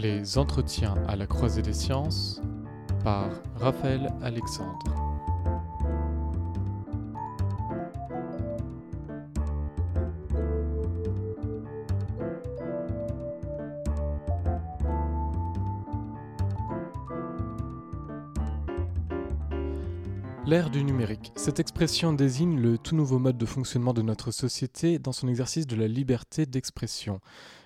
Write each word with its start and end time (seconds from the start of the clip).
Les 0.00 0.38
entretiens 0.38 0.94
à 1.08 1.16
la 1.16 1.26
croisée 1.26 1.60
des 1.60 1.72
sciences 1.72 2.40
par 3.02 3.30
Raphaël 3.56 4.12
Alexandre. 4.22 4.78
L'ère 20.46 20.70
du 20.70 20.84
numérique. 20.84 21.32
Cette 21.34 21.58
expression 21.58 22.12
désigne 22.12 22.60
le 22.60 22.78
tout 22.78 22.94
nouveau 22.94 23.18
mode 23.18 23.36
de 23.36 23.46
fonctionnement 23.46 23.92
de 23.92 24.02
notre 24.02 24.30
société 24.30 25.00
dans 25.00 25.12
son 25.12 25.26
exercice 25.26 25.66
de 25.66 25.74
la 25.74 25.88
liberté 25.88 26.46
d'expression. 26.46 27.20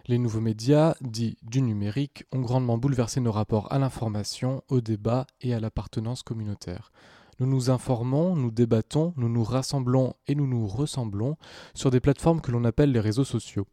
Les 0.09 0.19
nouveaux 0.19 0.41
médias, 0.41 0.95
dits 1.01 1.37
du 1.43 1.63
numérique, 1.63 2.25
ont 2.33 2.41
grandement 2.41 2.77
bouleversé 2.77 3.21
nos 3.21 3.31
rapports 3.31 3.73
à 3.73 3.79
l'information, 3.79 4.65
au 4.69 4.81
débat 4.81 5.29
et 5.41 5.55
à 5.55 5.61
l'appartenance 5.61 6.25
communautaire. 6.25 6.91
Nous 7.39 7.47
nous 7.47 7.71
informons, 7.71 8.35
nous 8.35 8.51
débattons, 8.51 9.15
nous 9.17 9.29
nous 9.29 9.45
rassemblons 9.45 10.15
et 10.27 10.35
nous 10.35 10.49
nous 10.49 10.67
ressemblons 10.67 11.37
sur 11.75 11.91
des 11.91 12.01
plateformes 12.01 12.41
que 12.41 12.51
l'on 12.51 12.65
appelle 12.65 12.91
les 12.91 13.01
réseaux 13.01 13.25
sociaux. 13.25 13.67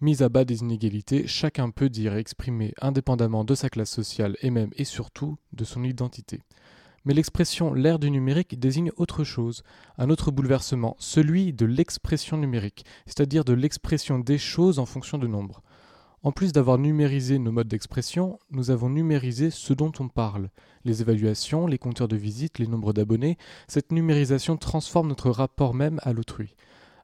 Mis 0.00 0.22
à 0.22 0.28
bas 0.28 0.44
des 0.44 0.60
inégalités, 0.60 1.26
chacun 1.26 1.70
peut 1.70 1.88
dire 1.88 2.14
et 2.14 2.20
exprimer 2.20 2.72
indépendamment 2.80 3.44
de 3.44 3.54
sa 3.56 3.68
classe 3.68 3.90
sociale 3.90 4.36
et 4.42 4.50
même 4.50 4.70
et 4.76 4.84
surtout 4.84 5.38
de 5.52 5.64
son 5.64 5.82
identité. 5.82 6.42
Mais 7.04 7.14
l'expression 7.14 7.74
l'ère 7.74 7.98
du 7.98 8.10
numérique 8.10 8.58
désigne 8.58 8.90
autre 8.96 9.24
chose, 9.24 9.62
un 9.98 10.08
autre 10.08 10.30
bouleversement, 10.30 10.96
celui 10.98 11.52
de 11.52 11.66
l'expression 11.66 12.38
numérique, 12.38 12.86
c'est-à-dire 13.06 13.44
de 13.44 13.52
l'expression 13.52 14.18
des 14.18 14.38
choses 14.38 14.78
en 14.78 14.86
fonction 14.86 15.18
de 15.18 15.26
nombres. 15.26 15.62
En 16.22 16.32
plus 16.32 16.52
d'avoir 16.52 16.78
numérisé 16.78 17.38
nos 17.38 17.52
modes 17.52 17.68
d'expression, 17.68 18.38
nous 18.50 18.70
avons 18.70 18.88
numérisé 18.88 19.50
ce 19.50 19.74
dont 19.74 19.92
on 19.98 20.08
parle. 20.08 20.48
Les 20.86 21.02
évaluations, 21.02 21.66
les 21.66 21.76
compteurs 21.76 22.08
de 22.08 22.16
visites, 22.16 22.58
les 22.58 22.66
nombres 22.66 22.94
d'abonnés, 22.94 23.36
cette 23.68 23.92
numérisation 23.92 24.56
transforme 24.56 25.08
notre 25.08 25.28
rapport 25.28 25.74
même 25.74 26.00
à 26.02 26.14
l'autrui. 26.14 26.56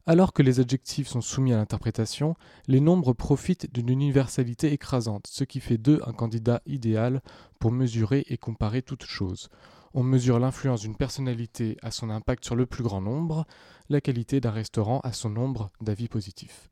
Alors 0.07 0.33
que 0.33 0.43
les 0.43 0.59
adjectifs 0.59 1.09
sont 1.09 1.21
soumis 1.21 1.53
à 1.53 1.59
l'interprétation, 1.59 2.35
les 2.67 2.81
nombres 2.81 3.13
profitent 3.13 3.71
d'une 3.75 3.91
universalité 3.91 4.73
écrasante, 4.73 5.27
ce 5.27 5.45
qui 5.45 5.61
fait 5.61 5.77
d'eux 5.77 6.01
un 6.07 6.15
candidat 6.15 6.63
idéal 6.65 7.21
pour 7.59 7.73
mesurer 7.73 8.25
et 8.29 8.39
comparer 8.39 8.81
toutes 8.81 9.05
choses. 9.05 9.51
On 9.93 10.05
mesure 10.05 10.39
l'influence 10.39 10.83
d'une 10.83 10.95
personnalité 10.95 11.77
à 11.83 11.91
son 11.91 12.11
impact 12.11 12.45
sur 12.45 12.55
le 12.55 12.65
plus 12.65 12.85
grand 12.85 13.01
nombre, 13.01 13.45
la 13.89 14.01
qualité 14.01 14.41
d'un 14.41 14.53
restaurant 14.53 15.01
à 15.01 15.13
son 15.13 15.31
nombre 15.31 15.71
d'avis 15.81 16.07
positifs. 16.07 16.71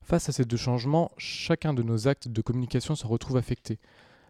Face 0.00 0.28
à 0.28 0.32
ces 0.32 0.44
deux 0.44 0.56
changements, 0.56 1.10
chacun 1.18 1.74
de 1.74 1.82
nos 1.82 2.06
actes 2.06 2.28
de 2.28 2.40
communication 2.40 2.94
se 2.94 3.06
retrouve 3.06 3.36
affecté. 3.36 3.80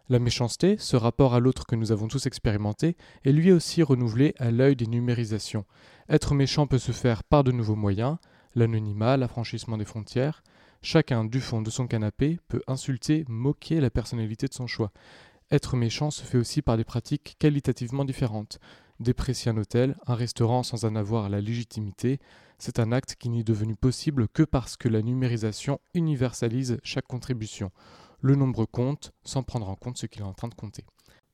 La 0.09 0.17
méchanceté, 0.17 0.77
ce 0.79 0.95
rapport 0.95 1.35
à 1.35 1.39
l'autre 1.39 1.67
que 1.67 1.75
nous 1.75 1.91
avons 1.91 2.07
tous 2.07 2.25
expérimenté, 2.25 2.97
est 3.23 3.31
lui 3.31 3.51
aussi 3.51 3.83
renouvelé 3.83 4.33
à 4.39 4.49
l'œil 4.49 4.75
des 4.75 4.87
numérisations. 4.87 5.65
Être 6.09 6.33
méchant 6.33 6.65
peut 6.65 6.79
se 6.79 6.91
faire 6.91 7.23
par 7.23 7.43
de 7.43 7.51
nouveaux 7.51 7.75
moyens, 7.75 8.17
l'anonymat, 8.55 9.15
l'affranchissement 9.15 9.77
des 9.77 9.85
frontières. 9.85 10.43
Chacun, 10.81 11.23
du 11.23 11.39
fond 11.39 11.61
de 11.61 11.69
son 11.69 11.85
canapé, 11.87 12.39
peut 12.47 12.61
insulter, 12.67 13.25
moquer 13.27 13.79
la 13.79 13.91
personnalité 13.91 14.47
de 14.47 14.53
son 14.53 14.67
choix. 14.67 14.91
Être 15.51 15.75
méchant 15.75 16.11
se 16.11 16.23
fait 16.23 16.37
aussi 16.37 16.61
par 16.61 16.77
des 16.77 16.83
pratiques 16.83 17.35
qualitativement 17.39 18.05
différentes. 18.05 18.59
Déprécier 18.99 19.51
un 19.51 19.57
hôtel, 19.57 19.97
un 20.07 20.15
restaurant 20.15 20.63
sans 20.63 20.85
en 20.85 20.95
avoir 20.95 21.29
la 21.29 21.41
légitimité, 21.41 22.19
c'est 22.57 22.79
un 22.79 22.91
acte 22.91 23.15
qui 23.15 23.29
n'est 23.29 23.43
devenu 23.43 23.75
possible 23.75 24.27
que 24.27 24.43
parce 24.43 24.77
que 24.77 24.87
la 24.87 25.01
numérisation 25.01 25.79
universalise 25.93 26.79
chaque 26.83 27.07
contribution. 27.07 27.71
Le 28.21 28.35
nombre 28.35 28.65
compte 28.65 29.11
sans 29.23 29.43
prendre 29.43 29.67
en 29.67 29.75
compte 29.75 29.97
ce 29.97 30.05
qu'il 30.05 30.21
est 30.21 30.25
en 30.25 30.33
train 30.33 30.47
de 30.47 30.55
compter. 30.55 30.85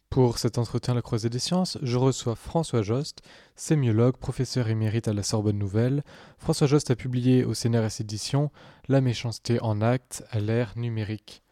Pour 0.09 0.39
cet 0.39 0.57
entretien 0.57 0.93
à 0.93 0.95
la 0.95 1.03
croisée 1.03 1.29
des 1.29 1.37
sciences, 1.37 1.77
je 1.83 1.97
reçois 1.97 2.35
François 2.35 2.81
Jost, 2.81 3.21
sémiologue, 3.55 4.17
professeur 4.17 4.67
émérite 4.67 5.07
à 5.07 5.13
la 5.13 5.21
Sorbonne 5.21 5.59
Nouvelle. 5.59 6.03
François 6.39 6.65
Jost 6.65 6.89
a 6.89 6.95
publié 6.95 7.45
au 7.45 7.53
CNRS 7.53 8.01
Édition 8.01 8.49
La 8.87 9.01
méchanceté 9.01 9.61
en 9.61 9.81
acte 9.81 10.23
à 10.31 10.39
l'ère 10.39 10.73
numérique. 10.75 11.43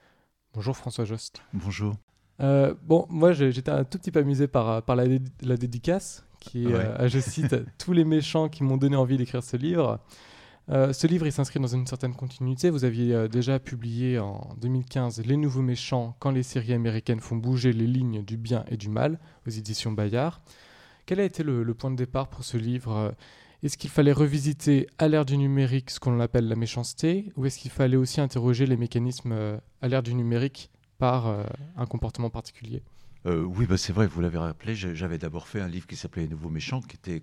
Bonjour 0.56 0.76
François 0.76 1.06
Jost. 1.06 1.44
Bonjour. 1.54 1.94
Euh, 2.40 2.74
bon, 2.84 3.06
moi 3.10 3.34
j'étais 3.34 3.72
un 3.72 3.84
tout 3.84 3.98
petit 3.98 4.12
peu 4.12 4.20
amusé 4.20 4.48
par, 4.48 4.84
par 4.84 4.96
la, 4.96 5.06
la 5.42 5.58
dédicace, 5.58 6.24
qui 6.40 6.66
est, 6.66 6.74
euh, 6.74 7.08
je 7.08 7.20
cite, 7.20 7.56
tous 7.78 7.94
les 7.94 8.06
méchants 8.06 8.50
qui 8.50 8.64
m'ont 8.64 8.78
donné 8.78 8.96
envie 8.96 9.18
d'écrire 9.18 9.44
ce 9.44 9.58
livre. 9.58 10.00
Euh, 10.70 10.92
ce 10.92 11.08
livre, 11.08 11.26
il 11.26 11.32
s'inscrit 11.32 11.60
dans 11.62 11.68
une 11.68 11.88
certaine 11.88 12.14
continuité. 12.14 12.70
Vous 12.70 12.84
aviez 12.84 13.30
déjà 13.30 13.58
publié 13.58 14.20
en 14.20 14.54
2015 14.60 15.26
Les 15.26 15.38
Nouveaux 15.38 15.62
Méchants 15.62 16.16
quand 16.20 16.32
les 16.32 16.44
séries 16.44 16.74
américaines 16.74 17.22
font 17.22 17.38
bouger 17.38 17.72
les 17.72 17.88
lignes 17.88 18.22
du 18.24 18.36
bien 18.38 18.66
et 18.68 18.76
du 18.76 18.90
mal 18.90 19.18
aux 19.48 19.50
éditions 19.50 19.94
Bayard. 19.94 20.42
Quel 21.06 21.22
a 21.22 21.24
été 21.24 21.42
le, 21.42 21.64
le 21.64 21.74
point 21.74 21.90
de 21.90 21.96
départ 21.96 22.28
pour 22.28 22.44
ce 22.44 22.58
livre 22.58 23.16
Est-ce 23.64 23.78
qu'il 23.78 23.90
fallait 23.90 24.12
revisiter 24.12 24.88
à 24.98 25.08
l'ère 25.08 25.24
du 25.26 25.38
numérique 25.38 25.90
ce 25.90 26.02
qu'on 26.02 26.20
appelle 26.20 26.50
la 26.50 26.58
méchanceté? 26.58 27.32
Ou 27.38 27.46
est-ce 27.46 27.60
qu'il 27.60 27.72
fallait 27.72 27.96
aussi 27.96 28.20
interroger 28.20 28.66
les 28.66 28.76
mécanismes 28.76 29.60
à 29.82 29.88
l'ère 29.88 30.04
du 30.04 30.14
numérique 30.14 30.70
par 30.98 31.28
euh, 31.28 31.44
un 31.76 31.86
comportement 31.86 32.30
particulier. 32.30 32.82
Euh, 33.26 33.44
oui, 33.44 33.66
bah 33.66 33.78
c'est 33.78 33.94
vrai, 33.94 34.08
vous 34.08 34.22
l'avez 34.22 34.38
rappelé, 34.38 34.76
j'avais 34.76 35.18
d'abord 35.18 35.48
fait 35.48 35.60
un 35.60 35.68
livre 35.68 35.88
qui 35.88 35.96
s'appelait 35.96 36.24
Les 36.24 36.30
Nouveaux 36.30 36.50
Méchants, 36.50 36.82
qui 36.82 36.96
était 36.96 37.22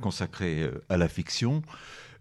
consacré 0.00 0.62
euh, 0.62 0.82
à 0.88 0.96
la 0.96 1.08
fiction. 1.08 1.62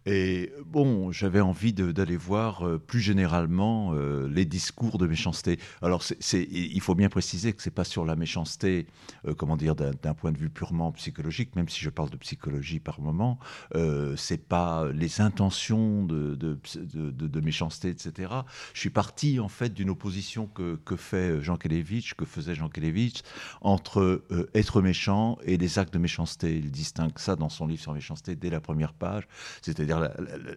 Et 0.06 0.52
bon, 0.66 1.12
j'avais 1.12 1.42
envie 1.42 1.74
d'aller 1.74 2.18
voir 2.18 2.68
euh, 2.68 2.80
plus 2.80 3.02
généralement 3.02 3.94
euh, 3.94 4.28
les 4.28 4.46
discours 4.46 4.98
de 4.98 5.06
méchanceté. 5.06 5.60
Alors, 5.82 6.04
il 6.34 6.82
faut 6.82 6.96
bien 6.96 7.10
préciser 7.10 7.54
que 7.54 7.62
c'est 7.62 7.70
pas 7.70 7.84
sur 7.84 8.04
la 8.04 8.16
méchanceté, 8.16 8.88
euh, 9.28 9.36
comment 9.36 9.58
dire, 9.58 9.76
d'un 9.76 10.14
point 10.16 10.32
de 10.32 10.38
vue 10.38 10.50
purement 10.50 10.92
psychologique, 10.94 11.56
même 11.56 11.70
si 11.70 11.82
je 11.82 11.90
parle 11.90 12.10
de 12.10 12.18
psychologie 12.18 12.80
par 12.80 13.00
moment. 13.00 13.40
c'est 14.18 14.48
pas 14.48 14.92
les 14.92 15.22
intentions 15.22 16.04
de, 16.04 16.36
de, 16.36 16.58
de, 17.12 17.42
méchanceté, 17.42 17.90
etc. 17.90 18.32
Je 18.74 18.80
suis 18.80 18.90
parti 18.90 19.40
en 19.40 19.48
fait 19.48 19.74
d'une 19.74 19.90
opposition 19.90 20.48
que, 20.48 20.80
que, 20.86 20.96
fait 20.96 21.42
Jean 21.42 21.58
Kelevitch, 21.58 22.14
que 22.14 22.26
faisait 22.26 22.56
Jean 22.56 22.70
Kelevitch, 22.70 23.22
entre 23.62 24.24
être 24.54 24.82
méchant 24.82 25.38
et 25.44 25.58
les 25.58 25.80
actes 25.80 25.94
de 25.94 26.00
méchanceté. 26.00 26.58
Il 26.58 26.72
distingue 26.72 27.18
ça 27.18 27.36
dans 27.36 27.50
son 27.50 27.68
livre 27.68 27.82
sur 27.82 27.94
méchanceté 27.94 28.36
dès 28.36 28.50
la 28.50 28.62
première 28.62 28.94
page. 28.94 29.28
C'est-à-dire 29.62 29.91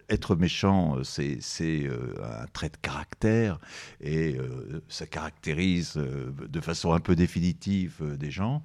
être 0.09 0.35
méchant, 0.35 0.97
c'est 1.03 1.39
euh, 1.61 2.13
un 2.23 2.45
trait 2.47 2.69
de 2.69 2.77
caractère 2.77 3.59
et 4.01 4.35
euh, 4.37 4.83
ça 4.87 5.05
caractérise 5.05 5.93
euh, 5.97 6.31
de 6.47 6.61
façon 6.61 6.93
un 6.93 6.99
peu 6.99 7.15
définitive 7.15 8.15
des 8.17 8.31
gens, 8.31 8.63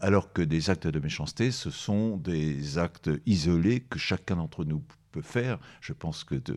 alors 0.00 0.32
que 0.32 0.42
des 0.42 0.70
actes 0.70 0.86
de 0.86 1.00
méchanceté, 1.00 1.50
ce 1.50 1.70
sont 1.70 2.16
des 2.16 2.78
actes 2.78 3.10
isolés 3.26 3.80
que 3.80 3.98
chacun 3.98 4.36
d'entre 4.36 4.64
nous 4.64 4.82
faire. 5.22 5.58
Je 5.80 5.92
pense 5.92 6.24
que 6.24 6.34
tout 6.34 6.54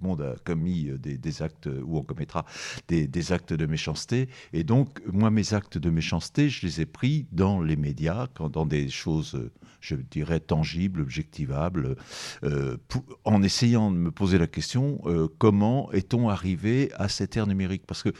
le 0.00 0.06
monde 0.06 0.22
a 0.22 0.34
commis 0.44 0.88
euh, 0.88 0.98
des, 0.98 1.42
actes, 1.42 1.68
ou 1.84 1.98
on 1.98 2.02
commettra 2.02 2.44
des, 2.88 3.32
actes 3.32 3.52
de 3.52 3.66
méchanceté. 3.66 4.28
Et 4.52 4.64
donc, 4.64 5.00
moi, 5.06 5.30
mes 5.30 5.54
actes 5.54 5.78
de 5.78 5.90
méchanceté, 5.90 6.48
je 6.48 6.66
les 6.66 6.80
ai 6.80 6.86
pris 6.86 7.26
dans 7.32 7.60
les 7.60 7.76
médias, 7.76 8.28
dans 8.52 8.66
des 8.66 8.88
choses, 8.88 9.50
je 9.80 9.96
dirais, 9.96 10.40
tangibles, 10.40 11.00
objectivables, 11.00 11.96
euh, 12.44 12.76
en 13.24 13.42
essayant 13.42 13.90
de 13.90 13.96
me 13.96 14.10
poser 14.10 14.38
la 14.38 14.46
question, 14.46 15.00
euh, 15.06 15.28
comment 15.38 15.90
est-on 15.92 16.28
arrivé 16.28 16.90
à 16.94 17.08
cette 17.08 17.36
ère 17.36 17.46
numérique? 17.46 17.84
Parce 17.86 18.02
que 18.02 18.12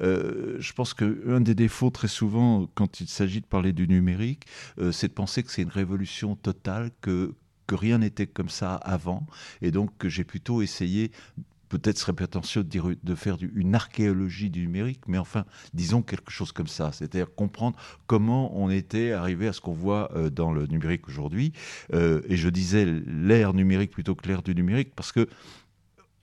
je 0.00 0.72
pense 0.72 0.94
qu'un 0.94 1.40
des 1.40 1.54
défauts, 1.54 1.90
très 1.90 2.08
souvent, 2.08 2.68
quand 2.74 3.00
il 3.00 3.08
s'agit 3.08 3.40
de 3.40 3.46
parler 3.46 3.72
du 3.72 3.88
numérique, 3.88 4.44
c'est 4.92 5.08
de 5.08 5.12
penser 5.12 5.42
que 5.42 5.50
c'est 5.50 5.62
une 5.62 5.68
révolution 5.68 6.36
totale, 6.36 6.90
que, 7.00 7.34
que 7.66 7.74
rien 7.74 7.98
n'était 7.98 8.26
comme 8.26 8.48
ça 8.48 8.74
avant, 8.74 9.26
et 9.62 9.70
donc 9.70 9.96
que 9.98 10.08
j'ai 10.08 10.24
plutôt 10.24 10.62
essayé 10.62 11.10
peut-être 11.68 11.98
serait 11.98 12.12
prétentieux 12.12 12.62
de, 12.62 12.68
dire, 12.68 12.86
de 13.02 13.14
faire 13.14 13.36
une 13.54 13.74
archéologie 13.74 14.50
du 14.50 14.60
numérique, 14.60 15.00
mais 15.08 15.18
enfin, 15.18 15.44
disons 15.72 16.02
quelque 16.02 16.30
chose 16.30 16.52
comme 16.52 16.68
ça, 16.68 16.92
c'est-à-dire 16.92 17.34
comprendre 17.34 17.78
comment 18.06 18.56
on 18.56 18.70
était 18.70 19.12
arrivé 19.12 19.48
à 19.48 19.52
ce 19.52 19.60
qu'on 19.60 19.72
voit 19.72 20.10
euh, 20.14 20.30
dans 20.30 20.52
le 20.52 20.66
numérique 20.66 21.08
aujourd'hui. 21.08 21.52
Euh, 21.92 22.22
et 22.28 22.36
je 22.36 22.48
disais 22.48 22.86
l'ère 23.06 23.54
numérique 23.54 23.90
plutôt 23.90 24.14
que 24.14 24.28
l'ère 24.28 24.42
du 24.42 24.54
numérique, 24.54 24.94
parce 24.94 25.10
que 25.10 25.28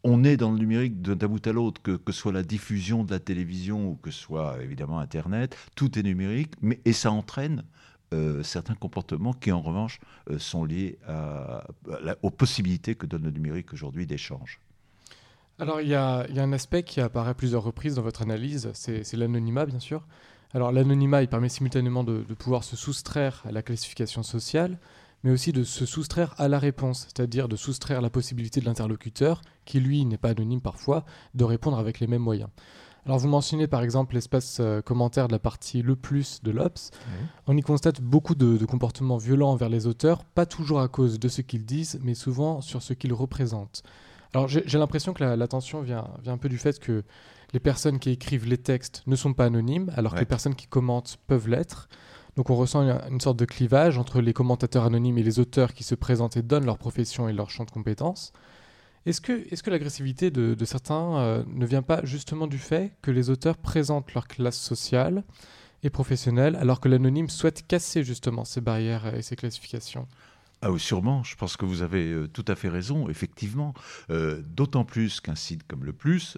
on 0.04 0.24
est 0.24 0.38
dans 0.38 0.52
le 0.52 0.58
numérique 0.58 1.02
d'un 1.02 1.28
bout 1.28 1.46
à 1.46 1.52
l'autre, 1.52 1.82
que, 1.82 1.92
que 1.92 2.12
soit 2.12 2.32
la 2.32 2.44
diffusion 2.44 3.04
de 3.04 3.12
la 3.12 3.20
télévision 3.20 3.90
ou 3.90 3.96
que 3.96 4.10
soit 4.10 4.58
évidemment 4.64 5.00
Internet, 5.00 5.56
tout 5.76 6.00
est 6.00 6.04
numérique, 6.04 6.54
mais, 6.62 6.80
et 6.86 6.94
ça 6.94 7.12
entraîne 7.12 7.64
euh, 8.14 8.44
certains 8.44 8.76
comportements 8.76 9.34
qui, 9.34 9.52
en 9.52 9.62
revanche, 9.62 10.00
euh, 10.30 10.40
sont 10.40 10.66
liés 10.66 10.98
aux 12.22 12.32
possibilités 12.32 12.96
que 12.96 13.06
donne 13.06 13.24
le 13.24 13.32
numérique 13.32 13.74
aujourd'hui 13.74 14.06
d'échange. 14.06 14.60
Alors, 15.60 15.80
il 15.80 15.88
y, 15.88 15.96
a 15.96 16.26
un 16.26 16.54
aspect 16.54 16.84
qui 16.84 17.02
apparaît 17.02 17.30
à 17.30 17.34
plusieurs 17.36 17.64
reprises 17.64 17.96
dans 17.96 18.02
votre 18.02 18.24
analyse, 18.24 18.72
c'est 18.74 19.14
l'anonymat, 19.14 19.66
bien 19.66 19.80
sûr. 19.80 20.04
Alors, 20.54 20.72
l'anonymat, 20.72 21.22
il 21.22 21.28
permet 21.28 21.50
simultanément 21.50 22.04
de, 22.04 22.24
pouvoir 22.34 22.64
se 22.64 22.76
soustraire 22.76 23.44
à 23.46 23.52
la 23.52 23.62
classification 23.62 24.24
sociale, 24.24 24.80
mais 25.24 25.32
aussi 25.32 25.52
de 25.54 25.64
se 25.64 25.86
soustraire 25.86 26.34
à 26.38 26.48
la 26.48 26.60
réponse, 26.60 27.04
c'est-à-dire 27.04 27.48
de 27.48 27.56
soustraire 27.56 28.02
la 28.02 28.10
possibilité 28.10 28.60
de 28.60 28.66
l'interlocuteur, 28.66 29.42
qui 29.66 29.80
lui 29.80 30.04
n'est 30.04 30.18
pas 30.18 30.30
anonyme 30.30 30.62
parfois, 30.62 31.06
de 31.36 31.44
répondre 31.44 31.78
avec 31.78 32.00
les 32.00 32.08
mêmes 32.08 32.24
moyens. 32.24 32.50
Alors 33.06 33.18
vous 33.18 33.28
mentionnez 33.28 33.68
par 33.68 33.82
exemple 33.82 34.14
l'espace 34.14 34.58
euh, 34.60 34.82
commentaire 34.82 35.28
de 35.28 35.32
la 35.32 35.40
partie 35.40 35.82
le 35.82 35.96
plus 35.96 36.42
de 36.44 36.52
l'Obs. 36.52 36.92
On 37.48 37.58
y 37.58 37.62
constate 37.62 38.00
beaucoup 38.00 38.36
de, 38.36 38.64
comportements 38.66 39.18
violents 39.18 39.52
envers 39.52 39.70
les 39.70 39.88
auteurs, 39.88 40.24
pas 40.24 40.46
toujours 40.46 40.82
à 40.82 40.88
cause 40.88 41.20
de 41.20 41.28
ce 41.28 41.42
qu'ils 41.42 41.66
disent, 41.66 42.00
mais 42.04 42.14
souvent 42.14 42.62
sur 42.62 42.82
ce 42.82 42.94
qu'ils 42.94 43.14
représentent. 43.14 43.84
Alors 44.34 44.48
j'ai 44.48 44.78
l'impression 44.78 45.14
que 45.14 45.24
la, 45.24 45.48
tension 45.48 45.82
vient, 45.82 46.08
vient 46.24 46.34
un 46.34 46.38
peu 46.38 46.48
du 46.48 46.58
fait 46.58 46.80
que 46.80 47.04
les 47.54 47.60
personnes 47.60 48.00
qui 48.00 48.12
écrivent 48.12 48.48
les 48.48 48.58
textes 48.58 49.04
ne 49.08 49.16
sont 49.16 49.34
pas 49.34 49.46
anonymes, 49.46 49.92
alors 49.96 50.14
que 50.14 50.20
les 50.20 50.26
personnes 50.26 50.56
qui 50.56 50.68
commentent 50.68 51.18
peuvent 51.28 51.50
l'être. 51.50 51.90
Donc 52.38 52.50
on 52.50 52.56
ressent 52.56 52.82
une, 52.82 53.20
sorte 53.20 53.38
de 53.38 53.46
clivage 53.46 53.98
entre 53.98 54.22
les 54.22 54.32
commentateurs 54.32 54.86
anonymes 54.86 55.18
et 55.18 55.24
les 55.24 55.40
auteurs 55.40 55.74
qui 55.74 55.84
se 55.84 55.96
présentent 55.96 56.38
et 56.38 56.42
donnent 56.42 56.66
leur 56.66 56.78
profession 56.78 57.28
et 57.28 57.34
leur 57.34 57.50
champ 57.50 57.66
de 57.66 57.72
compétences. 57.72 58.32
Est-ce 59.06 59.22
que, 59.22 59.34
est 59.52 59.62
que 59.62 59.70
l'agressivité 59.70 60.30
de, 60.30 60.66
certains 60.66 61.18
euh, 61.18 61.44
ne 61.48 61.66
vient 61.66 61.82
pas 61.82 62.02
justement 62.04 62.48
du 62.48 62.60
fait 62.60 62.94
que 63.02 63.10
les 63.10 63.30
auteurs 63.30 63.58
présentent 63.58 64.14
leur 64.14 64.28
classe 64.28 64.60
sociale 64.60 65.24
et 65.84 65.90
professionnelle 65.90 66.56
alors 66.56 66.80
que 66.80 66.88
l'anonyme 66.88 67.30
souhaite 67.30 67.66
casser 67.66 68.04
justement 68.04 68.46
ces 68.46 68.62
barrières 68.62 69.16
et 69.16 69.24
ces 69.24 69.36
classifications? 69.36 70.08
Ah 70.62 70.72
oui, 70.72 70.80
sûrement, 70.80 71.24
je 71.24 71.36
pense 71.36 71.58
que 71.58 71.66
vous 71.66 71.82
avez 71.82 72.12
euh, 72.12 72.28
tout 72.28 72.46
à 72.48 72.56
fait 72.56 72.70
raison, 72.70 73.10
effectivement. 73.10 73.74
Euh, 74.12 74.44
d'autant 74.46 74.86
plus 74.86 75.20
qu'un 75.20 75.36
site 75.36 75.64
comme 75.68 75.84
le 75.84 75.94
Plus 75.94 76.38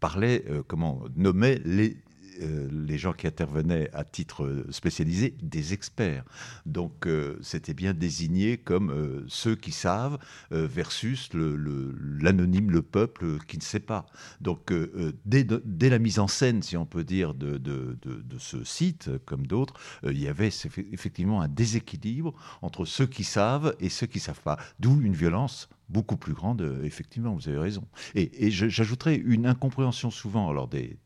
parlait, 0.00 0.44
comment, 0.68 1.02
nommait 1.16 1.60
les 1.64 1.96
euh, 2.42 2.68
les 2.70 2.98
gens 2.98 3.12
qui 3.12 3.26
intervenaient 3.26 3.90
à 3.92 4.04
titre 4.04 4.64
spécialisé 4.70 5.34
des 5.42 5.72
experts. 5.72 6.24
Donc 6.64 7.06
euh, 7.06 7.38
c'était 7.42 7.74
bien 7.74 7.94
désigné 7.94 8.58
comme 8.58 8.90
euh, 8.90 9.24
ceux 9.28 9.54
qui 9.56 9.72
savent 9.72 10.18
versus 10.50 11.30
l'anonyme, 11.32 12.70
le, 12.70 12.82
peuple 12.82 13.38
qui 13.46 13.56
ne 13.56 13.62
sait 13.62 13.80
pas. 13.80 14.06
Donc 14.40 14.72
dès, 15.24 15.44
la 15.88 15.98
mise 15.98 16.18
en 16.18 16.28
scène, 16.28 16.62
si 16.62 16.76
on 16.76 16.86
peut 16.86 17.04
dire, 17.04 17.34
de, 17.34 17.58
de 17.58 18.38
ce 18.38 18.62
site, 18.64 19.10
comme 19.24 19.46
d'autres, 19.46 19.74
il 20.04 20.18
y 20.18 20.28
avait 20.28 20.50
effectivement 20.92 21.40
un 21.40 21.48
déséquilibre 21.48 22.34
entre 22.62 22.84
ceux 22.84 23.06
qui 23.06 23.24
savent 23.24 23.74
et 23.80 23.88
ceux 23.88 24.06
qui 24.06 24.18
ne 24.18 24.22
savent 24.22 24.42
pas. 24.42 24.58
D'où 24.78 25.00
une 25.00 25.14
violence 25.14 25.68
beaucoup 25.88 26.16
plus 26.16 26.32
grande, 26.32 26.62
euh, 26.62 26.82
effectivement, 26.84 27.34
vous 27.34 27.48
avez 27.48 27.58
raison. 27.58 27.84
Et, 28.14 28.50
j'ajouterais 28.50 29.16
une 29.16 29.46
incompréhension 29.46 30.10
souvent 30.10 30.48
alors 30.48 30.68
des, 30.68 30.98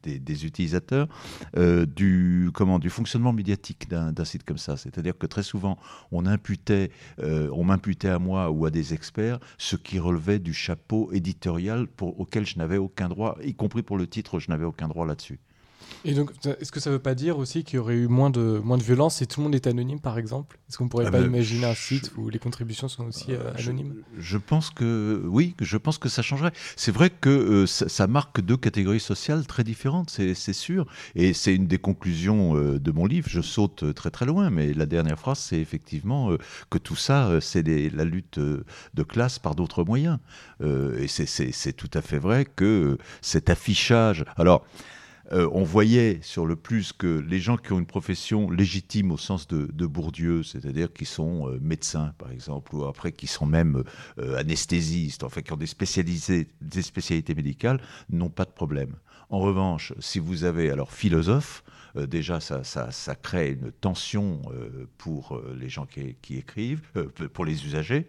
utilisateurs 0.45 1.09
euh, 1.57 1.87
du, 1.87 2.51
comment, 2.55 2.79
du 2.79 2.91
fonctionnement 2.91 3.33
médiatique 3.33 3.89
d'un 3.89 4.25
site 4.25 4.45
comme 4.45 4.59
ça. 4.59 4.77
C'est-à-dire 4.77 5.17
que 5.17 5.27
très 5.27 5.43
souvent, 5.43 5.79
on, 6.13 6.27
imputait, 6.27 6.91
euh, 7.21 7.51
on 7.53 7.65
m'imputait 7.65 8.09
à 8.09 8.19
moi 8.19 8.51
ou 8.51 8.67
à 8.67 8.71
des 8.71 8.95
experts 8.95 9.39
ce 9.59 9.77
qui 9.77 9.99
relevait 9.99 10.39
du 10.39 10.55
chapeau 10.55 11.11
éditorial 11.13 11.87
pour, 11.87 12.19
auquel 12.21 12.47
je 12.47 12.59
n'avais 12.59 12.79
aucun 12.79 13.09
droit, 13.09 13.37
y 13.45 13.55
compris 13.55 13.83
pour 13.83 13.99
le 13.99 14.07
titre, 14.07 14.39
je 14.39 14.51
n'avais 14.51 14.65
aucun 14.65 14.89
droit 14.89 15.07
là-dessus. 15.07 15.41
Et 16.05 16.15
donc, 16.15 16.31
est-ce 16.61 16.73
que 16.73 16.81
ça 16.81 16.91
ne 16.91 16.95
veut 16.95 17.03
pas 17.03 17.15
dire 17.15 17.39
aussi 17.39 17.63
qu'il 17.63 17.77
y 17.77 17.79
aurait 17.79 17.95
eu 17.95 18.09
moins 18.09 18.31
de, 18.31 18.61
moins 18.65 18.79
de 18.79 18.83
violence 18.83 19.17
si 19.17 19.27
tout 19.27 19.41
le 19.41 19.45
monde 19.45 19.55
est 19.55 19.67
anonyme, 19.67 20.01
par 20.01 20.19
exemple? 20.19 20.59
Est-ce 20.69 20.79
qu'on 20.79 20.85
ne 20.85 20.89
pourrait 20.89 21.07
ah 21.09 21.11
pas 21.11 21.21
imaginer 21.21 21.67
un 21.67 21.75
site 21.75 22.13
où 22.17 22.31
les 22.31 22.39
contributions 22.39 22.89
sont 22.89 23.05
aussi 23.07 23.33
euh, 23.33 23.53
anonymes? 23.55 24.03
je, 24.19 24.39
pense 24.39 24.71
que 24.71 25.23
oui, 25.27 25.55
je 25.61 25.77
pense 25.77 25.99
que 25.99 26.09
ça 26.09 26.23
changerait. 26.23 26.53
C'est 26.77 26.93
vrai 26.93 27.11
que 27.11 27.29
euh, 27.29 27.67
ça, 27.67 28.07
marque 28.07 28.41
deux 28.41 28.57
catégories 28.57 29.01
sociales 29.01 29.47
très 29.47 29.65
différentes, 29.65 30.11
c'est 30.11 30.53
sûr. 30.53 30.87
Et 31.15 31.35
c'est 31.35 31.55
une 31.55 31.67
des 31.67 31.79
conclusions 31.79 32.57
euh, 32.57 32.79
de 32.79 32.93
mon 32.93 33.05
livre. 33.05 33.29
Je 33.29 33.43
saute 33.43 33.95
très 33.95 34.11
très 34.11 34.27
loin, 34.27 34.49
mais 34.51 34.73
la 34.73 34.87
dernière 34.87 35.19
phrase, 35.19 35.39
c'est 35.39 35.61
effectivement 35.61 36.37
que 36.71 36.79
tout 36.79 36.97
ça, 36.97 37.41
c'est 37.41 37.63
la 37.63 38.05
lutte 38.05 38.39
de 38.39 39.03
classe 39.03 39.39
par 39.39 39.55
d'autres 39.55 39.85
moyens. 39.85 40.19
et 40.63 41.09
c'est 41.09 41.73
tout 41.73 41.91
à 41.95 42.01
fait 42.01 42.19
vrai 42.19 42.45
que 42.45 42.97
cet 43.21 43.51
affichage. 43.51 44.25
Alors, 44.37 44.65
euh, 45.33 45.49
on 45.53 45.63
voyait 45.63 46.19
sur 46.23 46.45
le 46.45 46.57
plus 46.57 46.93
que 46.93 47.07
les 47.07 47.39
gens 47.39 47.57
qui 47.57 47.73
ont 47.73 47.79
une 47.79 47.87
profession 47.87 48.51
légitime 48.51 49.13
au 49.13 49.17
sens 49.17 49.47
de, 49.47 49.87
Bourdieu, 49.87 50.43
c'est-à-dire 50.43 50.93
qui 50.93 51.05
sont 51.05 51.49
euh, 51.49 51.59
médecins 51.61 52.15
par 52.19 52.33
exemple, 52.33 52.75
ou 52.75 52.85
après 52.85 53.13
qui 53.13 53.27
sont 53.27 53.47
même 53.47 53.85
euh, 54.19 54.37
anesthésistes, 54.37 55.23
enfin 55.23 55.43
qui 55.43 55.53
ont 55.53 55.57
des, 55.57 55.69
des 56.61 56.83
spécialités 56.83 57.35
médicales, 57.35 57.81
n'ont 58.11 58.29
pas 58.29 58.45
de 58.45 58.51
problème. 58.51 58.97
En 59.29 59.39
revanche, 59.39 59.93
si 60.01 60.19
vous 60.19 60.45
avez 60.45 60.71
alors 60.71 60.93
philosophe, 60.93 61.63
déjà 61.97 62.41
ça, 62.41 62.63
ça, 62.65 63.15
crée 63.15 63.53
une 63.53 63.73
tension 63.73 64.43
pour 64.99 65.41
les 65.59 65.69
gens 65.69 65.87
qui, 65.87 66.37
écrivent, 66.37 66.83
pour 67.33 67.45
les 67.45 67.65
usagers. 67.65 68.09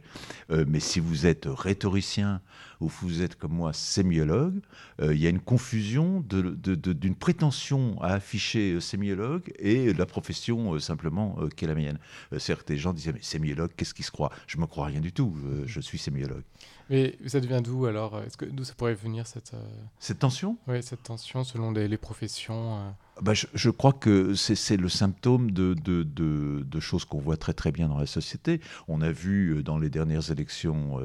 mais 0.50 0.80
si 0.80 1.00
vous 1.00 1.26
êtes 1.26 1.46
rhétoricien 1.48 2.42
ou 2.80 2.88
vous 2.88 3.22
êtes 3.22 3.36
comme 3.36 3.54
moi 3.54 3.74
sémiologue, 3.74 4.60
il 5.02 5.18
y 5.18 5.28
a 5.28 5.30
une 5.30 5.40
confusion 5.40 6.24
d'une 6.28 7.12
une 7.12 7.16
prétention 7.16 8.02
à 8.02 8.14
afficher 8.14 8.74
euh, 8.74 8.80
sémiologue 8.80 9.52
et 9.60 9.94
la 9.94 10.06
profession 10.06 10.74
euh, 10.74 10.80
simplement 10.80 11.36
euh, 11.40 11.50
qui 11.50 11.66
est 11.66 11.68
la 11.68 11.76
mienne. 11.76 12.00
certes, 12.38 12.68
des 12.68 12.78
gens 12.78 12.94
disaient, 12.94 13.12
mais 13.12 13.22
sémiologue, 13.22 13.72
qu'est-ce 13.76 13.94
qu'il 13.94 14.06
se 14.06 14.12
croit? 14.12 14.32
Je 14.48 14.58
me 14.58 14.66
crois 14.66 14.86
rien 14.86 15.02
du 15.02 15.12
tout, 15.12 15.36
je 15.66 15.80
suis 15.82 15.98
sémiologue. 15.98 16.44
Mais 16.90 17.18
ça 17.26 17.40
devient 17.40 17.62
d'où 17.64 17.86
alors? 17.86 18.22
Est-ce 18.22 18.38
que 18.38 18.46
d'où 18.46 18.64
ça 18.64 18.74
pourrait 18.76 18.94
venir 18.94 19.28
cette 19.28 19.54
cette 20.00 20.20
tension? 20.20 20.58
Oui, 20.68 20.82
cette 20.84 21.04
tension 21.04 21.44
selon 21.44 21.72
les, 21.72 21.98
professions. 21.98 22.94
Bah, 23.22 23.34
je, 23.36 23.70
crois 23.70 23.94
que 23.94 24.34
c'est 24.34 24.78
le 24.78 24.90
symptôme 24.90 25.52
de, 25.52 26.80
choses 26.80 27.06
qu'on 27.06 27.20
voit 27.20 27.38
très 27.38 27.54
très 27.54 27.72
bien 27.72 27.88
dans 27.88 28.00
la 28.00 28.08
société. 28.08 28.62
On 28.88 29.02
a 29.02 29.12
vu 29.12 29.64
dans 29.64 29.78
les 29.78 29.90
dernières 29.90 30.32
élections 30.32 31.00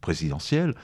présidentielles 0.00 0.74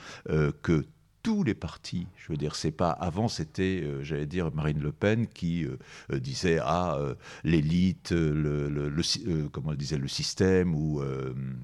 que 0.61 0.85
tous 1.23 1.43
les 1.43 1.53
partis. 1.53 2.07
Je 2.17 2.31
veux 2.31 2.37
dire, 2.37 2.55
c'est 2.55 2.71
pas 2.71 2.91
avant, 2.91 3.27
c'était, 3.27 3.81
euh, 3.83 4.03
j'allais 4.03 4.25
dire, 4.25 4.51
Marine 4.53 4.79
Le 4.79 4.91
Pen 4.91 5.27
qui 5.27 5.63
euh, 5.65 5.77
euh, 6.11 6.19
disait 6.19 6.59
ah 6.61 6.97
l'élite, 7.43 8.11
le, 8.11 8.69
le, 8.69 9.47
comment 9.49 9.71
elle 9.71 9.77
disait 9.77 9.97
le 9.97 10.07
système 10.07 10.75
ou 10.75 11.01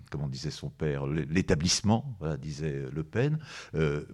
comment 0.09 0.27
disait 0.27 0.51
son 0.51 0.69
père, 0.69 1.05
l'établissement, 1.05 2.15
voilà, 2.19 2.37
disait 2.37 2.85
Le 2.91 3.03
Pen. 3.03 3.39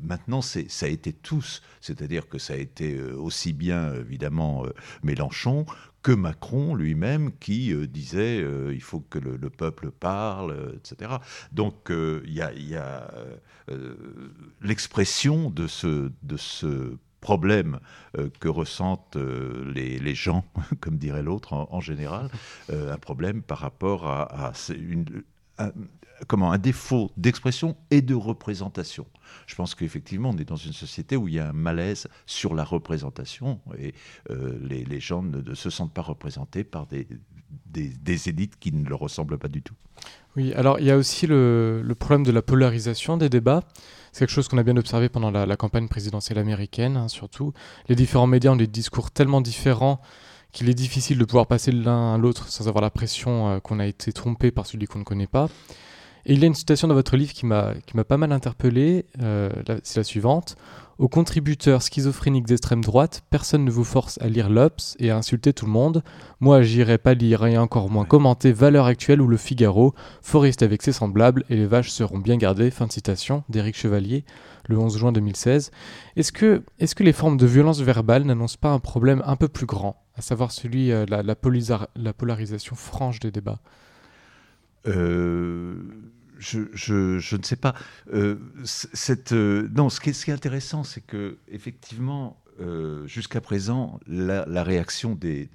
maintenant, 0.02 0.42
c'est 0.42 0.70
ça 0.70 0.86
a 0.86 0.90
été 0.90 1.14
tous, 1.14 1.62
c'est-à-dire 1.82 2.28
que 2.28 2.38
ça 2.38 2.54
a 2.54 2.58
été 2.58 3.02
aussi 3.02 3.54
bien 3.54 3.94
évidemment 3.96 4.66
Mélenchon 5.04 5.66
que 6.04 6.12
Macron 6.12 6.76
lui-même 6.76 7.32
qui 7.40 7.74
euh, 7.74 7.88
disait 7.88 8.42
euh, 8.42 8.74
il 8.74 8.82
faut 8.82 9.00
que 9.00 9.18
le, 9.18 9.50
peuple 9.50 9.90
parle, 9.90 10.52
euh, 10.52 10.76
etc. 10.76 11.14
Donc 11.54 11.90
il 11.90 12.34
y 12.34 12.42
a, 12.76 13.08
l'expression 14.62 15.50
de 15.50 15.68
ce, 15.68 16.12
de 16.22 16.38
ce 16.38 16.98
problème 17.22 17.80
que 18.42 18.50
ressentent 18.50 19.16
les, 19.16 20.16
gens, 20.16 20.44
comme 20.82 20.98
dirait 20.98 21.24
l'autre 21.24 21.54
en, 21.54 21.80
général, 21.80 22.30
un 22.70 22.98
problème 22.98 23.42
par 23.42 23.60
rapport 23.60 24.06
à, 24.08 24.52
comment, 26.28 26.52
un 26.52 26.58
défaut 26.58 27.12
d'expression 27.18 27.76
et 27.92 28.02
de 28.02 28.16
représentation. 28.16 29.06
Je 29.48 29.56
pense 29.56 29.76
qu'effectivement, 29.76 30.30
on 30.30 30.38
est 30.38 30.46
dans 30.46 30.56
une 30.56 30.74
société 30.74 31.16
où 31.16 31.28
il 31.28 31.36
y 31.36 31.40
a 31.40 31.50
un 31.50 31.54
malaise 31.54 32.08
sur 32.26 32.54
la 32.54 32.64
représentation 32.64 33.60
et 33.78 33.94
euh, 34.30 34.58
les, 34.62 35.00
gens 35.00 35.24
ne, 35.24 35.54
se 35.54 35.70
sentent 35.70 35.94
pas 35.94 36.02
représentés 36.02 36.64
par 36.64 36.88
des, 36.88 37.08
élites 38.30 38.60
qui 38.60 38.72
ne 38.72 38.88
leur 38.88 39.00
ressemblent 39.00 39.38
pas 39.38 39.48
du 39.48 39.62
tout. 39.62 39.76
Oui, 40.36 40.54
alors 40.54 40.80
il 40.80 40.86
y 40.86 40.92
a 40.92 40.98
aussi 40.98 41.28
le, 41.28 41.96
problème 41.98 42.26
de 42.26 42.32
la 42.32 42.42
polarisation 42.42 43.18
des 43.18 43.30
débats. 43.30 43.64
C'est 44.12 44.20
quelque 44.20 44.34
chose 44.34 44.48
qu'on 44.48 44.58
a 44.58 44.64
bien 44.64 44.78
observé 44.78 45.10
pendant 45.10 45.32
la, 45.32 45.58
campagne 45.58 45.88
présidentielle 45.88 46.38
américaine, 46.38 46.98
hein, 46.98 47.08
surtout. 47.08 47.54
Les 47.88 47.96
différents 47.96 48.28
médias 48.28 48.52
ont 48.52 48.56
des 48.56 48.68
discours 48.68 49.12
tellement 49.12 49.42
différents 49.42 50.02
qu'il 50.52 50.70
est 50.70 50.76
difficile 50.76 51.18
de 51.18 51.26
pouvoir 51.26 51.48
passer 51.48 51.72
de 51.72 51.84
l'un 51.84 52.14
à 52.14 52.18
l'autre 52.18 52.48
sans 52.48 52.68
avoir 52.68 52.84
la 52.84 52.92
pression 52.92 53.50
euh, 53.50 53.60
qu'on 53.60 53.80
a 53.80 53.88
été 53.88 54.14
trompé 54.14 54.52
par 54.52 54.68
celui 54.68 54.86
qu'on 54.86 55.00
ne 55.00 55.04
connaît 55.04 55.28
pas. 55.28 55.50
Et 56.26 56.34
il 56.34 56.40
y 56.40 56.44
a 56.44 56.48
une 56.48 56.56
citation 56.56 56.88
dans 56.88 56.94
votre 56.94 57.18
livre 57.18 57.34
qui 57.34 57.46
m'a 57.46 57.74
pas 58.08 58.18
mal 58.18 58.32
interpellé, 58.32 59.06
euh, 59.22 59.50
c'est 59.84 60.00
la 60.00 60.04
suivante. 60.04 60.56
Aux 61.00 61.08
contributeurs 61.10 61.82
schizophréniques 61.82 62.46
d'extrême 62.46 62.84
droite, 62.84 63.24
personne 63.30 63.66
ne 63.66 63.72
vous 63.72 63.84
force 63.84 64.20
à 64.22 64.30
lire 64.30 64.50
l'Obs 64.50 64.96
et 65.00 65.10
à 65.10 65.18
insulter 65.18 65.52
tout 65.52 65.66
le 65.66 65.72
monde. 65.72 66.04
Moi, 66.40 66.62
j'irai 66.62 66.98
pas 66.98 67.16
lire 67.16 67.46
et 67.46 67.58
encore 67.58 67.90
moins 67.90 68.06
commenter 68.06 68.54
Valeurs 68.54 68.86
actuelles 68.86 69.22
ou 69.22 69.28
Le 69.28 69.36
Figaro, 69.36 69.96
Forest 70.22 70.62
avec 70.62 70.82
ses 70.82 70.94
semblables 70.94 71.44
et 71.50 71.56
les 71.56 71.66
vaches 71.66 71.90
seront 71.90 72.20
bien 72.20 72.38
gardées. 72.38 72.70
Fin 72.70 72.86
de 72.86 72.92
citation 72.92 73.44
d'Éric 73.50 73.76
Chevalier, 73.76 74.24
le 74.70 74.78
11 74.78 74.98
juin 74.98 75.12
2016. 75.12 75.72
Est-ce 76.16 76.32
que, 76.32 76.62
est 76.80 76.86
-ce 76.86 76.96
que 76.96 77.04
les 77.04 77.14
formes 77.14 77.38
de 77.38 77.48
violence 77.48 77.82
verbale 77.82 78.24
n'annoncent 78.24 78.60
pas 78.62 78.72
un 78.72 78.80
problème 78.80 79.24
un 79.26 79.36
peu 79.36 79.48
plus 79.48 79.66
grand, 79.66 79.98
à 80.16 80.22
savoir 80.22 80.52
celui 80.52 80.88
de 80.88 80.94
euh, 80.94 81.06
la, 81.10 81.24
la 81.96 82.14
polarisation 82.14 82.76
franche 82.76 83.20
des 83.20 83.32
débats? 83.32 83.60
Euh, 84.88 85.76
je, 86.40 87.36
ne 87.36 87.44
sais 87.44 87.56
pas. 87.56 87.74
Euh, 88.14 88.36
cette, 88.64 89.32
euh, 89.32 89.68
non, 89.74 89.90
ce 89.90 90.00
qui 90.00 90.10
est, 90.10 90.30
intéressant, 90.30 90.84
c'est 90.84 91.02
que 91.02 91.38
effectivement, 91.48 92.43
euh, 92.60 93.08
jusqu'à 93.08 93.42
présent, 93.42 94.00
la, 94.08 94.64
réaction 94.64 95.16
des, 95.16 95.50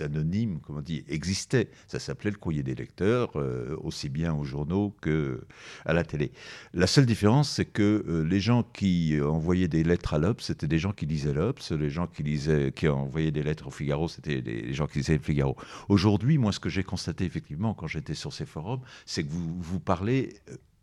anonymes, 0.00 0.60
comme 0.60 0.78
on 0.78 0.80
dit, 0.80 1.04
existait. 1.08 1.68
Ça 1.86 1.98
s'appelait 1.98 2.30
le 2.30 2.36
courrier 2.36 2.62
des 2.62 2.74
lecteurs, 2.74 3.32
euh, 3.36 3.76
aussi 3.82 4.08
bien 4.08 4.34
aux 4.34 4.44
journaux 4.44 4.94
qu'à 5.02 5.92
la 5.92 6.04
télé. 6.04 6.32
La 6.74 6.86
seule 6.86 7.06
différence, 7.06 7.50
c'est 7.50 7.64
que 7.64 8.04
euh, 8.06 8.22
les 8.22 8.40
gens 8.40 8.62
qui 8.62 9.18
envoyaient 9.20 9.68
des 9.68 9.84
lettres 9.84 10.14
à 10.14 10.18
l'Obs, 10.18 10.42
c'était 10.42 10.68
des 10.68 10.78
gens 10.78 10.92
qui 10.92 11.06
lisaient 11.06 11.32
l'Obs. 11.32 11.70
Les 11.72 11.90
gens 11.90 12.06
qui, 12.06 12.22
lisaient, 12.22 12.72
qui 12.72 12.88
envoyaient 12.88 13.30
des 13.30 13.42
lettres 13.42 13.68
au 13.68 13.70
Figaro, 13.70 14.08
c'était 14.08 14.40
les 14.40 14.72
gens 14.72 14.86
qui 14.86 14.98
lisaient 14.98 15.16
le 15.16 15.22
Figaro. 15.22 15.56
Aujourd'hui, 15.88 16.38
moi, 16.38 16.52
ce 16.52 16.60
que 16.60 16.68
j'ai 16.68 16.82
constaté 16.82 17.24
effectivement 17.24 17.74
quand 17.74 17.86
j'étais 17.86 18.14
sur 18.14 18.32
ces 18.32 18.46
forums, 18.46 18.82
c'est 19.06 19.24
que 19.24 19.30
vous, 19.30 19.60
vous 19.60 19.80
parlez 19.80 20.34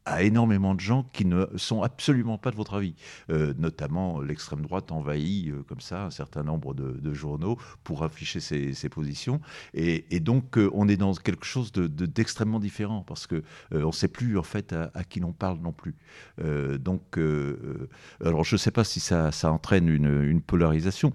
à 0.09 0.23
énormément 0.23 0.73
de 0.73 0.79
gens 0.79 1.03
qui 1.13 1.25
ne 1.25 1.45
sont 1.55 1.83
absolument 1.83 2.37
pas 2.37 2.51
de 2.51 2.55
votre 2.55 2.73
avis. 2.73 2.95
Euh, 3.29 3.53
notamment, 3.57 4.21
l'extrême 4.21 4.61
droite 4.61 4.91
envahit 4.91 5.49
euh, 5.49 5.63
comme 5.67 5.81
ça 5.81 6.05
un 6.05 6.09
certain 6.09 6.43
nombre 6.43 6.73
de, 6.73 7.13
journaux 7.13 7.57
pour 7.83 8.03
afficher 8.03 8.39
ses, 8.39 8.89
positions. 8.89 9.41
Et, 9.73 10.19
donc, 10.19 10.57
euh, 10.57 10.69
on 10.73 10.87
est 10.87 10.97
dans 10.97 11.13
quelque 11.13 11.45
chose 11.45 11.71
d'extrêmement 11.71 12.59
différent 12.59 13.03
parce 13.05 13.27
que 13.27 13.43
on 13.71 13.87
ne 13.87 13.91
sait 13.91 14.07
plus 14.07 14.37
en 14.37 14.43
fait 14.43 14.73
à, 14.73 15.03
qui 15.03 15.19
l'on 15.19 15.31
parle 15.31 15.59
non 15.59 15.71
plus. 15.71 15.95
donc, 16.79 17.19
alors 18.23 18.43
je 18.43 18.55
ne 18.55 18.57
sais 18.57 18.71
pas 18.71 18.83
si 18.83 18.99
ça, 18.99 19.31
entraîne 19.43 19.87
une 19.89 20.41
polarisation. 20.41 21.11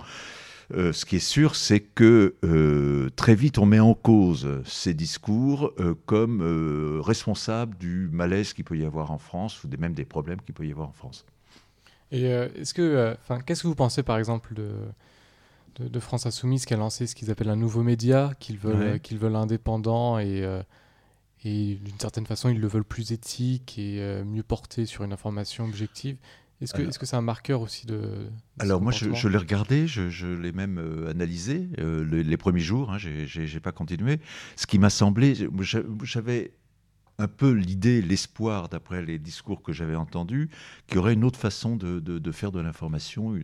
Euh, 0.74 0.92
ce 0.92 1.04
qui 1.04 1.16
est 1.16 1.20
sûr, 1.20 1.54
c'est 1.54 1.80
que 1.80 2.34
euh, 2.44 3.08
très 3.14 3.34
vite, 3.34 3.58
on 3.58 3.66
met 3.66 3.80
en 3.80 3.94
cause 3.94 4.48
ces 4.64 4.92
discours 4.92 5.72
euh, 5.78 5.94
comme 6.06 6.42
responsables 7.00 7.76
du 7.78 8.08
malaise 8.12 8.52
qu'il 8.52 8.64
peut 8.64 8.76
y 8.76 8.84
avoir 8.84 9.12
en 9.12 9.18
France 9.18 9.62
ou 9.64 9.68
même 9.78 9.94
des 9.94 10.04
problèmes 10.04 10.40
qu'il 10.40 10.54
peut 10.54 10.66
y 10.66 10.72
avoir 10.72 10.88
en 10.88 10.92
France. 10.92 11.24
Et 12.10 12.24
est-ce 12.24 12.74
que, 12.74 13.16
enfin, 13.22 13.40
qu'est-ce 13.40 13.62
que 13.62 13.68
vous 13.68 13.74
pensez, 13.74 14.02
par 14.02 14.18
exemple, 14.18 14.54
de, 14.54 14.70
de, 15.80 16.00
France 16.00 16.26
Insoumise 16.26 16.64
qui 16.64 16.74
a 16.74 16.76
lancé 16.76 17.06
ce 17.08 17.14
qu'ils 17.14 17.30
appellent 17.30 17.50
un 17.50 17.56
nouveau 17.56 17.82
média, 17.82 18.32
qu'ils 18.38 18.58
veulent, 18.58 19.00
qu'ils 19.00 19.18
veulent 19.18 19.36
indépendant 19.36 20.18
et 20.18 20.46
et 21.46 21.74
d'une 21.74 21.98
certaine 21.98 22.24
façon, 22.24 22.48
ils 22.48 22.60
le 22.60 22.68
veulent 22.68 22.84
plus 22.84 23.12
éthique 23.12 23.78
et 23.78 24.00
mieux 24.24 24.42
porté 24.42 24.86
sur 24.86 25.04
une 25.04 25.12
information 25.12 25.64
objective? 25.64 26.16
Est-ce 26.60 26.98
que 26.98 27.06
c'est 27.06 27.16
un 27.16 27.22
marqueur 27.22 27.60
aussi 27.60 27.86
de... 27.86 28.28
alors 28.58 28.80
moi, 28.80 28.92
je, 28.92 29.28
l'ai 29.28 29.38
regardé, 29.38 29.86
je, 29.86 30.26
l'ai 30.26 30.52
même 30.52 30.78
euh, 30.78 31.10
analysé 31.10 31.68
euh, 31.78 32.04
les, 32.04 32.36
premiers 32.36 32.60
jours, 32.60 32.92
hein, 32.92 32.98
j'ai 32.98 33.60
pas 33.60 33.72
continué. 33.72 34.20
Ce 34.56 34.66
qui 34.66 34.78
m'a 34.78 34.90
semblé, 34.90 35.34
j'avais 36.02 36.52
un 37.18 37.28
peu 37.28 37.52
l'idée, 37.52 38.02
l'espoir, 38.02 38.68
d'après 38.68 39.02
les 39.02 39.18
discours 39.18 39.62
que 39.62 39.72
j'avais 39.72 39.94
entendus, 39.94 40.50
qu'il 40.86 40.96
y 40.96 40.98
aurait 40.98 41.14
une 41.14 41.24
autre 41.24 41.38
façon 41.38 41.76
de, 41.76 42.32
faire 42.32 42.50
de 42.50 42.60
l'information, 42.60 43.34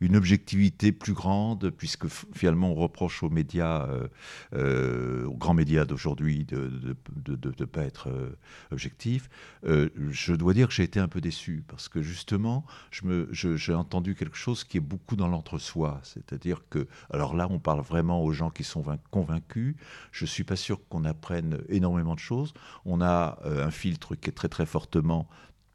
une, 0.00 0.16
objectivité 0.16 0.92
plus 0.92 1.12
grande, 1.12 1.70
puisque 1.70 2.06
finalement 2.34 2.70
on 2.70 2.74
reproche 2.74 3.22
aux 3.22 3.28
médias, 3.28 3.86
euh, 3.86 4.08
euh, 4.54 5.26
aux 5.26 5.36
grands 5.36 5.54
médias 5.54 5.84
d'aujourd'hui, 5.84 6.44
de 6.44 6.96
ne 7.14 7.64
pas 7.64 7.82
être 7.82 8.08
euh, 8.08 8.30
objectifs. 8.72 9.28
je 9.64 10.34
dois 10.34 10.54
dire 10.54 10.68
que 10.68 10.74
j'ai 10.74 10.84
été 10.84 10.98
un 10.98 11.08
peu 11.08 11.20
déçu, 11.20 11.64
parce 11.68 11.88
que 11.88 12.00
justement, 12.00 12.64
j'ai 13.32 13.74
entendu 13.74 14.14
quelque 14.14 14.36
chose 14.36 14.64
qui 14.64 14.78
est 14.78 14.80
beaucoup 14.80 15.16
dans 15.16 15.28
l'entre-soi. 15.28 16.00
C'est-à-dire 16.02 16.62
que, 16.70 16.86
alors 17.10 17.36
là, 17.36 17.46
on 17.50 17.58
parle 17.58 17.80
vraiment 17.82 18.22
aux 18.24 18.32
gens 18.32 18.50
qui 18.50 18.64
sont 18.64 18.84
convaincus. 19.10 19.76
Je 20.12 20.24
ne 20.24 20.28
suis 20.28 20.44
pas 20.44 20.56
sûr 20.56 20.80
qu'on 20.88 21.04
apprenne 21.04 21.58
énormément 21.68 22.14
de 22.14 22.20
choses. 22.20 22.54
On 22.84 23.00
a 23.02 23.17
euh, 23.44 23.66
un 23.66 23.70
filtre 23.70 24.14
qui 24.14 24.30
est 24.30 24.32
très 24.32 24.48
très 24.48 24.66
fortement 24.66 25.28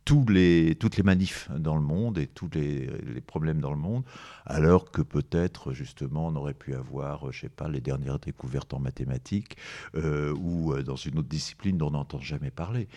tous 0.06 0.26
les, 0.28 0.76
toutes 0.76 0.98
les 0.98 1.04
manifs 1.04 1.50
dans 1.58 1.76
le 1.76 1.82
monde 1.82 2.18
et 2.18 2.28
tous 2.28 2.50
les, 2.54 2.90
problèmes 3.26 3.62
dans 3.62 3.72
le 3.72 3.78
monde, 3.78 4.04
alors 4.46 4.92
que 4.92 5.02
peut-être 5.02 5.72
justement 5.72 6.28
on 6.28 6.36
aurait 6.36 6.54
pu 6.54 6.76
avoir, 6.76 7.32
je 7.32 7.42
sais 7.42 7.50
pas, 7.50 7.70
les 7.70 7.80
dernières 7.80 8.20
découvertes 8.20 8.74
en 8.74 8.80
mathématiques 8.80 9.56
euh, 9.96 10.36
ou 10.36 10.74
euh, 10.74 10.84
dans 10.84 10.98
une 10.98 11.20
autre 11.20 11.30
discipline 11.30 11.78
dont 11.78 11.88
on 11.88 11.92
n'entend 11.92 12.20
jamais 12.20 12.52
parler. 12.52 12.90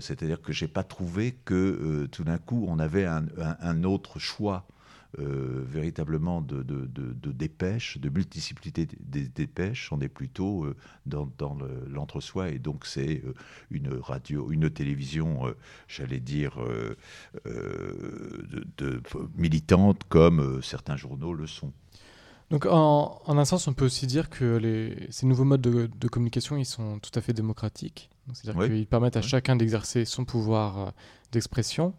C'est-à-dire 0.00 0.42
que 0.42 0.52
j'ai 0.52 0.68
pas 0.68 0.84
trouvé 0.84 1.32
que 1.46 2.06
tout 2.12 2.24
d'un 2.24 2.38
coup 2.38 2.66
on 2.68 2.78
avait 2.78 3.06
un 3.06 3.84
autre 3.84 4.18
choix 4.18 4.66
euh, 5.18 5.64
véritablement 5.66 6.40
de, 6.40 6.62
de, 6.62 7.32
dépêches, 7.32 7.98
de 7.98 8.08
multiplicité 8.08 8.88
des 9.00 9.28
dépêches. 9.28 9.92
On 9.92 10.00
est 10.00 10.08
plutôt 10.08 10.64
euh, 10.64 10.74
dans, 11.06 11.28
l'entre-soi 11.88 12.50
et 12.50 12.58
donc 12.58 12.84
c'est 12.84 13.22
euh, 13.24 13.34
une 13.70 13.94
radio, 13.94 14.50
une 14.50 14.70
télévision, 14.70 15.54
j'allais 15.88 16.20
dire, 16.20 16.58
de, 17.44 19.02
militante 19.36 20.02
comme 20.08 20.60
certains 20.62 20.96
journaux 20.96 21.34
le 21.34 21.46
sont. 21.46 21.72
Donc 22.50 22.66
en, 22.66 23.20
un 23.26 23.44
sens, 23.44 23.68
on 23.68 23.72
peut 23.72 23.84
aussi 23.84 24.06
dire 24.06 24.30
que 24.30 24.56
les, 24.56 25.06
ces 25.10 25.26
nouveaux 25.26 25.44
modes 25.44 25.60
de, 25.60 26.08
communication, 26.08 26.56
ils 26.56 26.66
sont 26.66 26.98
tout 26.98 27.12
à 27.14 27.20
fait 27.20 27.32
démocratiques. 27.32 28.10
C'est-à-dire 28.32 28.66
qu'ils 28.66 28.86
permettent 28.86 29.16
à 29.16 29.22
chacun 29.22 29.54
d'exercer 29.54 30.04
son 30.04 30.24
pouvoir 30.24 30.92
d'expression. 31.30 31.94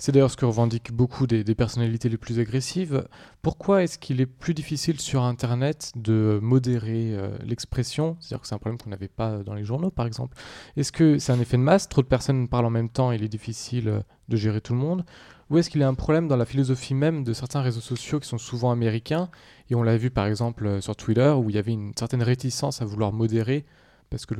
C'est 0.00 0.12
d'ailleurs 0.12 0.30
ce 0.30 0.36
que 0.36 0.44
revendiquent 0.44 0.92
beaucoup 0.92 1.26
des, 1.26 1.42
personnalités 1.56 2.08
les 2.08 2.16
plus 2.16 2.38
agressives. 2.38 3.08
Pourquoi 3.42 3.82
est-ce 3.82 3.98
qu'il 3.98 4.20
est 4.20 4.26
plus 4.26 4.54
difficile 4.54 5.00
sur 5.00 5.24
Internet 5.24 5.90
de 5.96 6.38
modérer 6.40 7.16
euh, 7.16 7.36
l'expression? 7.44 8.16
C'est-à-dire 8.20 8.42
que 8.42 8.46
c'est 8.46 8.54
un 8.54 8.58
problème 8.58 8.78
qu'on 8.78 8.90
n'avait 8.90 9.08
pas 9.08 9.38
dans 9.38 9.54
les 9.54 9.64
journaux, 9.64 9.90
par 9.90 10.06
exemple. 10.06 10.36
Est-ce 10.76 10.92
que 10.92 11.18
c'est 11.18 11.32
un 11.32 11.40
effet 11.40 11.56
de 11.56 11.62
masse? 11.62 11.88
Trop 11.88 12.02
de 12.02 12.06
personnes 12.06 12.46
parlent 12.46 12.66
en 12.66 12.70
même 12.70 12.88
temps 12.88 13.10
et 13.10 13.16
il 13.16 13.24
est 13.24 13.28
difficile 13.28 13.88
euh, 13.88 14.00
de 14.28 14.36
gérer 14.36 14.60
tout 14.60 14.72
le 14.72 14.78
monde 14.78 15.04
Ou 15.50 15.58
est-ce 15.58 15.68
qu'il 15.68 15.80
y 15.80 15.84
a 15.84 15.88
un 15.88 15.94
problème 15.94 16.28
dans 16.28 16.36
la 16.36 16.46
philosophie 16.46 16.94
même 16.94 17.24
de 17.24 17.32
certains 17.32 17.60
réseaux 17.60 17.80
sociaux 17.80 18.20
qui 18.20 18.28
sont 18.28 18.38
souvent 18.38 18.70
américains? 18.70 19.28
Et 19.68 19.74
on 19.74 19.82
l'a 19.82 19.96
vu 19.96 20.10
par 20.10 20.26
exemple 20.26 20.64
euh, 20.64 20.80
sur 20.80 20.94
Twitter 20.94 21.30
où 21.30 21.50
il 21.50 21.56
y 21.56 21.58
avait 21.58 21.72
une 21.72 21.92
certaine 21.98 22.22
réticence 22.22 22.82
à 22.82 22.84
vouloir 22.84 23.12
modérer 23.12 23.64
parce 24.10 24.26
que 24.26 24.34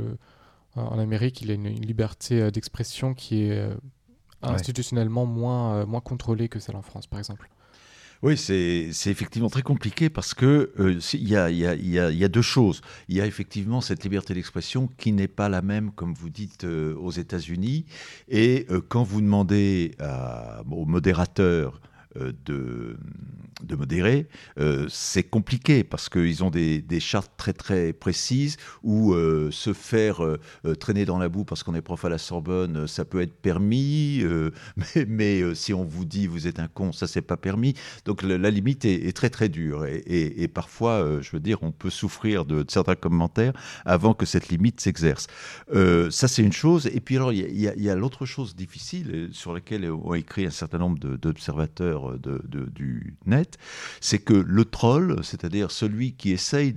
en 0.76 0.98
Amérique, 0.98 1.40
il 1.42 1.48
y 1.48 1.50
a 1.50 1.54
une 1.54 1.66
liberté 1.66 2.52
d'expression 2.52 3.12
qui 3.12 3.42
est 3.42 3.68
institutionnellement 4.42 5.26
moins, 5.26 5.76
euh, 5.76 5.86
moins 5.86 6.00
contrôlée 6.00 6.48
que 6.48 6.58
celle 6.58 6.76
en 6.76 6.82
France, 6.82 7.06
par 7.06 7.18
exemple. 7.18 7.48
Oui, 8.20 8.36
c'est 8.36 8.90
effectivement 9.06 9.48
très 9.48 9.62
compliqué 9.62 10.10
parce 10.10 10.34
que 10.34 10.72
euh, 10.80 10.98
il 11.12 11.28
y, 11.28 11.36
a, 11.36 11.50
y, 11.50 11.64
a, 11.64 11.74
y, 11.74 12.24
a, 12.24 12.28
deux 12.28 12.42
choses. 12.42 12.80
Il 13.08 13.16
y 13.16 13.20
a 13.20 13.26
effectivement 13.26 13.80
cette 13.80 14.02
liberté 14.02 14.34
d'expression 14.34 14.88
qui 14.98 15.12
n'est 15.12 15.28
pas 15.28 15.48
la 15.48 15.62
même, 15.62 15.92
comme 15.92 16.14
vous 16.14 16.28
dites, 16.28 16.64
euh, 16.64 16.96
aux 16.96 17.12
États-Unis. 17.12 17.86
Et 18.28 18.66
quand 18.88 19.04
vous 19.04 19.20
demandez 19.20 19.94
à, 20.00 20.62
aux 20.68 20.84
modérateurs 20.84 21.80
de 22.44 22.96
de 23.62 23.74
modérer, 23.74 24.28
euh, 24.58 24.86
c'est 24.88 25.22
compliqué 25.22 25.84
parce 25.84 26.08
qu'ils 26.08 26.44
ont 26.44 26.50
des, 26.50 26.82
chartes 27.00 27.32
très 27.36 27.52
très 27.52 27.92
précises 27.92 28.56
où 28.82 29.12
euh, 29.14 29.50
se 29.52 29.72
faire 29.72 30.24
euh, 30.24 30.38
traîner 30.78 31.04
dans 31.04 31.18
la 31.18 31.28
boue 31.28 31.44
parce 31.44 31.62
qu'on 31.62 31.74
est 31.74 31.82
prof 31.82 32.04
à 32.04 32.08
la 32.08 32.18
Sorbonne, 32.18 32.86
ça 32.86 33.04
peut 33.04 33.20
être 33.20 33.34
permis, 33.34 34.24
mais, 35.08 35.54
si 35.54 35.72
on 35.72 35.84
vous 35.84 36.04
dit 36.04 36.26
vous 36.26 36.46
êtes 36.46 36.58
un 36.58 36.68
con, 36.68 36.92
ça 36.92 37.06
c'est 37.06 37.22
pas 37.22 37.36
permis. 37.36 37.74
Donc 38.04 38.22
la, 38.22 38.50
limite 38.50 38.84
est, 38.84 39.14
très 39.16 39.30
très 39.30 39.48
dure 39.48 39.84
et, 39.86 40.48
parfois, 40.48 41.20
je 41.20 41.30
veux 41.32 41.40
dire, 41.40 41.62
on 41.62 41.72
peut 41.72 41.90
souffrir 41.90 42.44
de, 42.44 42.64
certains 42.68 42.94
commentaires 42.94 43.52
avant 43.84 44.14
que 44.14 44.26
cette 44.26 44.48
limite 44.48 44.80
s'exerce. 44.80 45.26
ça 46.10 46.28
c'est 46.28 46.42
une 46.42 46.52
chose. 46.52 46.86
Et 46.86 47.00
puis 47.00 47.16
alors 47.16 47.32
il 47.32 47.60
y 47.60 47.90
a, 47.90 47.94
l'autre 47.94 48.26
chose 48.26 48.56
difficile 48.56 49.28
sur 49.32 49.52
laquelle 49.52 49.90
ont 49.90 50.14
écrit 50.14 50.46
un 50.46 50.50
certain 50.50 50.78
nombre 50.78 50.98
d'observateurs 50.98 52.07
de, 52.16 52.40
du 52.74 53.16
net 53.26 53.58
c'est 54.00 54.18
que 54.18 54.34
le 54.34 54.64
troll, 54.64 55.22
c'est-à-dire 55.22 55.70
celui 55.70 56.12
qui 56.12 56.30
essaye 56.30 56.72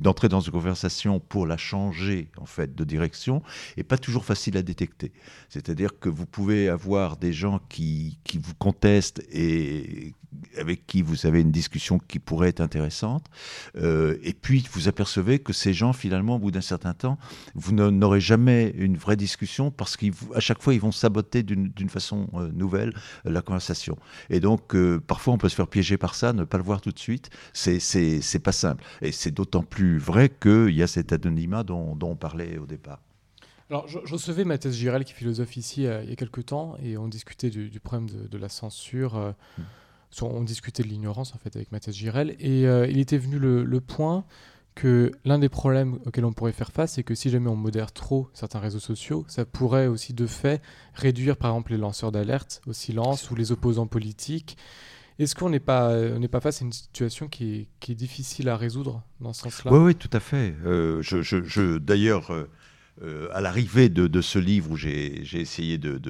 d'entrer 0.00 0.28
dans 0.28 0.40
une 0.40 0.52
conversation 0.52 1.20
pour 1.20 1.46
la 1.46 1.56
changer 1.56 2.28
en 2.36 2.46
fait 2.46 2.74
de 2.74 2.84
direction, 2.84 3.42
est 3.76 3.82
pas 3.82 3.98
toujours 3.98 4.24
facile 4.24 4.56
à 4.56 4.62
détecter. 4.62 5.12
C'est-à-dire 5.48 5.98
que 5.98 6.08
vous 6.08 6.26
pouvez 6.26 6.68
avoir 6.68 7.16
des 7.16 7.32
gens 7.32 7.60
qui, 7.68 8.18
qui 8.24 8.38
vous 8.38 8.54
contestent 8.54 9.22
et 9.32 10.14
avec 10.58 10.86
qui 10.86 11.02
vous 11.02 11.26
avez 11.26 11.40
une 11.40 11.50
discussion 11.50 11.98
qui 11.98 12.18
pourrait 12.18 12.48
être 12.48 12.60
intéressante, 12.60 13.26
euh, 13.76 14.16
et 14.22 14.32
puis 14.32 14.64
vous 14.72 14.88
apercevez 14.88 15.38
que 15.38 15.52
ces 15.52 15.72
gens, 15.72 15.92
finalement, 15.92 16.36
au 16.36 16.38
bout 16.38 16.50
d'un 16.50 16.60
certain 16.60 16.94
temps, 16.94 17.18
vous 17.54 17.72
n'aurez 17.72 18.20
jamais 18.20 18.74
une 18.76 18.96
vraie 18.96 19.16
discussion 19.16 19.70
parce 19.70 19.96
qu'à 19.96 20.40
chaque 20.40 20.62
fois, 20.62 20.74
ils 20.74 20.80
vont 20.80 20.92
saboter 20.92 21.42
d'une 21.42 21.88
façon 21.88 22.28
euh, 22.34 22.50
nouvelle 22.52 22.94
euh, 23.26 23.30
la 23.30 23.42
conversation. 23.42 23.85
Et 24.30 24.40
donc, 24.40 24.74
parfois, 25.06 25.34
on 25.34 25.38
peut 25.38 25.48
se 25.48 25.54
faire 25.54 25.68
piéger 25.68 25.96
par 25.96 26.14
ça, 26.14 26.32
ne 26.32 26.44
pas 26.44 26.58
le 26.58 26.64
voir 26.64 26.80
tout 26.80 26.92
de 26.92 26.98
suite, 26.98 27.30
c'est 27.52 28.42
pas 28.42 28.52
simple. 28.52 28.84
Et 29.02 29.12
c'est 29.12 29.30
d'autant 29.30 29.62
plus 29.62 29.98
vrai 29.98 30.28
qu'il 30.28 30.74
y 30.74 30.82
a 30.82 30.86
cet 30.86 31.12
anonymat 31.12 31.62
dont, 31.62 31.98
on 32.02 32.16
parlait 32.16 32.58
au 32.58 32.66
départ. 32.66 33.00
Alors, 33.68 33.88
je, 33.88 33.98
recevais 33.98 34.44
Mathias 34.44 34.74
Girel, 34.74 35.04
qui 35.04 35.12
philosophe 35.12 35.56
ici 35.56 35.82
il 35.82 36.08
y 36.08 36.12
a 36.12 36.16
quelques 36.16 36.46
temps, 36.46 36.76
et 36.82 36.96
on 36.96 37.08
discutait 37.08 37.50
du, 37.50 37.80
problème 37.80 38.08
de, 38.08 38.38
la 38.38 38.48
censure. 38.48 39.34
Mmh 39.58 39.62
on 40.22 40.42
discutait 40.42 40.82
de 40.82 40.88
l'ignorance 40.88 41.34
en 41.34 41.38
fait 41.38 41.54
avec 41.56 41.72
Mathias 41.72 41.94
Girel, 41.94 42.36
et 42.38 42.66
euh, 42.66 42.86
il 42.86 42.98
était 42.98 43.18
venu 43.18 43.38
le, 43.38 43.80
point 43.80 44.24
que 44.76 45.10
l'un 45.24 45.38
des 45.38 45.48
problèmes 45.48 45.98
auxquels 46.04 46.26
on 46.26 46.32
pourrait 46.32 46.52
faire 46.52 46.70
face, 46.70 46.92
c'est 46.92 47.02
que 47.02 47.16
si 47.16 47.30
jamais 47.30 47.48
on 47.48 47.56
modère 47.56 47.92
trop 47.92 48.28
certains 48.34 48.60
réseaux 48.60 48.78
sociaux, 48.78 49.24
ça 49.26 49.44
pourrait 49.44 49.88
aussi 49.88 50.12
de 50.12 50.26
fait 50.26 50.62
réduire 50.94 51.36
par 51.36 51.50
exemple 51.50 51.72
les 51.72 51.78
lanceurs 51.78 52.12
d'alerte 52.12 52.60
au 52.68 52.72
silence 52.72 53.30
ou 53.30 53.34
les 53.34 53.50
opposants 53.50 53.86
politiques. 53.88 54.56
Est-ce 55.18 55.34
qu'on 55.34 55.48
n'est 55.48 55.60
pas, 55.60 55.96
on 56.14 56.20
pas 56.28 56.40
face 56.40 56.60
à 56.60 56.66
une 56.66 56.72
situation 56.72 57.26
qui 57.26 57.68
est, 57.88 57.94
difficile 57.94 58.50
à 58.50 58.56
résoudre 58.58 59.02
dans 59.20 59.32
ce 59.32 59.42
sens-là? 59.44 59.72
Oui, 59.72 59.78
oui, 59.78 59.94
tout 59.94 60.10
à 60.12 60.20
fait. 60.20 60.54
je, 60.62 61.22
je, 61.22 61.78
D'ailleurs, 61.78 62.30
euh, 63.02 63.28
à 63.32 63.42
l'arrivée 63.42 63.90
de, 63.90 64.20
ce 64.22 64.38
livre 64.38 64.70
où 64.70 64.76
j'ai 64.76 65.22
essayé 65.34 65.76
de, 65.76 66.00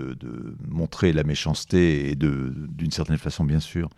montrer 0.69 1.13
la 1.13 1.25
méchanceté 1.25 2.11
et 2.11 2.15
d'une 2.15 2.91
certaine 2.91 3.19
façon, 3.19 3.45
bien 3.45 3.61
sûr, 3.61 3.89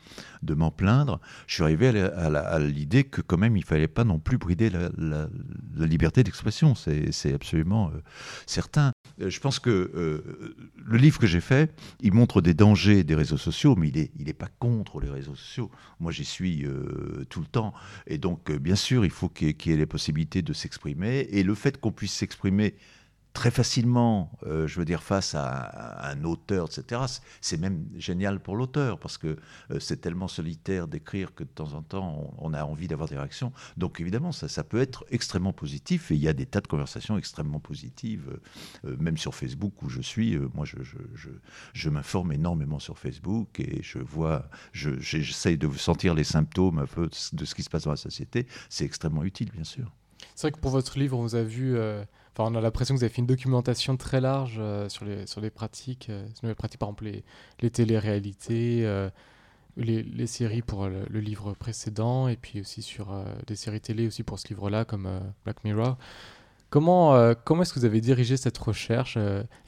de 0.42 0.54
m'en 0.54 0.70
plaindre, 0.70 1.20
je 1.46 1.54
suis 1.54 1.62
arrivé 1.62 1.88
à 1.88 2.58
l'idée 2.58 3.04
que 3.04 3.20
quand 3.20 3.36
même, 3.36 3.56
il 3.56 3.64
fallait 3.64 3.88
pas 3.88 4.04
non 4.04 4.18
plus 4.18 4.38
brider 4.38 4.70
la, 4.70 5.28
liberté 5.76 6.22
d'expression. 6.22 6.74
C'est 6.74 7.34
absolument 7.34 7.88
euh, 7.88 8.00
certain. 8.46 8.92
Euh, 9.20 9.30
je 9.30 9.40
pense 9.40 9.58
que 9.58 10.22
le 10.76 10.96
livre 10.96 11.18
que 11.18 11.26
j'ai 11.26 11.40
fait, 11.40 11.72
il 12.00 12.12
montre 12.12 12.40
des 12.40 12.54
dangers 12.54 13.04
des 13.04 13.14
réseaux 13.14 13.36
sociaux, 13.36 13.74
mais 13.76 13.88
il 13.88 13.96
n'est 13.96 14.10
il 14.18 14.28
est 14.28 14.34
pas 14.34 14.48
contre 14.58 15.00
les 15.00 15.10
réseaux 15.10 15.34
sociaux. 15.34 15.70
Moi, 16.00 16.12
j'y 16.12 16.24
suis 16.24 16.66
tout 17.28 17.40
le 17.40 17.46
temps. 17.46 17.72
Et 18.06 18.18
donc, 18.18 18.50
bien 18.52 18.76
sûr, 18.76 19.04
il 19.04 19.10
faut 19.10 19.28
qu'il 19.28 19.48
y 19.48 19.70
ait 19.72 19.76
les 19.76 19.86
possibilités 19.86 20.42
de 20.42 20.52
s'exprimer. 20.52 21.28
Et 21.30 21.42
le 21.42 21.54
fait 21.54 21.80
qu'on 21.80 21.92
puisse 21.92 22.12
s'exprimer 22.12 22.74
très 23.38 23.52
facilement, 23.52 24.32
euh, 24.48 24.66
je 24.66 24.80
veux 24.80 24.84
dire, 24.84 25.00
face 25.00 25.36
à, 25.36 26.10
un 26.10 26.24
auteur, 26.24 26.66
etc. 26.66 27.02
C'est 27.40 27.56
même 27.56 27.86
génial 27.96 28.40
pour 28.40 28.56
l'auteur, 28.56 28.98
parce 28.98 29.16
que 29.16 29.36
euh, 29.70 29.78
c'est 29.78 29.98
tellement 29.98 30.26
solitaire 30.26 30.88
d'écrire 30.88 31.32
que 31.36 31.44
de 31.44 31.48
temps 31.48 31.74
en 31.74 31.82
temps, 31.82 32.34
on, 32.38 32.52
a 32.52 32.64
envie 32.64 32.88
d'avoir 32.88 33.08
des 33.08 33.16
réactions. 33.16 33.52
Donc 33.76 34.00
évidemment, 34.00 34.32
ça, 34.32 34.64
peut 34.64 34.80
être 34.80 35.04
extrêmement 35.10 35.52
positif, 35.52 36.10
et 36.10 36.16
il 36.16 36.20
y 36.20 36.26
a 36.26 36.32
des 36.32 36.46
tas 36.46 36.60
de 36.60 36.66
conversations 36.66 37.16
extrêmement 37.16 37.60
positives, 37.60 38.40
euh, 38.84 38.96
même 38.98 39.16
sur 39.16 39.36
Facebook 39.36 39.84
où 39.84 39.88
je 39.88 40.00
suis. 40.00 40.36
moi, 40.54 40.64
je, 40.64 40.76
je 41.74 41.90
m'informe 41.90 42.32
énormément 42.32 42.80
sur 42.80 42.98
Facebook, 42.98 43.60
et 43.60 43.84
je 43.84 44.00
vois, 44.00 44.50
j'essaye 44.72 45.56
de 45.56 45.70
sentir 45.76 46.16
les 46.16 46.24
symptômes 46.24 46.80
un 46.80 46.86
peu 46.86 47.08
de 47.32 47.44
ce 47.44 47.54
qui 47.54 47.62
se 47.62 47.70
passe 47.70 47.84
dans 47.84 47.92
la 47.92 47.96
société. 47.96 48.48
C'est 48.68 48.84
extrêmement 48.84 49.22
utile, 49.22 49.52
bien 49.52 49.62
sûr. 49.62 49.92
C'est 50.34 50.48
vrai 50.48 50.52
que 50.52 50.60
pour 50.60 50.72
votre 50.72 50.98
livre, 50.98 51.16
on 51.16 51.22
vous 51.22 51.36
a 51.36 51.44
vu 51.44 51.76
on 52.44 52.54
a 52.54 52.60
l'impression 52.60 52.94
que 52.94 53.00
vous 53.00 53.04
avez 53.04 53.12
fait 53.12 53.20
une 53.20 53.26
documentation 53.26 53.96
très 53.96 54.20
large 54.20 54.56
euh, 54.58 54.88
sur, 54.88 55.04
les, 55.04 55.26
sur 55.26 55.40
les 55.40 55.50
pratiques, 55.50 56.08
euh, 56.10 56.26
sur 56.34 56.54
pratiques, 56.54 56.78
par 56.78 56.88
exemple 56.88 57.04
les, 57.04 57.24
les 57.60 57.70
téléréalités, 57.70 58.82
euh, 58.84 59.10
les, 59.76 60.02
les, 60.02 60.26
séries 60.26 60.62
pour 60.62 60.88
le, 60.88 61.20
livre 61.20 61.54
précédent, 61.54 62.28
et 62.28 62.36
puis 62.36 62.60
aussi 62.60 62.82
sur 62.82 63.08
des 63.46 63.56
séries 63.56 63.80
télé 63.80 64.06
aussi 64.06 64.22
pour 64.22 64.38
ce 64.38 64.48
livre-là, 64.48 64.84
comme 64.84 65.08
Black 65.44 65.62
Mirror. 65.64 65.96
Comment, 66.70 67.34
comment 67.44 67.62
est-ce 67.62 67.72
que 67.72 67.78
vous 67.78 67.84
avez 67.84 68.00
dirigé 68.00 68.36
cette 68.36 68.58
recherche 68.58 69.16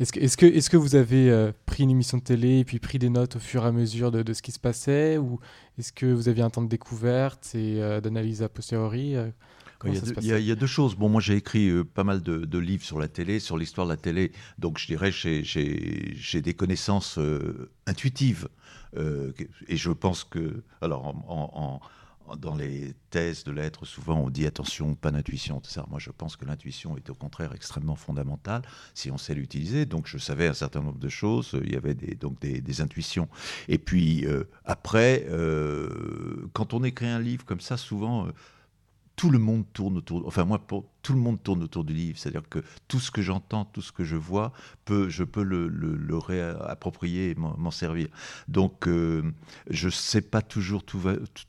Est-ce 0.01 0.13
que, 0.13 0.19
est 0.19 0.37
que, 0.37 0.47
est 0.47 0.69
que 0.69 0.77
vous 0.77 0.97
avez 0.97 1.53
pris 1.65 1.85
une 1.85 1.91
émission 1.91 2.19
de 2.19 2.25
télé 2.25 2.59
et 2.59 2.65
puis 2.65 2.81
pris 2.81 2.99
des 2.99 3.09
notes 3.09 3.37
au 3.37 3.39
fur 3.39 3.65
et 3.65 3.69
à 3.69 3.73
mesure 3.73 4.11
de, 4.11 4.23
de 4.23 4.33
ce 4.33 4.43
qui 4.43 4.51
se 4.51 4.59
passait 4.59 5.17
Ou 5.17 5.39
est-ce 5.79 5.93
que 5.93 6.07
vous 6.07 6.29
aviez 6.29 6.43
un 6.43 6.51
temps 6.51 6.63
de 6.63 6.69
découverte 6.69 7.55
et 7.55 7.79
d'analyse 8.03 8.43
a 8.43 8.49
posteriori 8.49 9.15
il 9.85 10.27
y, 10.27 10.53
a, 10.53 10.55
deux 10.57 10.67
choses. 10.67 10.95
Bon, 10.95 11.09
moi 11.09 11.21
j'ai 11.21 11.37
écrit 11.37 11.69
euh, 11.69 11.85
pas 11.85 12.05
mal 12.05 12.23
de, 12.23 12.59
livres 12.59 12.85
sur 12.85 12.99
la 12.99 13.09
télé, 13.09 13.41
sur 13.41 13.57
l'histoire 13.57 13.87
de 13.87 13.93
la 13.93 13.97
télé, 13.97 14.33
donc 14.59 14.79
je 14.79 14.87
dirais 14.87 15.11
j'ai 15.11 16.43
des 16.43 16.55
connaissances 16.55 17.19
euh, 17.19 17.71
intuitives. 17.87 18.49
Euh, 18.97 19.33
et 19.69 19.77
je 19.77 19.91
pense 19.91 20.25
que, 20.25 20.63
alors 20.83 21.07
en, 21.07 21.81
dans 22.39 22.55
les 22.55 22.95
thèses 23.09 23.43
de 23.45 23.53
l'être, 23.53 23.87
souvent 23.87 24.21
on 24.21 24.31
dit 24.31 24.47
attention, 24.47 24.95
pas 24.95 25.11
d'intuition, 25.11 25.63
ça. 25.65 25.87
Moi 25.89 25.99
je 25.99 26.11
pense 26.11 26.37
que 26.37 26.45
l'intuition 26.45 26.97
est 26.97 27.09
au 27.09 27.15
contraire 27.15 27.53
extrêmement 27.55 27.97
fondamentale 27.97 28.63
si 28.95 29.11
on 29.11 29.19
sait 29.19 29.35
l'utiliser. 29.35 29.87
Donc 29.87 30.07
je 30.07 30.19
savais 30.19 30.47
un 30.47 30.55
certain 30.55 30.81
nombre 30.83 30.99
de 30.99 31.09
choses, 31.09 31.59
il 31.65 31.73
y 31.73 31.77
avait 31.77 31.95
des, 31.95 32.15
donc 32.15 32.39
des, 32.41 32.81
intuitions. 32.83 33.29
Et 33.69 33.79
puis 33.79 34.27
après, 34.65 35.27
quand 36.53 36.75
on 36.75 36.85
écrit 36.85 37.07
un 37.09 37.21
livre 37.21 37.45
comme 37.47 37.61
ça, 37.61 37.77
souvent 37.77 38.29
tout 39.21 39.29
le 39.29 39.39
monde 39.39 39.67
tourne 39.75 39.99
autour. 39.99 40.27
Enfin, 40.27 40.47
moi, 40.47 40.59
pour, 40.59 40.87
tout 41.03 41.13
le 41.13 41.19
monde 41.19 41.43
tourne 41.43 41.63
autour 41.63 41.85
du 41.85 41.93
livre. 41.93 42.19
C'est-à-dire 42.19 42.49
que 42.49 42.65
tout 42.89 43.01
ce 43.01 43.11
que 43.11 43.21
j'entends, 43.21 43.67
tout 43.67 43.83
ce 43.83 43.93
que 43.93 44.03
je 44.03 44.17
vois, 44.17 44.55
peut, 44.87 45.11
je 45.11 45.25
peux 45.25 45.43
le, 45.43 46.17
réapproprier 46.17 47.31
et 47.31 47.35
m'en 47.35 47.71
servir. 47.71 48.09
Donc, 48.49 48.89
euh, 48.89 49.23
je 49.69 49.87
ne 49.89 49.91
sais 49.91 50.23
pas 50.23 50.41
toujours 50.41 50.85
tout, 50.85 51.03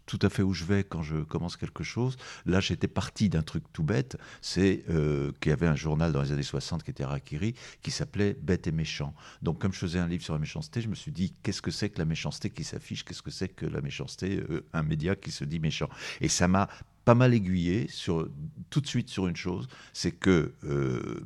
tout, 0.06 0.20
à 0.22 0.30
fait 0.30 0.44
où 0.44 0.54
je 0.54 0.66
vais 0.66 0.84
quand 0.84 1.02
je 1.02 1.24
commence 1.24 1.56
quelque 1.56 1.82
chose. 1.82 2.18
Là, 2.46 2.60
j'étais 2.60 2.90
parti 2.90 3.30
d'un 3.30 3.42
truc 3.42 3.64
tout 3.72 3.84
bête. 3.84 4.18
C'est 4.42 4.84
euh, 4.90 5.32
qu'il 5.40 5.52
y 5.52 5.54
avait 5.54 5.68
un 5.68 5.76
journal 5.76 6.12
dans 6.12 6.22
les 6.22 6.34
années 6.34 6.44
60 6.44 6.84
qui 6.84 6.92
était 6.92 7.06
Rakiri, 7.06 7.56
qui 7.82 7.92
s'appelait 7.92 8.34
Bête 8.42 8.68
et 8.68 8.74
méchant. 8.74 9.14
Donc, 9.42 9.60
comme 9.60 9.72
je 9.72 9.80
faisais 9.80 10.00
un 10.00 10.08
livre 10.08 10.26
sur 10.26 10.34
la 10.34 10.42
méchanceté, 10.42 10.82
je 10.82 10.90
me 10.90 10.96
suis 10.96 11.14
dit, 11.14 11.34
qu'est-ce 11.42 11.62
que 11.62 11.72
c'est 11.72 11.90
que 11.90 12.00
la 12.00 12.06
méchanceté 12.06 12.50
qui 12.50 12.66
s'affiche? 12.66 13.06
Qu'est-ce 13.06 13.22
que 13.22 13.32
c'est 13.32 13.48
que 13.48 13.66
la 13.66 13.80
méchanceté 13.80 14.44
euh, 14.50 14.66
Un 14.74 14.84
média 14.84 15.16
qui 15.16 15.32
se 15.32 15.46
dit 15.46 15.60
méchant? 15.60 15.88
Et 16.20 16.28
ça 16.28 16.50
m'a 16.50 16.68
pas 17.06 17.16
mal 17.16 17.34
aiguillé 17.34 17.88
sur, 17.88 18.30
tout 18.70 18.82
de 18.82 18.88
suite 18.88 19.10
sur 19.10 19.28
une 19.28 19.36
chose, 19.36 19.68
c'est 19.94 20.12
que 20.12 20.54
euh, 20.64 21.24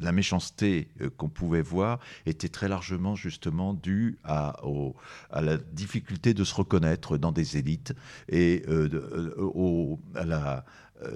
la 0.00 0.12
méchanceté 0.12 0.88
euh, 1.00 1.10
qu'on 1.16 1.28
pouvait 1.28 1.62
voir 1.62 1.98
était 2.26 2.48
très 2.48 2.68
largement 2.68 3.14
justement 3.14 3.74
due 3.74 4.18
à, 4.24 4.56
la 5.32 5.56
difficulté 5.56 6.34
de 6.34 6.44
se 6.44 6.54
reconnaître 6.54 7.18
dans 7.18 7.32
des 7.32 7.56
élites 7.56 7.94
et 8.28 8.62
euh, 8.68 9.96
à 10.14 10.64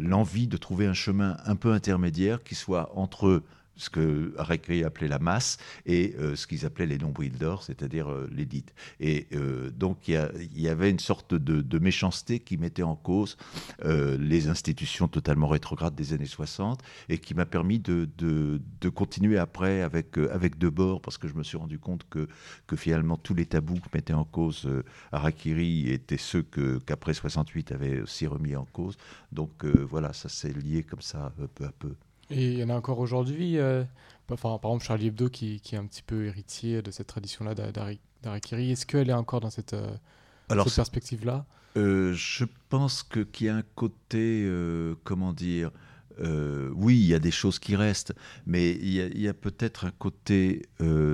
l'envie 0.00 0.46
de 0.46 0.56
trouver 0.56 0.86
un 0.86 0.94
chemin 0.94 1.36
un 1.44 1.56
peu 1.56 1.72
intermédiaire 1.72 2.42
qui 2.42 2.54
soit 2.54 2.90
entre 2.96 3.42
ce 3.76 3.90
que 3.90 4.34
Arakiri 4.38 4.84
appelait 4.84 5.08
la 5.08 5.18
masse 5.18 5.58
et 5.84 6.14
euh, 6.18 6.34
ce 6.34 6.46
qu'ils 6.46 6.64
appelaient 6.66 6.86
les 6.86 6.98
nombrils 6.98 7.36
d'or, 7.36 7.62
c'est-à-dire 7.62 8.10
euh, 8.10 8.28
l'édite. 8.32 8.74
Et 9.00 9.28
euh, 9.34 9.70
donc 9.70 10.08
il 10.08 10.14
y, 10.54 10.68
avait 10.68 10.90
une 10.90 10.98
sorte 10.98 11.34
de, 11.34 11.78
méchanceté 11.78 12.40
qui 12.40 12.56
mettait 12.56 12.82
en 12.82 12.96
cause 12.96 13.36
les 13.84 14.48
institutions 14.48 15.08
totalement 15.08 15.46
rétrogrades 15.46 15.94
des 15.94 16.14
années 16.14 16.24
60 16.24 16.82
et 17.10 17.18
qui 17.18 17.34
m'a 17.34 17.44
permis 17.44 17.78
de, 17.78 18.08
continuer 18.94 19.38
après 19.38 19.82
avec, 19.82 20.16
avec 20.18 20.58
Debord 20.58 21.02
parce 21.02 21.18
que 21.18 21.28
je 21.28 21.34
me 21.34 21.42
suis 21.42 21.58
rendu 21.58 21.78
compte 21.78 22.08
que, 22.08 22.28
que 22.66 22.76
finalement 22.76 23.18
tous 23.18 23.34
les 23.34 23.44
tabous 23.44 23.74
que 23.74 23.88
mettait 23.92 24.14
en 24.14 24.24
cause 24.24 24.68
Arakiri 25.12 25.90
étaient 25.90 26.16
ceux 26.16 26.42
qu'après 26.42 27.12
68 27.12 27.72
avait 27.72 28.00
aussi 28.00 28.26
remis 28.26 28.56
en 28.56 28.64
cause. 28.64 28.96
Donc 29.32 29.64
voilà, 29.64 30.12
ça 30.12 30.28
s'est 30.28 30.52
lié 30.52 30.82
comme 30.82 31.02
ça 31.02 31.32
peu 31.54 31.66
à 31.66 31.72
peu. 31.72 31.94
Et 32.30 32.52
il 32.52 32.58
y 32.58 32.64
en 32.64 32.68
a 32.70 32.74
encore 32.74 32.98
aujourd'hui, 32.98 33.58
euh, 33.58 33.84
enfin, 34.30 34.58
par 34.58 34.70
exemple 34.70 34.84
Charlie 34.84 35.06
Hebdo 35.08 35.28
qui, 35.28 35.60
qui, 35.60 35.74
est 35.74 35.78
un 35.78 35.86
petit 35.86 36.02
peu 36.02 36.26
héritier 36.26 36.82
de 36.82 36.90
cette 36.90 37.06
tradition-là 37.06 37.54
d'Arakiri. 38.22 38.72
Est-ce 38.72 38.86
qu'elle 38.86 39.10
est 39.10 39.14
encore 39.14 39.40
dans 39.40 39.50
cette, 39.50 39.74
euh, 39.74 39.96
cette 40.50 40.74
perspective-là? 40.74 41.46
Euh, 41.76 42.12
Je 42.14 42.44
pense 42.68 43.02
qu'il 43.02 43.46
y 43.46 43.48
a 43.48 43.56
un 43.56 43.64
côté, 43.74 44.50
comment 45.04 45.32
dire, 45.32 45.70
oui, 46.18 46.98
il 46.98 47.06
y 47.06 47.14
a 47.14 47.18
des 47.18 47.30
choses 47.30 47.58
qui 47.58 47.76
restent, 47.76 48.14
mais 48.46 48.72
il 48.72 49.20
y 49.20 49.28
a, 49.28 49.34
peut-être 49.34 49.84
un 49.84 49.92
côté 49.92 50.62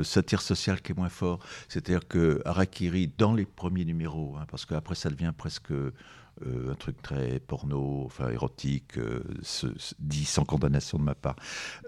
satire 0.03 0.40
sociale 0.40 0.81
qui 0.81 0.92
est 0.92 0.96
moins 0.96 1.11
fort. 1.11 1.40
C'est-à-dire 1.68 2.07
que 2.09 2.40
Harakiri, 2.46 3.12
dans 3.18 3.35
les 3.35 3.44
premiers 3.44 3.85
numéros, 3.85 4.37
hein, 4.38 4.46
parce 4.51 4.64
qu'après 4.64 4.94
ça 4.94 5.11
devient 5.11 5.33
presque 5.37 5.72
euh, 5.72 5.92
un 6.44 6.74
truc 6.74 7.00
très 7.02 7.38
porno, 7.40 8.02
enfin 8.04 8.28
érotique, 8.30 8.98
euh, 8.98 9.22
dit 9.98 10.24
sans 10.24 10.44
condamnation 10.44 10.98
de 10.98 11.04
ma 11.04 11.14
part. 11.14 11.36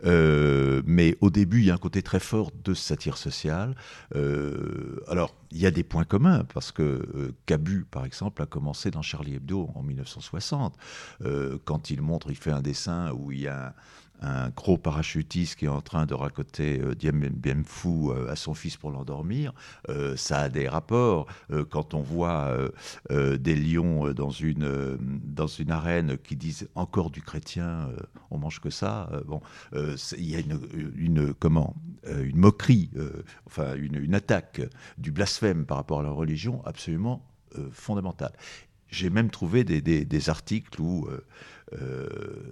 Euh, 0.04 0.82
mais 0.86 1.16
au 1.20 1.30
début, 1.30 1.60
il 1.60 1.66
y 1.66 1.70
a 1.70 1.74
un 1.74 1.78
côté 1.78 2.02
très 2.02 2.20
fort 2.20 2.50
de 2.64 2.74
satire 2.74 3.16
sociale. 3.16 3.74
alors, 5.08 5.34
il 5.50 5.58
y 5.58 5.66
a 5.66 5.70
des 5.70 5.82
points 5.82 6.04
communs, 6.04 6.44
parce 6.52 6.72
que 6.72 7.34
Cabu, 7.46 7.84
par 7.90 8.04
exemple, 8.04 8.42
a 8.42 8.46
commencé 8.46 8.90
dans 8.90 9.02
Charlie 9.02 9.36
Hebdo 9.36 9.70
en 9.74 9.82
1960. 9.82 10.76
quand 11.64 11.90
il 11.90 12.02
montre, 12.02 12.30
il 12.30 12.36
fait 12.36 12.50
un 12.50 12.62
dessin 12.62 13.12
où 13.12 13.32
il 13.32 13.40
y 13.40 13.48
a 13.48 13.74
gros 14.54 14.78
parachutiste 14.78 15.56
qui 15.56 15.66
est 15.66 15.68
en 15.68 15.80
train 15.80 16.06
de 16.06 16.14
raconter 16.14 16.80
euh, 16.80 16.94
Diem 16.94 17.28
Bien 17.28 17.62
euh, 17.86 18.30
à 18.30 18.36
son 18.36 18.54
fils 18.54 18.76
pour 18.76 18.90
l'endormir, 18.90 19.52
euh, 19.88 20.16
ça 20.16 20.40
a 20.40 20.48
des 20.48 20.68
rapports. 20.68 21.26
quand 21.70 21.94
on 21.94 22.00
voit 22.00 22.56
des 23.10 23.54
lions 23.54 24.12
dans 24.12 24.30
une, 24.30 24.98
dans 25.22 25.46
une 25.46 25.70
arène 25.70 26.18
qui 26.18 26.36
disent 26.36 26.68
encore 26.74 27.10
du 27.10 27.22
chrétien, 27.22 27.88
on 28.30 28.38
mange 28.38 28.60
que 28.60 28.70
ça, 28.70 29.10
bon, 29.26 29.40
il 29.72 30.30
y 30.30 30.36
a 30.36 30.40
une, 30.40 30.60
une 30.96 31.34
comment, 31.34 31.74
une 32.06 32.36
moquerie, 32.36 32.90
enfin 33.46 33.74
une, 33.76 33.96
une, 33.96 34.14
attaque 34.14 34.62
du 34.98 35.12
blasphème 35.12 35.66
par 35.66 35.78
rapport 35.78 36.00
à 36.00 36.02
la 36.02 36.10
religion 36.10 36.62
absolument 36.64 37.24
fondamentale. 37.72 38.32
J'ai 38.94 39.10
même 39.10 39.30
trouvé 39.30 39.64
des, 39.64 40.28
articles 40.30 40.80
où 40.80 41.08
euh, 41.80 42.48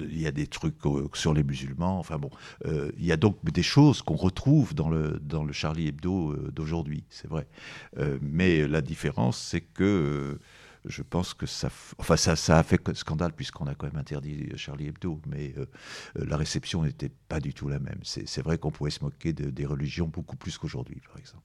il 0.00 0.20
y 0.20 0.26
a 0.26 0.30
des 0.30 0.46
trucs 0.46 0.76
sur 1.14 1.34
les 1.34 1.42
musulmans. 1.42 1.98
Enfin 1.98 2.18
bon, 2.18 2.30
euh, 2.66 2.90
il 2.98 3.04
y 3.04 3.12
a 3.12 3.16
donc 3.16 3.38
des 3.44 3.62
choses 3.62 4.02
qu'on 4.02 4.16
retrouve 4.16 4.74
dans 4.74 4.88
le, 4.88 5.18
dans 5.22 5.44
le 5.44 5.52
Charlie 5.52 5.88
Hebdo 5.88 6.32
euh, 6.32 6.50
d'aujourd'hui, 6.52 7.04
c'est 7.10 7.28
vrai. 7.28 7.46
mais 8.20 8.66
la 8.68 8.80
différence, 8.80 9.38
c'est 9.38 9.60
que 9.60 10.38
je 10.84 11.02
pense 11.02 11.34
que 11.34 11.46
ça, 11.46 11.68
enfin 11.98 12.16
ça, 12.16 12.36
ça 12.36 12.58
a 12.58 12.62
fait 12.62 12.80
scandale 12.94 13.32
puisqu'on 13.32 13.66
a 13.66 13.74
quand 13.74 13.86
même 13.86 14.00
interdit 14.00 14.50
Charlie 14.56 14.86
Hebdo, 14.86 15.20
mais 15.26 15.54
la 16.14 16.36
réception 16.36 16.82
n'était 16.82 17.10
pas 17.28 17.40
du 17.40 17.52
tout 17.52 17.68
la 17.68 17.78
même. 17.78 18.00
C'est 18.02 18.42
vrai 18.42 18.58
qu'on 18.58 18.70
pouvait 18.70 18.90
se 18.90 19.02
moquer 19.02 19.32
de, 19.32 19.50
des 19.50 19.66
religions 19.66 20.06
beaucoup 20.06 20.36
plus 20.36 20.56
qu'aujourd'hui, 20.58 21.00
par 21.06 21.18
exemple. 21.18 21.42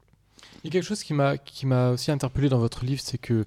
Il 0.64 0.68
y 0.68 0.70
a 0.70 0.72
quelque 0.72 0.86
chose 0.86 1.04
qui 1.04 1.14
m'a 1.14 1.90
aussi 1.90 2.12
interpellé 2.12 2.50
dans 2.50 2.60
votre 2.60 2.86
livre, 2.86 3.02
c'est 3.04 3.18
que 3.18 3.46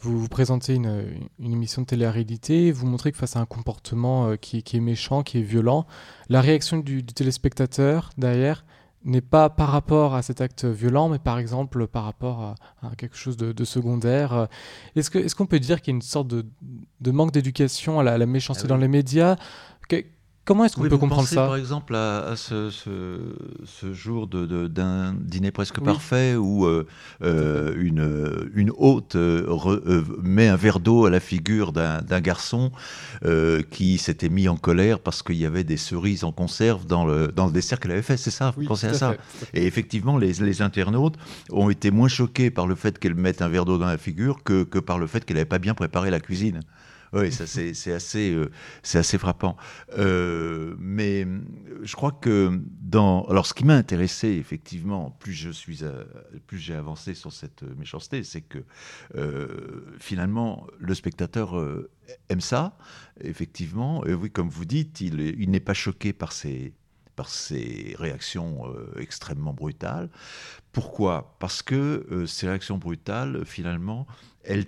vous, 0.00 0.18
vous 0.18 0.28
présentez 0.28 0.74
une, 0.74 1.20
une, 1.38 1.52
émission 1.52 1.82
de 1.82 1.86
télé-réalité, 1.86 2.72
vous 2.72 2.86
montrez 2.86 3.12
que 3.12 3.18
face 3.18 3.36
à 3.36 3.40
un 3.40 3.46
comportement 3.46 4.28
euh, 4.28 4.36
qui, 4.36 4.62
qui, 4.62 4.76
est 4.76 4.80
méchant, 4.80 5.22
qui 5.22 5.38
est 5.38 5.42
violent, 5.42 5.86
la 6.28 6.40
réaction 6.40 6.78
du, 6.78 7.02
du 7.02 7.14
téléspectateur 7.14 8.10
derrière 8.16 8.64
n'est 9.04 9.20
pas 9.20 9.48
par 9.48 9.68
rapport 9.68 10.14
à 10.14 10.22
cet 10.22 10.40
acte 10.40 10.64
violent, 10.64 11.08
mais 11.08 11.18
par 11.18 11.38
exemple 11.38 11.86
par 11.86 12.04
rapport 12.04 12.42
à, 12.42 12.54
à 12.82 12.94
quelque 12.96 13.16
chose 13.16 13.36
de, 13.36 13.52
de 13.52 13.64
secondaire. 13.64 14.48
Est-ce 14.94 15.10
qu'on 15.10 15.20
est 15.20 15.34
qu'on 15.34 15.46
peut 15.46 15.60
dire 15.60 15.80
qu'il 15.80 15.92
y 15.92 15.94
a 15.94 15.96
une 15.96 16.02
sorte 16.02 16.28
de, 16.28 16.44
de 17.00 17.10
manque 17.10 17.32
d'éducation 17.32 17.98
à, 17.98 18.10
à 18.10 18.18
la, 18.18 18.26
méchanceté 18.26 18.64
ah 18.66 18.68
dans 18.68 18.76
les 18.76 18.88
médias? 18.88 19.36
Comment 20.50 20.64
est-ce 20.64 20.74
qu'on 20.74 20.88
peut 20.88 20.98
comprendre 20.98 21.28
ça 21.28 21.46
Par 21.46 21.54
exemple, 21.54 21.94
à, 21.94 22.34
ce, 22.34 22.70
ce, 22.70 23.92
jour 23.92 24.26
d'un 24.26 25.14
dîner 25.14 25.52
presque 25.52 25.78
parfait 25.78 26.34
où 26.34 26.66
euh, 26.66 26.88
euh, 27.22 27.72
une, 27.78 28.50
une 28.52 28.72
hôte 28.76 29.14
euh, 29.14 30.02
met 30.20 30.48
un 30.48 30.56
verre 30.56 30.80
d'eau 30.80 31.06
à 31.06 31.10
la 31.10 31.20
figure 31.20 31.72
d'un 31.72 32.20
garçon 32.20 32.72
qui 33.70 33.98
s'était 33.98 34.28
mis 34.28 34.48
en 34.48 34.56
colère 34.56 34.98
parce 34.98 35.22
qu'il 35.22 35.36
y 35.36 35.46
avait 35.46 35.62
des 35.62 35.76
cerises 35.76 36.24
en 36.24 36.32
conserve 36.32 36.84
dans 36.84 37.06
le, 37.06 37.28
dans 37.28 37.46
le 37.46 37.52
dessert 37.52 37.78
qu'elle 37.78 37.92
avait 37.92 38.02
fait. 38.02 38.16
C'est 38.16 38.32
ça 38.32 38.52
pensez 38.66 38.88
à 38.88 38.94
ça 38.94 39.14
Et 39.54 39.68
effectivement, 39.68 40.18
les, 40.18 40.32
les, 40.32 40.62
internautes 40.62 41.14
ont 41.52 41.70
été 41.70 41.92
moins 41.92 42.08
choqués 42.08 42.50
par 42.50 42.66
le 42.66 42.74
fait 42.74 42.98
qu'elle 42.98 43.14
mette 43.14 43.40
un 43.40 43.48
verre 43.48 43.66
d'eau 43.66 43.78
dans 43.78 43.86
la 43.86 43.98
figure 43.98 44.42
que, 44.42 44.64
que 44.64 44.80
par 44.80 44.98
le 44.98 45.06
fait 45.06 45.24
qu'elle 45.24 45.36
n'avait 45.36 45.44
pas 45.44 45.60
bien 45.60 45.74
préparé 45.74 46.10
la 46.10 46.18
cuisine. 46.18 46.62
Oui, 47.12 47.32
ça 47.32 47.46
c'est 47.46 47.92
assez, 47.92 48.32
euh, 48.32 48.50
assez 48.94 49.18
frappant. 49.18 49.56
Euh, 49.98 50.76
mais 50.78 51.24
euh, 51.24 51.40
je 51.82 51.96
crois 51.96 52.12
que 52.12 52.60
dans, 52.80 53.24
alors 53.24 53.46
ce 53.46 53.54
qui 53.54 53.64
m'a 53.64 53.74
intéressé 53.74 54.28
effectivement, 54.28 55.10
plus 55.18 55.32
j'ai 56.52 56.74
avancé 56.74 57.14
sur 57.14 57.32
cette 57.32 57.62
méchanceté, 57.62 58.22
c'est 58.22 58.42
que 58.42 58.64
finalement 59.98 60.66
le 60.78 60.94
spectateur 60.94 61.60
aime 62.28 62.40
ça, 62.40 62.76
effectivement. 63.20 64.04
Et 64.06 64.14
oui, 64.14 64.30
comme 64.30 64.48
vous 64.48 64.64
dites, 64.64 65.00
il, 65.00 65.20
il 65.20 65.50
n'est 65.50 65.60
pas 65.60 65.74
choqué 65.74 66.12
par 66.12 66.32
ces 66.32 66.74
par 67.16 67.28
ces 67.28 67.94
réactions 67.98 68.62
extrêmement 68.98 69.52
brutales. 69.52 70.08
Pourquoi? 70.72 71.36
Parce 71.38 71.60
que 71.62 72.24
ces 72.26 72.46
réactions 72.46 72.78
brutales, 72.78 73.44
finalement, 73.44 74.06
elle, 74.44 74.64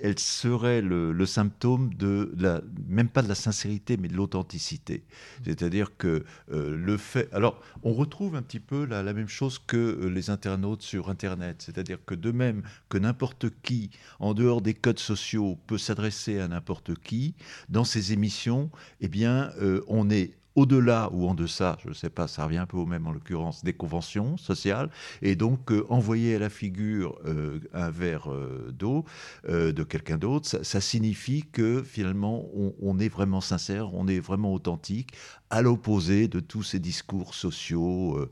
elle 0.00 0.18
serait 0.18 0.80
le, 0.80 1.26
symptôme 1.26 1.92
de 1.94 2.32
la, 2.36 2.62
même 2.88 3.08
pas 3.08 3.22
de 3.22 3.28
la 3.28 3.34
sincérité, 3.34 3.96
mais 3.96 4.08
de 4.08 4.14
l'authenticité. 4.14 5.04
C'est-à-dire 5.44 5.96
que 5.96 6.24
euh, 6.50 6.76
le 6.76 6.96
fait. 6.96 7.28
Alors, 7.32 7.60
on 7.82 7.92
retrouve 7.92 8.36
un 8.36 8.42
petit 8.42 8.60
peu 8.60 8.84
la, 8.84 9.02
la 9.02 9.12
même 9.12 9.28
chose 9.28 9.58
que 9.58 9.76
euh, 9.76 10.08
les 10.08 10.30
internautes 10.30 10.82
sur 10.82 11.10
Internet. 11.10 11.62
C'est-à-dire 11.62 11.98
que 12.04 12.14
de 12.14 12.30
même 12.30 12.62
que 12.88 12.98
n'importe 12.98 13.46
qui, 13.62 13.90
en 14.18 14.34
dehors 14.34 14.62
des 14.62 14.74
codes 14.74 14.98
sociaux, 14.98 15.58
peut 15.66 15.78
s'adresser 15.78 16.38
à 16.40 16.48
n'importe 16.48 16.94
qui, 16.94 17.34
dans 17.68 17.84
ces 17.84 18.12
émissions, 18.12 18.70
eh 19.00 19.08
bien, 19.08 19.52
euh, 19.60 19.82
on 19.88 20.10
est 20.10 20.32
au-delà 20.54 21.08
ou 21.12 21.28
en 21.28 21.34
deçà, 21.34 21.78
je 21.82 21.88
ne 21.88 21.94
sais 21.94 22.10
pas, 22.10 22.28
ça 22.28 22.44
revient 22.44 22.58
un 22.58 22.66
peu 22.66 22.76
au 22.76 22.86
même 22.86 23.06
en 23.06 23.12
l'occurrence, 23.12 23.64
des 23.64 23.72
conventions 23.72 24.36
sociales, 24.36 24.90
et 25.22 25.34
donc 25.34 25.72
euh, 25.72 25.86
envoyer 25.88 26.36
à 26.36 26.38
la 26.38 26.50
figure 26.50 27.18
euh, 27.24 27.60
un 27.72 27.90
verre 27.90 28.30
euh, 28.30 28.70
d'eau 28.72 29.04
de 29.48 29.82
quelqu'un 29.82 30.18
d'autre, 30.18 30.48
ça, 30.62 30.80
signifie 30.80 31.44
que 31.52 31.82
finalement 31.82 32.44
on, 32.80 32.98
est 32.98 33.08
vraiment 33.08 33.40
sincère, 33.40 33.94
on 33.94 34.06
est 34.08 34.18
vraiment 34.18 34.52
authentique, 34.52 35.12
à 35.50 35.62
l'opposé 35.62 36.28
de 36.28 36.40
tous 36.40 36.62
ces 36.62 36.78
discours 36.78 37.34
sociaux 37.34 38.28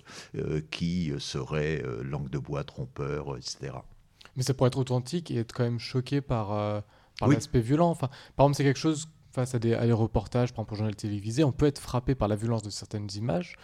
qui 0.70 1.12
seraient 1.18 1.82
langue 2.02 2.28
de 2.28 2.38
bois, 2.38 2.64
trompeur, 2.64 3.36
etc. 3.36 3.72
Mais 4.36 4.42
ça 4.42 4.54
pourrait 4.54 4.68
être 4.68 4.78
authentique 4.78 5.30
et 5.30 5.36
être 5.38 5.52
quand 5.52 5.64
même 5.64 5.78
choqué 5.78 6.20
par, 6.20 6.82
par 7.18 7.28
l'aspect 7.28 7.60
violent. 7.60 7.90
Enfin, 7.90 8.08
par 8.36 8.46
exemple, 8.46 8.56
c'est 8.56 8.64
quelque 8.64 8.78
chose 8.78 9.08
face 9.32 9.54
à 9.54 9.58
des, 9.58 9.74
reportages, 9.92 10.52
par 10.52 10.62
exemple 10.62 10.74
au 10.74 10.76
journal 10.76 10.96
télévisé, 10.96 11.44
on 11.44 11.52
peut 11.52 11.66
être 11.66 11.78
frappé 11.78 12.14
par 12.14 12.28
la 12.28 12.36
violence 12.36 12.62
de 12.62 12.70
certaines 12.70 13.08
images, 13.14 13.56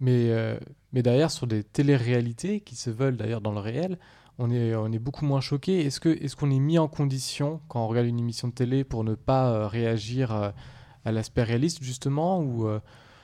mais, 0.00 0.30
euh, 0.30 0.58
mais 0.92 1.02
derrière, 1.02 1.30
sur 1.30 1.46
des 1.46 1.64
téléréalités 1.64 2.60
qui 2.60 2.76
se 2.76 2.90
veulent 2.90 3.16
d'ailleurs 3.16 3.40
dans 3.40 3.52
le 3.52 3.60
réel, 3.60 3.98
on 4.38 4.50
est, 4.50 4.74
on 4.76 4.92
est 4.92 5.00
beaucoup 5.00 5.24
moins 5.24 5.40
choqué. 5.40 5.84
Est-ce 5.84 6.00
qu'on 6.00 6.10
est, 6.10 6.34
qu'on 6.36 6.50
est 6.50 6.60
mis 6.60 6.78
en 6.78 6.86
condition, 6.86 7.60
quand 7.66 7.84
on 7.84 7.88
regarde 7.88 8.06
une 8.06 8.20
émission 8.20 8.48
de 8.48 8.52
télé, 8.52 8.84
pour 8.84 9.02
ne 9.02 9.16
pas 9.16 9.50
euh, 9.50 9.66
réagir 9.66 10.32
euh, 10.32 10.50
à 11.04 11.10
l'aspect 11.10 11.42
réaliste, 11.42 11.82
justement 11.82 12.40
ou, 12.40 12.68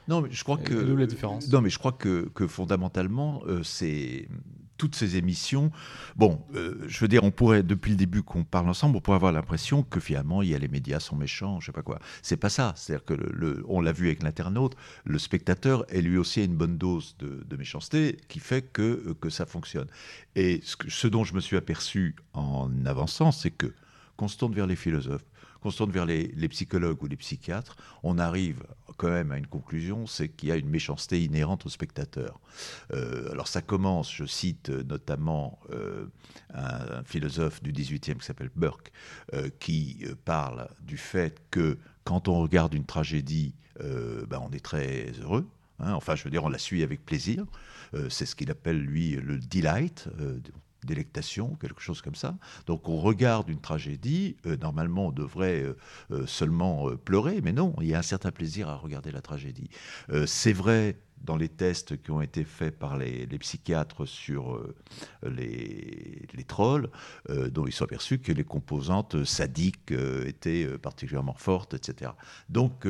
Non, 0.09 0.21
mais 0.23 0.29
je 0.33 0.43
crois 0.43 0.57
que. 0.57 0.75
la 0.75 1.07
différence? 1.07 1.49
Non, 1.49 1.61
mais 1.61 1.71
je 1.71 1.79
crois 1.79 1.93
que, 1.93 2.29
que 2.35 2.49
fondamentalement, 2.49 3.43
c'est 3.63 4.29
toutes 4.77 4.95
ces 4.95 5.17
émissions. 5.17 5.71
Bon, 6.17 6.45
euh, 6.55 6.85
je 6.87 6.99
veux 7.01 7.09
dire, 7.09 7.25
on 7.25 7.31
pourrait, 7.31 7.63
depuis 7.63 7.91
le 7.91 7.97
début 7.97 8.23
qu'on 8.23 8.45
parle 8.45 8.69
ensemble, 8.69 8.97
on 8.97 9.01
pourrait 9.01 9.17
avoir 9.17 9.33
l'impression 9.33 9.83
que 9.83 10.01
finalement, 10.01 10.43
il 10.43 10.49
y 10.49 10.55
a 10.55 10.59
les 10.59 10.69
médias 10.69 11.01
sont 11.01 11.17
méchants, 11.17 11.61
je 11.61 11.67
sais 11.67 11.73
pas 11.73 11.83
quoi. 11.83 11.99
C'est 12.23 12.37
pas 12.37 12.49
ça. 12.49 12.73
C'est-à-dire 12.77 13.05
que, 13.05 13.65
on 13.69 13.81
l'a 13.81 13.93
vu 13.93 14.07
avec 14.07 14.23
l'internaute, 14.23 14.77
le 15.05 15.19
spectateur 15.19 15.85
est 15.89 16.01
lui 16.01 16.19
aussi 16.19 16.45
une 16.45 16.57
bonne 16.57 16.79
dose 16.79 17.17
de, 17.19 17.57
méchanceté 17.57 18.19
qui 18.29 18.41
fait 18.41 18.63
que, 18.63 18.83
euh, 18.83 19.15
que 19.21 19.31
ça 19.31 19.47
fonctionne. 19.47 19.87
Et 20.35 20.61
ce, 20.65 20.77
ce 20.89 21.07
dont 21.07 21.23
je 21.23 21.35
me 21.35 21.41
suis 21.41 21.57
aperçu 21.57 22.17
en 22.33 22.69
avançant, 22.85 23.31
c'est 23.31 23.53
que, 23.53 23.73
qu'on 24.17 24.29
se 24.29 24.37
tourne 24.37 24.55
vers 24.55 24.67
les 24.67 24.77
philosophes, 24.77 25.25
qu'on 25.65 25.71
se 25.71 25.79
tourne 25.79 25.93
vers 25.93 26.07
les, 26.07 26.49
psychologues 26.49 27.03
ou 27.03 27.07
les 27.07 27.17
psychiatres, 27.17 27.77
on 28.03 28.19
arrive 28.19 28.63
quand 28.97 29.11
même 29.11 29.33
à 29.33 29.39
une 29.39 29.47
conclusion, 29.47 30.07
c'est 30.07 30.29
qu'il 30.29 30.49
y 30.49 30.53
a 30.53 30.57
une 30.57 30.69
méchanceté 30.69 31.23
inhérente 31.23 31.67
au 31.67 31.69
spectateur. 31.69 32.41
Euh, 32.93 33.31
alors 33.31 33.49
ça 33.49 33.63
commence, 33.63 34.13
je 34.13 34.25
cite 34.25 34.71
notamment 34.71 35.59
euh, 35.71 36.07
un, 36.53 37.03
philosophe 37.05 37.63
du 37.63 37.73
18e 37.73 38.17
qui 38.17 38.25
s'appelle 38.25 38.51
Burke, 38.55 38.93
euh, 39.35 39.49
qui 39.61 40.05
parle 40.25 40.69
du 40.81 40.97
fait 40.97 41.43
que 41.51 41.79
quand 42.05 42.29
on 42.29 42.41
regarde 42.41 42.75
une 42.75 42.87
tragédie, 42.87 43.55
ben, 43.81 44.41
on 44.41 44.53
est 44.53 44.65
très 44.65 45.11
heureux. 45.21 45.49
Hein. 45.81 45.95
enfin, 45.95 46.15
je 46.15 46.23
veux 46.23 46.31
dire, 46.31 46.45
on 46.45 46.49
la 46.49 46.59
suit 46.59 46.85
avec 46.85 47.05
plaisir. 47.05 47.45
c'est 48.09 48.27
ce 48.27 48.37
qu'il 48.37 48.51
appelle, 48.51 48.81
lui, 48.81 49.13
le 49.17 49.39
delight 49.39 50.09
délectation, 50.85 51.57
quelque 51.61 51.81
chose 51.81 52.03
comme 52.03 52.15
ça. 52.15 52.37
Donc 52.67 52.89
on 52.89 52.99
regarde 52.99 53.49
une 53.49 53.61
tragédie, 53.61 54.37
euh, 54.47 54.57
normalement 54.57 55.09
on 55.09 55.13
devrait 55.13 55.63
euh, 55.63 55.77
euh, 56.11 56.27
seulement 56.27 56.91
pleurer, 57.05 57.41
mais 57.43 57.53
non, 57.53 57.75
il 57.81 57.89
y 57.89 57.95
a 57.95 57.99
un 57.99 58.03
certain 58.03 58.31
plaisir 58.31 58.69
à 58.69 58.77
regarder 58.77 59.11
la 59.11 59.21
tragédie. 59.21 59.69
c'est 60.27 60.53
vrai 60.53 60.97
dans 61.25 61.37
les 61.37 61.49
tests 61.49 62.01
qui 62.03 62.11
ont 62.11 62.21
été 62.21 62.45
faits 62.45 62.79
par 62.79 62.97
les, 62.97 63.27
psychiatres 63.39 64.07
sur 64.07 64.55
euh, 64.55 64.75
les, 65.25 66.45
trolls, 66.47 66.89
euh, 67.31 67.49
dont 67.49 67.67
ils 67.67 67.73
sont 67.73 67.85
aperçus 67.85 68.19
que 68.19 68.33
les 68.33 68.45
composantes 68.45 69.25
sadiques 69.25 69.93
euh, 69.93 70.27
étaient 70.27 70.67
particulièrement 70.79 71.35
fortes, 71.35 71.75
etc. 71.75 72.13
Donc, 72.49 72.87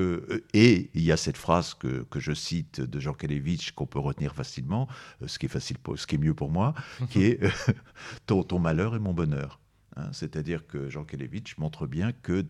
et 0.52 0.90
il 0.94 1.02
y 1.02 1.12
a 1.12 1.16
cette 1.16 1.36
phrase 1.36 1.74
que, 1.74 2.02
que 2.10 2.20
je 2.20 2.32
cite 2.32 2.80
de 2.80 3.00
Jean 3.00 3.14
Kalevitch 3.14 3.72
qu'on 3.72 3.86
peut 3.86 4.00
retenir 4.00 4.34
facilement, 4.34 4.88
ce 5.26 5.38
qui 5.38 5.46
est 5.46 5.48
facile, 5.48 5.78
pour, 5.78 5.98
ce 5.98 6.06
qui 6.06 6.16
est 6.16 6.18
mieux 6.18 6.34
pour 6.34 6.50
moi, 6.50 6.74
qui 7.10 7.24
est 7.24 7.40
ton, 8.26 8.42
ton 8.42 8.58
malheur 8.58 8.94
est 8.96 9.00
mon 9.00 9.14
bonheur. 9.14 9.60
Hein, 9.96 10.08
c'est-à-dire 10.12 10.66
que 10.66 10.88
Jean 10.88 11.04
Kelevitch 11.04 11.56
montre 11.56 11.86
bien 11.86 12.10
que 12.12 12.44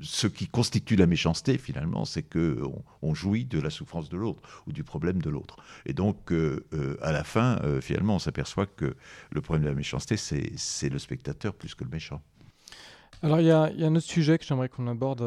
ce 0.00 0.26
qui 0.26 0.48
constitue 0.48 0.96
la 0.96 1.06
méchanceté, 1.06 1.58
finalement, 1.58 2.04
c'est 2.04 2.24
qu'on 2.24 2.82
on 3.02 3.14
jouit 3.14 3.44
de 3.44 3.60
la 3.60 3.70
souffrance 3.70 4.08
de 4.08 4.16
l'autre 4.16 4.42
ou 4.66 4.72
du 4.72 4.82
problème 4.82 5.22
de 5.22 5.30
l'autre. 5.30 5.58
Et 5.84 5.92
donc, 5.92 6.32
euh, 6.32 6.66
euh, 6.72 6.96
à 7.02 7.12
la 7.12 7.22
fin, 7.22 7.60
euh, 7.62 7.80
finalement, 7.80 8.16
on 8.16 8.18
s'aperçoit 8.18 8.66
que 8.66 8.96
le 9.30 9.40
problème 9.40 9.64
de 9.64 9.68
la 9.68 9.76
méchanceté, 9.76 10.16
c'est 10.16 10.88
le 10.88 10.98
spectateur 10.98 11.54
plus 11.54 11.74
que 11.74 11.84
le 11.84 11.90
méchant. 11.90 12.20
Alors, 13.22 13.40
il 13.40 13.46
y, 13.46 13.52
a 13.52 13.62
un 13.64 13.94
autre 13.94 14.06
sujet 14.06 14.36
que 14.36 14.44
j'aimerais 14.44 14.68
qu'on 14.68 14.88
aborde 14.88 15.22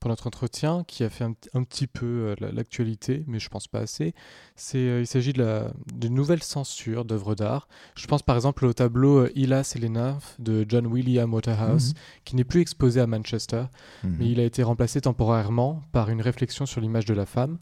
pour 0.00 0.08
notre 0.08 0.26
entretien, 0.26 0.82
qui 0.86 1.04
a 1.04 1.10
fait 1.10 1.24
un, 1.24 1.62
petit 1.62 1.86
peu 1.86 2.06
euh, 2.06 2.34
l'actualité, 2.52 3.22
mais 3.26 3.38
je 3.38 3.50
pense 3.50 3.68
pas 3.68 3.80
assez. 3.80 4.14
C'est, 4.56 4.78
euh, 4.78 5.00
il 5.00 5.06
s'agit 5.06 5.34
de 5.34 5.42
la 5.42 5.72
de 5.94 6.08
nouvelle 6.08 6.42
censure 6.42 7.04
d'œuvres 7.04 7.34
d'art. 7.34 7.68
Je 7.96 8.06
pense 8.06 8.22
par 8.22 8.34
exemple 8.34 8.64
au 8.64 8.72
tableau 8.72 9.18
euh, 9.18 9.32
et 9.36 9.46
les 9.46 9.88
nymphes 9.90 10.36
de 10.38 10.64
John 10.66 10.86
William 10.86 11.32
Waterhouse, 11.32 11.90
mhm. 11.90 11.94
qui 12.24 12.36
n'est 12.36 12.44
plus 12.44 12.62
exposé 12.62 12.98
à 13.00 13.06
Manchester, 13.06 13.64
mhm. 14.02 14.16
mais 14.18 14.30
il 14.30 14.40
a 14.40 14.44
été 14.44 14.62
remplacé 14.62 15.02
temporairement 15.02 15.82
par 15.92 16.08
une 16.08 16.22
réflexion 16.22 16.64
sur 16.64 16.80
l'image 16.80 17.04
de 17.04 17.14
la 17.14 17.26
femme. 17.26 17.58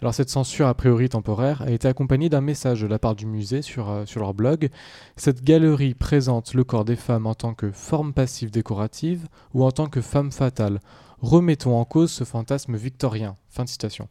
Alors 0.00 0.14
cette 0.14 0.30
censure 0.30 0.68
a 0.68 0.74
priori 0.74 1.08
temporaire 1.08 1.62
a 1.62 1.70
été 1.70 1.88
accompagnée 1.88 2.28
d'un 2.28 2.42
message 2.42 2.82
de 2.82 2.86
la 2.86 3.00
part 3.00 3.16
du 3.16 3.26
musée 3.26 3.62
sur, 3.62 4.04
sur 4.06 4.20
leur 4.20 4.32
blog. 4.32 4.68
Cette 5.16 5.42
galerie 5.42 5.94
présente 5.94 6.54
le 6.54 6.62
corps 6.62 6.84
des 6.84 6.94
femmes 6.94 7.26
en 7.26 7.34
tant 7.34 7.52
que 7.52 7.72
forme 7.72 8.12
passive 8.12 8.52
décorative 8.52 9.26
ou 9.54 9.64
en 9.64 9.72
tant 9.72 9.88
que 9.88 10.00
femme 10.00 10.30
fatale 10.30 10.78
Remettons 11.20 11.76
en 11.76 11.84
cause 11.84 12.12
ce 12.12 12.24
fantasme 12.24 12.76
victorien. 12.76 13.36
Fin 13.48 13.64
de 13.64 13.68
citation. 13.68 14.08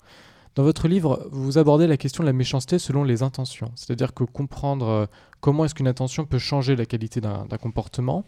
Dans 0.55 0.63
votre 0.63 0.87
livre, 0.87 1.27
vous 1.31 1.59
abordez 1.59 1.85
la 1.85 1.97
question 1.97 2.23
de 2.23 2.25
la 2.27 2.33
méchanceté 2.33 2.79
selon 2.79 3.03
les 3.03 3.21
intentions, 3.21 3.71
c'est-à-dire 3.75 4.15
que 4.15 4.23
comprendre 4.23 4.87
euh, 4.87 5.05
comment 5.39 5.65
est-ce 5.65 5.75
qu'une 5.75 5.87
intention 5.87 6.25
peut 6.25 6.39
changer 6.39 6.75
la 6.75 6.87
qualité 6.87 7.21
d'un 7.21 7.45
comportement. 7.61 8.25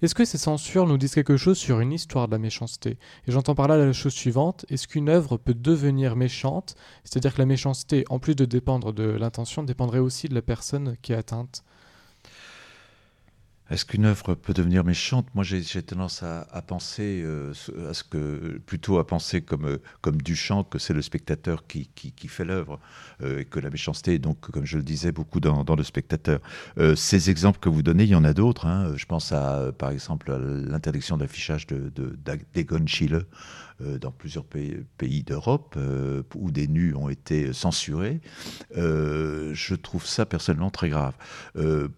Est-ce 0.00 0.14
que 0.14 0.24
ces 0.24 0.38
censures 0.38 0.86
nous 0.86 0.96
disent 0.96 1.14
quelque 1.14 1.36
chose 1.36 1.58
sur 1.58 1.80
une 1.80 1.92
histoire 1.92 2.28
de 2.28 2.32
la 2.32 2.38
méchanceté? 2.38 2.98
Et 3.26 3.32
j'entends 3.32 3.56
par 3.56 3.66
là 3.66 3.76
la 3.76 3.92
chose 3.92 4.12
suivante, 4.12 4.64
est-ce 4.70 4.86
qu'une 4.86 5.08
œuvre 5.08 5.38
peut 5.38 5.54
devenir 5.54 6.14
méchante? 6.14 6.76
C'est-à-dire 7.02 7.34
que 7.34 7.40
la 7.40 7.46
méchanceté, 7.46 8.04
en 8.10 8.20
plus 8.20 8.36
de 8.36 8.44
dépendre 8.44 8.92
de 8.92 9.02
l'intention, 9.02 9.64
dépendrait 9.64 9.98
aussi 9.98 10.28
de 10.28 10.34
la 10.36 10.42
personne 10.42 10.96
qui 11.02 11.12
est 11.12 11.16
atteinte 11.16 11.64
Est-ce 13.72 13.86
qu'une 13.86 14.04
œuvre 14.04 14.34
peut 14.34 14.52
devenir 14.52 14.84
méchante? 14.84 15.26
Moi, 15.34 15.44
j'ai 15.44 15.82
tendance 15.82 16.22
à, 16.22 16.44
penser, 16.60 17.22
euh, 17.24 17.54
plutôt 18.66 18.98
à 18.98 19.06
penser 19.06 19.40
comme, 19.40 19.64
euh, 19.64 19.78
comme 20.02 20.20
Duchamp, 20.20 20.64
que 20.64 20.78
c'est 20.78 20.92
le 20.92 21.00
spectateur 21.00 21.66
qui, 21.66 21.88
qui, 21.94 22.28
fait 22.28 22.44
l'œuvre, 22.44 22.78
euh, 23.22 23.40
et 23.40 23.44
que 23.46 23.58
la 23.58 23.70
méchanceté 23.70 24.12
est 24.12 24.18
donc, 24.18 24.38
comme 24.40 24.66
je 24.66 24.76
le 24.76 24.82
disais, 24.82 25.10
beaucoup 25.10 25.40
dans, 25.40 25.64
le 25.74 25.84
spectateur. 25.84 26.40
ces 26.96 27.30
exemples 27.30 27.60
que 27.60 27.70
vous 27.70 27.82
donnez, 27.82 28.04
il 28.04 28.10
y 28.10 28.14
en 28.14 28.24
a 28.24 28.34
d'autres. 28.34 28.66
Hein. 28.66 28.92
Je 28.94 29.06
pense 29.06 29.32
à, 29.32 29.72
par 29.72 29.88
exemple, 29.88 30.30
à 30.30 30.38
l'interdiction 30.38 31.16
d'affichage 31.16 31.66
de, 31.66 31.90
d'Egon 32.52 32.86
Schiele 32.86 33.24
dans 33.80 34.12
plusieurs 34.12 34.44
pays, 34.44 34.84
pays 34.98 35.22
d'Europe, 35.22 35.78
où 36.34 36.50
des 36.50 36.68
nus 36.68 36.94
ont 36.94 37.08
été 37.08 37.54
censurés. 37.54 38.20
je 38.76 39.74
trouve 39.74 40.04
ça 40.04 40.26
personnellement 40.26 40.70
très 40.70 40.90
grave. 40.90 41.14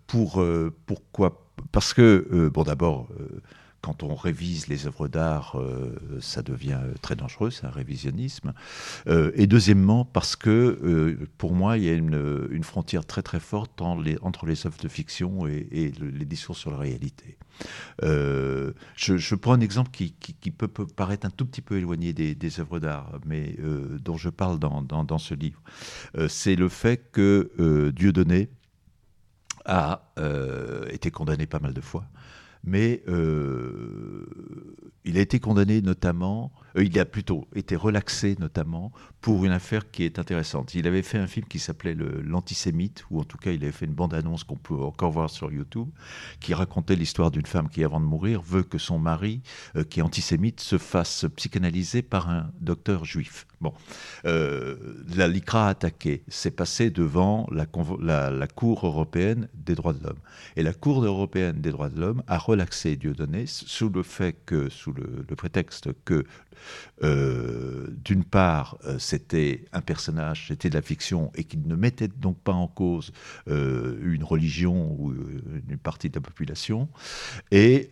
pour, 0.06 0.44
pourquoi 0.86 1.43
parce 1.72 1.94
que, 1.94 2.26
euh, 2.32 2.50
bon, 2.50 2.62
d'abord, 2.62 3.08
euh, 3.18 3.40
quand 3.80 4.02
on 4.02 4.14
révise 4.14 4.68
les 4.68 4.86
œuvres 4.86 5.08
d'art, 5.08 5.58
euh, 5.58 5.94
ça 6.20 6.40
devient 6.40 6.80
très 7.02 7.16
dangereux, 7.16 7.50
c'est 7.50 7.66
un 7.66 7.70
révisionnisme. 7.70 8.54
et 9.06 9.46
deuxièmement, 9.46 10.06
parce 10.06 10.36
que 10.36 11.18
pour 11.36 11.52
moi, 11.52 11.76
il 11.76 11.84
y 11.84 11.90
a 11.90 11.92
une, 11.92 12.64
frontière 12.64 13.04
très 13.04 13.20
très 13.20 13.40
forte 13.40 13.82
entre 13.82 14.46
les 14.46 14.66
œuvres 14.66 14.78
de 14.82 14.88
fiction 14.88 15.46
et, 15.46 15.92
les 16.00 16.24
discours 16.24 16.56
sur 16.56 16.70
la 16.70 16.78
réalité. 16.78 17.36
Je, 18.00 19.34
prends 19.34 19.52
un 19.52 19.60
exemple 19.60 19.90
qui, 19.90 20.50
peut, 20.50 20.68
paraître 20.68 21.26
un 21.26 21.30
tout 21.30 21.44
petit 21.44 21.60
peu 21.60 21.76
éloigné 21.76 22.14
des, 22.14 22.60
œuvres 22.60 22.78
d'art, 22.78 23.18
mais 23.26 23.54
dont 24.02 24.16
je 24.16 24.30
parle 24.30 24.58
dans, 24.58 25.18
ce 25.18 25.34
livre. 25.34 25.60
c'est 26.28 26.56
le 26.56 26.70
fait 26.70 27.10
que 27.12 27.92
Dieudonné, 27.94 28.48
a 29.64 30.12
euh, 30.18 30.86
été 30.90 31.10
condamné 31.10 31.46
pas 31.46 31.60
mal 31.60 31.74
de 31.74 31.80
fois, 31.80 32.06
mais 32.62 33.02
euh, 33.08 34.26
il 35.04 35.18
a 35.18 35.20
été 35.20 35.38
condamné 35.38 35.82
notamment, 35.82 36.52
euh, 36.76 36.84
il 36.84 36.98
a 36.98 37.04
plutôt 37.04 37.46
été 37.54 37.76
relaxé 37.76 38.36
notamment 38.38 38.92
pour 39.20 39.44
une 39.44 39.52
affaire 39.52 39.90
qui 39.90 40.04
est 40.04 40.18
intéressante. 40.18 40.74
Il 40.74 40.86
avait 40.86 41.02
fait 41.02 41.18
un 41.18 41.26
film 41.26 41.46
qui 41.46 41.58
s'appelait 41.58 41.94
L'Antisémite, 41.94 43.04
ou 43.10 43.20
en 43.20 43.24
tout 43.24 43.38
cas 43.38 43.52
il 43.52 43.62
avait 43.62 43.72
fait 43.72 43.86
une 43.86 43.94
bande-annonce 43.94 44.44
qu'on 44.44 44.56
peut 44.56 44.74
encore 44.74 45.10
voir 45.10 45.30
sur 45.30 45.52
YouTube, 45.52 45.88
qui 46.40 46.54
racontait 46.54 46.96
l'histoire 46.96 47.30
d'une 47.30 47.46
femme 47.46 47.68
qui, 47.68 47.84
avant 47.84 48.00
de 48.00 48.06
mourir, 48.06 48.40
veut 48.42 48.62
que 48.62 48.78
son 48.78 48.98
mari, 48.98 49.42
qui 49.90 50.00
est 50.00 50.02
antisémite, 50.02 50.60
se 50.60 50.78
fasse 50.78 51.26
psychanalyser 51.36 52.02
par 52.02 52.30
un 52.30 52.50
docteur 52.60 53.04
juif. 53.04 53.46
Euh, 54.24 54.76
la 55.16 55.28
LICRA 55.28 55.66
a 55.66 55.70
attaqué, 55.70 56.22
c'est 56.28 56.50
passé 56.50 56.90
devant 56.90 57.46
la, 57.50 57.66
Cour 57.66 58.86
européenne 58.86 59.48
des 59.54 59.74
droits 59.74 59.92
de 59.92 60.02
l'homme. 60.02 60.18
Et 60.56 60.62
la 60.62 60.72
Cour 60.72 61.04
européenne 61.04 61.60
des 61.60 61.70
droits 61.70 61.88
de 61.88 62.00
l'homme 62.00 62.22
a 62.26 62.38
relaxé 62.38 62.96
Dieudonné 62.96 63.44
sous 63.46 63.88
le 63.88 64.02
fait 64.02 64.36
que, 64.46 64.68
sous 64.70 64.92
le, 64.92 65.24
prétexte 65.36 65.88
que, 66.04 66.24
euh, 67.02 67.88
d'une 68.04 68.24
part, 68.24 68.78
euh, 68.84 68.98
c'était 68.98 69.64
un 69.72 69.80
personnage, 69.80 70.46
c'était 70.48 70.70
de 70.70 70.74
la 70.74 70.82
fiction, 70.82 71.32
et 71.34 71.44
qu'il 71.44 71.66
ne 71.66 71.74
mettait 71.74 72.08
donc 72.08 72.38
pas 72.38 72.52
en 72.52 72.68
cause 72.68 73.12
une 73.46 74.24
religion 74.24 74.96
ou 74.98 75.12
une 75.68 75.78
partie 75.78 76.08
de 76.08 76.14
la 76.14 76.20
population, 76.20 76.88
et 77.50 77.90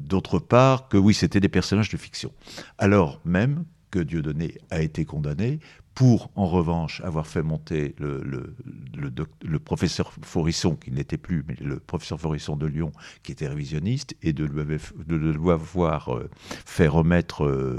d'autre 0.00 0.38
part, 0.38 0.88
que 0.88 0.96
oui, 0.96 1.14
c'était 1.14 1.40
des 1.40 1.48
personnages 1.48 1.88
de 1.88 1.96
fiction. 1.96 2.32
Alors 2.78 3.20
même 3.24 3.64
que 3.92 4.00
Dieudonné 4.00 4.58
a 4.70 4.82
été 4.82 5.04
condamné 5.04 5.60
pour, 5.94 6.30
en 6.36 6.46
revanche, 6.46 7.00
avoir 7.02 7.26
fait 7.26 7.42
monter 7.42 7.94
le, 7.98 8.22
le, 8.24 9.58
professeur 9.58 10.12
Forisson, 10.22 10.74
qui 10.74 10.90
n'était 10.90 11.18
plus, 11.18 11.44
mais 11.46 11.54
le 11.60 11.78
professeur 11.78 12.20
Forisson 12.20 12.56
de 12.56 12.66
Lyon, 12.66 12.92
qui 13.22 13.32
était 13.32 13.46
révisionniste, 13.46 14.16
et 14.22 14.32
de 14.32 14.44
lui, 14.44 15.50
avoir 15.50 16.14
euh, 16.14 16.30
fait 16.64 16.88
remettre 16.88 17.44
euh, 17.44 17.78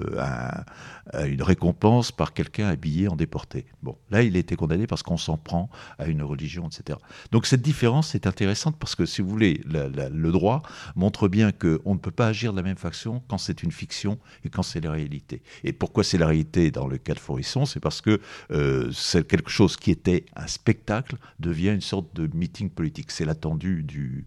une 1.26 1.42
récompense 1.42 2.12
par 2.12 2.34
quelqu'un 2.34 2.68
habillé 2.68 3.08
en 3.08 3.16
déporté. 3.16 3.66
Bon, 3.82 3.98
là, 4.12 4.22
il 4.22 4.36
a 4.36 4.40
été 4.40 4.56
condamné 4.56 4.86
parce 4.86 5.02
qu'on 5.02 5.18
s'en 5.18 5.38
prend 5.38 5.70
à 5.98 6.06
une 6.06 6.22
religion, 6.22 6.68
etc. 6.68 7.00
Donc 7.32 7.46
cette 7.48 7.62
différence 7.62 8.16
est 8.16 8.28
intéressante 8.28 8.78
parce 8.78 8.96
que, 8.96 9.06
si 9.06 9.22
vous 9.22 9.30
voulez, 9.30 9.62
le 9.66 10.32
droit 10.32 10.62
montre 10.96 11.28
bien 11.28 11.52
qu'on 11.52 11.94
ne 11.94 12.00
peut 12.00 12.12
pas 12.12 12.28
agir 12.28 12.52
de 12.52 12.58
la 12.58 12.64
même 12.64 12.78
façon 12.78 13.22
quand 13.28 13.38
c'est 13.38 13.64
une 13.64 13.72
fiction 13.72 14.20
et 14.46 14.50
quand 14.50 14.64
c'est 14.64 14.82
la 14.82 14.92
réalité. 14.92 15.42
Et 15.64 15.74
pourquoi 15.74 16.04
c'est 16.04 16.18
la 16.18 16.28
réalité 16.28 16.72
dans 16.72 16.88
le 16.88 16.98
cas 16.98 17.14
de 17.14 17.20
Forisson? 17.20 17.66
C'est 17.66 17.80
parce 17.80 18.03
que 18.04 18.20
euh, 18.52 18.92
quelque 19.24 19.50
chose 19.50 19.78
qui 19.78 19.92
était 19.92 20.26
un 20.36 20.48
spectacle 20.48 21.16
devient 21.40 21.72
une 21.74 21.82
sorte 21.82 22.16
de 22.16 22.30
meeting 22.36 22.70
politique. 22.70 23.12
C'est 23.12 23.26
l'attendu 23.26 23.84
du, 23.84 24.26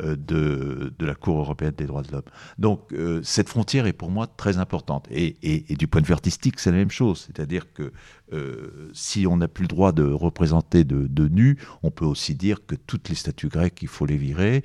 euh, 0.00 0.16
de, 0.16 0.92
de, 0.98 1.06
la 1.06 1.14
Cour 1.14 1.38
européenne 1.38 1.74
des 1.76 1.86
droits 1.86 2.02
de 2.02 2.10
l'homme. 2.10 2.22
Donc 2.58 2.92
euh, 2.92 3.20
cette 3.22 3.48
frontière 3.48 3.86
est 3.86 3.92
pour 3.92 4.10
moi 4.10 4.26
très 4.26 4.58
importante. 4.58 5.06
Et, 5.10 5.36
et, 5.42 5.76
du 5.76 5.86
point 5.86 6.00
de 6.00 6.06
vue 6.06 6.12
artistique, 6.12 6.58
c'est 6.58 6.70
la 6.70 6.78
même 6.78 6.90
chose. 6.90 7.26
C'est-à-dire 7.26 7.72
que 7.72 7.92
euh, 8.32 8.90
si 8.92 9.26
on 9.26 9.36
n'a 9.36 9.48
plus 9.48 9.62
le 9.62 9.68
droit 9.68 9.92
de 9.92 10.04
représenter 10.04 10.84
de, 10.84 11.06
de 11.06 11.28
nus, 11.28 11.58
on 11.82 11.90
peut 11.90 12.04
aussi 12.04 12.34
dire 12.34 12.66
que 12.66 12.74
toutes 12.74 13.08
les 13.08 13.14
statues 13.14 13.48
grecques, 13.48 13.80
il 13.82 13.88
faut 13.88 14.06
les 14.06 14.16
virer. 14.16 14.64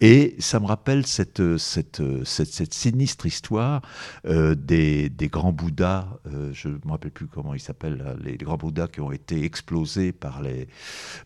et 0.00 0.36
ça 0.38 0.60
me 0.60 0.66
rappelle 0.66 1.06
cette, 1.06 1.56
cette, 1.58 2.02
cette, 2.24 2.74
sinistre 2.74 3.26
histoire 3.26 3.82
des, 4.24 5.08
des, 5.08 5.28
grands 5.28 5.52
Bouddhas, 5.52 6.08
je 6.52 6.68
ne 6.68 6.74
me 6.84 6.90
rappelle 6.90 7.10
plus 7.10 7.26
comment 7.26 7.54
ils 7.54 7.60
s'appellent, 7.60 8.16
les, 8.22 8.36
grands 8.36 8.56
Bouddhas 8.56 8.88
qui 8.88 9.00
ont 9.00 9.12
été 9.12 9.44
explosés 9.44 10.12
par 10.12 10.42
les, 10.42 10.68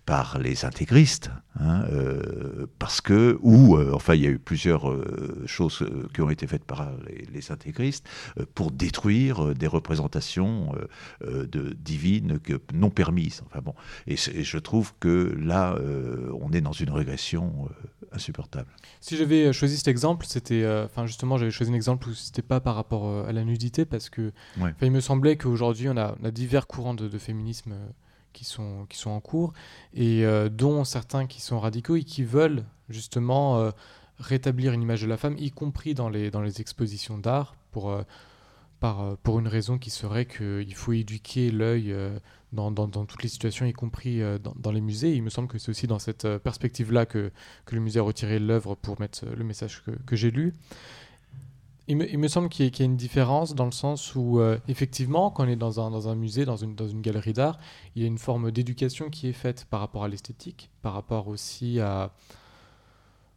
par 0.06 0.38
les 0.38 0.64
intégristes, 0.64 1.30
hein, 1.58 1.84
parce 2.78 3.00
que, 3.00 3.38
ou, 3.42 3.76
euh, 3.76 3.92
enfin, 3.94 4.14
il 4.14 4.22
y 4.22 4.26
a 4.26 4.30
eu 4.30 4.38
plusieurs 4.38 4.90
euh, 4.90 5.42
choses 5.46 5.82
euh, 5.82 6.08
qui 6.14 6.20
ont 6.20 6.30
été 6.30 6.46
faites 6.46 6.64
par 6.64 6.90
les, 7.32 7.50
intégristes 7.50 8.08
pour 8.54 8.70
détruire 8.70 9.54
des 9.54 9.66
représentations 9.66 10.72
de, 11.22 11.61
divines 11.76 12.38
que, 12.40 12.60
non 12.72 12.90
permises. 12.90 13.42
Enfin 13.46 13.60
bon, 13.60 13.74
et, 14.06 14.16
je 14.16 14.58
trouve 14.58 14.92
que 15.00 15.34
là, 15.38 15.78
on 16.40 16.52
est 16.52 16.60
dans 16.60 16.72
une 16.72 16.90
régression 16.90 17.68
insupportable. 18.12 18.68
Si 19.00 19.16
j'avais 19.16 19.52
choisi 19.52 19.76
cet 19.76 19.88
exemple, 19.88 20.26
c'était, 20.26 20.66
enfin, 20.84 21.06
justement, 21.06 21.38
j'avais 21.38 21.50
choisi 21.50 21.72
un 21.72 21.74
exemple 21.74 22.08
où 22.08 22.14
c'était 22.14 22.42
pas 22.42 22.60
par 22.60 22.74
rapport 22.74 23.26
à 23.26 23.32
la 23.32 23.44
nudité, 23.44 23.84
parce 23.84 24.10
que 24.10 24.32
il 24.80 24.90
me 24.90 25.00
semblait 25.00 25.36
qu'aujourd'hui, 25.36 25.88
on 25.88 25.96
a, 25.96 26.16
on 26.20 26.24
a, 26.24 26.30
divers 26.30 26.66
courants 26.66 26.94
de, 26.94 27.08
de 27.08 27.18
féminisme 27.18 27.74
qui 28.32 28.44
sont, 28.44 28.86
qui 28.88 28.98
sont 28.98 29.10
en 29.10 29.20
cours, 29.20 29.52
et 29.94 30.24
euh, 30.24 30.48
dont 30.48 30.84
certains 30.84 31.26
qui 31.26 31.40
sont 31.40 31.60
radicaux 31.60 31.96
et 31.96 32.04
qui 32.04 32.24
veulent 32.24 32.64
justement 32.88 33.58
euh, 33.58 33.70
rétablir 34.18 34.72
une 34.72 34.82
image 34.82 35.02
de 35.02 35.06
la 35.06 35.16
femme, 35.16 35.36
y 35.38 35.50
compris 35.50 35.94
dans 35.94 36.08
les, 36.08 36.30
dans 36.30 36.42
les 36.42 36.60
expositions 36.60 37.18
d'art, 37.18 37.54
pour, 37.70 37.90
euh, 37.90 38.02
par, 38.82 39.16
pour 39.18 39.38
une 39.38 39.46
raison 39.46 39.78
qui 39.78 39.90
serait 39.90 40.26
qu'il 40.26 40.74
faut 40.74 40.92
éduquer 40.92 41.52
l'œil 41.52 41.94
dans, 42.52 42.72
dans, 42.72 42.88
toutes 42.88 43.22
les 43.22 43.28
situations, 43.28 43.64
y 43.64 43.72
compris 43.72 44.20
dans, 44.42 44.54
dans, 44.56 44.72
les 44.72 44.80
musées. 44.80 45.14
il 45.14 45.22
me 45.22 45.30
semble 45.30 45.46
que 45.46 45.58
c'est 45.58 45.70
aussi 45.70 45.86
dans 45.86 46.00
cette 46.00 46.26
perspective-là 46.38 47.06
que, 47.06 47.30
le 47.70 47.80
musée 47.80 48.00
a 48.00 48.02
retiré 48.02 48.40
l'œuvre 48.40 48.74
pour 48.74 49.00
mettre 49.00 49.24
le 49.24 49.44
message 49.44 49.84
que, 50.04 50.16
j'ai 50.16 50.32
lu. 50.32 50.52
Il 51.88 51.96
me, 51.96 52.28
semble 52.28 52.48
qu'il 52.48 52.66
y, 52.66 52.82
a 52.82 52.84
une 52.84 52.96
différence 52.96 53.54
dans 53.54 53.66
le 53.66 53.72
sens 53.72 54.14
où, 54.16 54.40
euh, 54.40 54.58
effectivement, 54.66 55.30
quand 55.30 55.44
on 55.44 55.48
est 55.48 55.56
dans 55.56 55.80
un, 55.80 56.14
musée, 56.14 56.44
dans 56.44 56.56
une 56.56 56.74
galerie 57.02 57.32
d'art, 57.32 57.58
il 57.94 58.02
y 58.02 58.04
a 58.04 58.08
une 58.08 58.18
forme 58.18 58.50
d'éducation 58.50 59.10
qui 59.10 59.28
est 59.28 59.32
faite 59.32 59.66
par 59.68 59.80
rapport 59.80 60.02
à 60.02 60.08
l'esthétique, 60.08 60.70
par 60.82 60.92
rapport 60.92 61.28
aussi 61.28 61.80
à. 61.80 62.12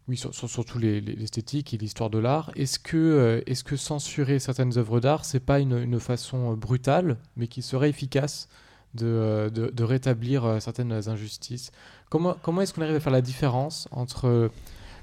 Oui, 0.08 0.18
surtout 0.18 0.78
l'esthétique 0.78 1.74
et 1.74 1.78
l'histoire 1.78 2.12
de 2.12 2.20
l'art. 2.20 2.52
Est-ce 2.56 2.78
que, 2.78 2.96
euh, 2.96 3.41
est 3.48 3.63
que 3.63 3.76
censurer 3.76 4.38
certaines 4.38 4.78
œuvres 4.78 5.00
d'art, 5.00 5.26
c'est 5.26 5.39
pas 5.39 5.60
une, 5.60 5.78
une, 5.78 6.00
façon 6.00 6.52
euh, 6.52 6.56
brutale, 6.56 7.18
mais 7.38 7.48
qui 7.48 7.63
serait 7.63 7.89
efficace 7.89 8.48
de, 8.94 9.50
de, 9.54 9.72
de 9.72 9.84
rétablir 9.84 10.62
certaines 10.62 10.94
injustices? 10.94 11.72
Comment, 12.10 12.36
comment 12.44 12.62
est-ce 12.62 12.74
qu'on 12.74 12.84
arrive 12.84 12.96
à 12.96 13.00
faire 13.00 13.12
la 13.12 13.22
différence 13.22 13.88
entre 13.91 14.52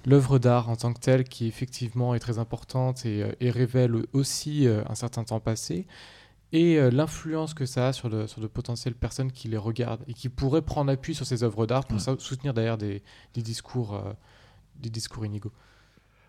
l'œuvre 0.07 0.39
d'art 0.39 0.69
en 0.69 0.77
tant 0.77 0.93
que 0.93 1.01
telle, 1.01 1.25
qui 1.25 1.47
effectivement 1.47 2.15
est 2.15 2.19
très 2.19 2.39
importante 2.39 3.07
et, 3.07 3.23
euh, 3.23 3.51
révèle 3.51 3.95
aussi 4.13 4.67
euh, 4.67 4.83
un 4.89 4.95
certain 4.95 5.25
temps 5.25 5.41
passé, 5.41 5.87
et 6.53 6.79
euh, 6.79 6.91
l'influence 6.91 7.55
que 7.55 7.67
ça 7.67 7.89
a 7.89 7.93
sur 7.93 8.11
de, 8.11 8.27
sur 8.27 8.41
de 8.41 8.47
potentielles 8.47 8.95
personnes 8.95 9.33
qui 9.33 9.49
les 9.49 9.57
regardent 9.57 10.05
et 10.09 10.15
qui 10.15 10.29
pourraient 10.29 10.63
prendre 10.63 10.91
appui 10.91 11.15
sur 11.15 11.27
ces 11.27 11.45
œuvres 11.45 11.67
d'art 11.67 11.87
pour 11.87 12.01
soutenir 12.01 12.53
d'ailleurs 12.53 12.79
des, 12.79 13.03
des, 13.35 13.43
discours, 13.43 14.03
discours 14.91 15.27
inégaux. 15.27 15.53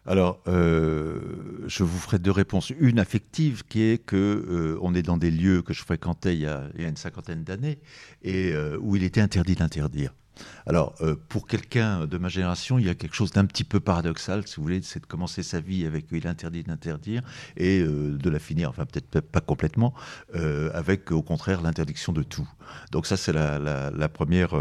Alors, 0.05 0.41
je 0.45 1.83
vous 1.83 1.97
ferai 1.97 2.19
deux 2.19 2.31
réponses. 2.31 2.71
Une 2.77 2.99
affective, 2.99 3.63
qui 3.69 3.83
est 3.83 3.97
que 3.97 4.77
on 4.81 4.93
est 4.93 5.01
dans 5.01 5.15
des 5.15 5.31
lieux 5.31 5.61
que 5.61 5.73
je 5.73 5.81
fréquentais 5.81 6.35
il 6.35 6.41
y 6.41 6.45
a, 6.45 6.65
une 6.77 6.97
cinquantaine 6.97 7.45
d'années 7.45 7.79
et 8.21 8.53
où 8.81 8.97
il 8.97 9.03
était 9.03 9.21
interdit 9.21 9.55
d'interdire. 9.55 10.11
Alors, 10.65 10.95
euh, 11.01 11.15
pour 11.29 11.47
quelqu'un 11.47 12.05
de 12.05 12.17
ma 12.17 12.29
génération, 12.29 12.79
il 12.79 12.85
y 12.85 12.89
a 12.89 12.95
quelque 12.95 13.15
chose 13.15 13.31
d'un 13.31 13.45
petit 13.45 13.63
peu 13.63 13.79
paradoxal, 13.79 14.47
si 14.47 14.55
vous 14.55 14.63
voulez, 14.63 14.81
c'est 14.81 15.01
de 15.01 15.05
commencer 15.05 15.43
sa 15.43 15.59
vie 15.59 15.85
avec 15.85 16.05
Il 16.11 16.27
interdit 16.27 16.63
d'interdire 16.63 17.21
et 17.57 17.81
euh, 17.81 18.17
de 18.17 18.29
la 18.29 18.39
finir, 18.39 18.69
enfin 18.69 18.85
peut-être 18.85 19.21
pas 19.21 19.41
complètement, 19.41 19.93
euh, 20.35 20.69
avec 20.73 21.11
au 21.11 21.21
contraire 21.21 21.61
l'interdiction 21.61 22.13
de 22.13 22.23
tout. 22.23 22.47
Donc 22.91 23.05
ça, 23.05 23.17
c'est 23.17 23.33
la, 23.33 23.59
la 23.59 24.09
première 24.09 24.53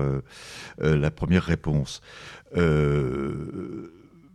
réponse. 1.43 2.03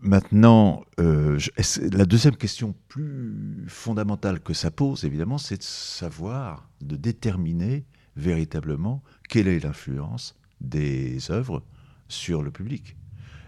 Maintenant, 0.02 0.84
la 0.98 2.06
deuxième 2.06 2.36
question 2.36 2.76
plus 2.88 3.66
fondamentale 3.68 4.40
que 4.40 4.54
ça 4.54 4.72
pose, 4.72 5.06
évidemment, 5.06 5.38
c'est 5.38 5.58
de 5.58 5.64
savoir, 5.64 6.70
de 6.82 6.96
déterminer 6.96 7.86
véritablement 8.16 9.04
quelle 9.30 9.48
est 9.48 9.64
l'influence 9.64 10.36
des 10.62 11.32
œuvres 11.32 11.64
sur 12.08 12.42
le 12.42 12.52
public. 12.52 12.96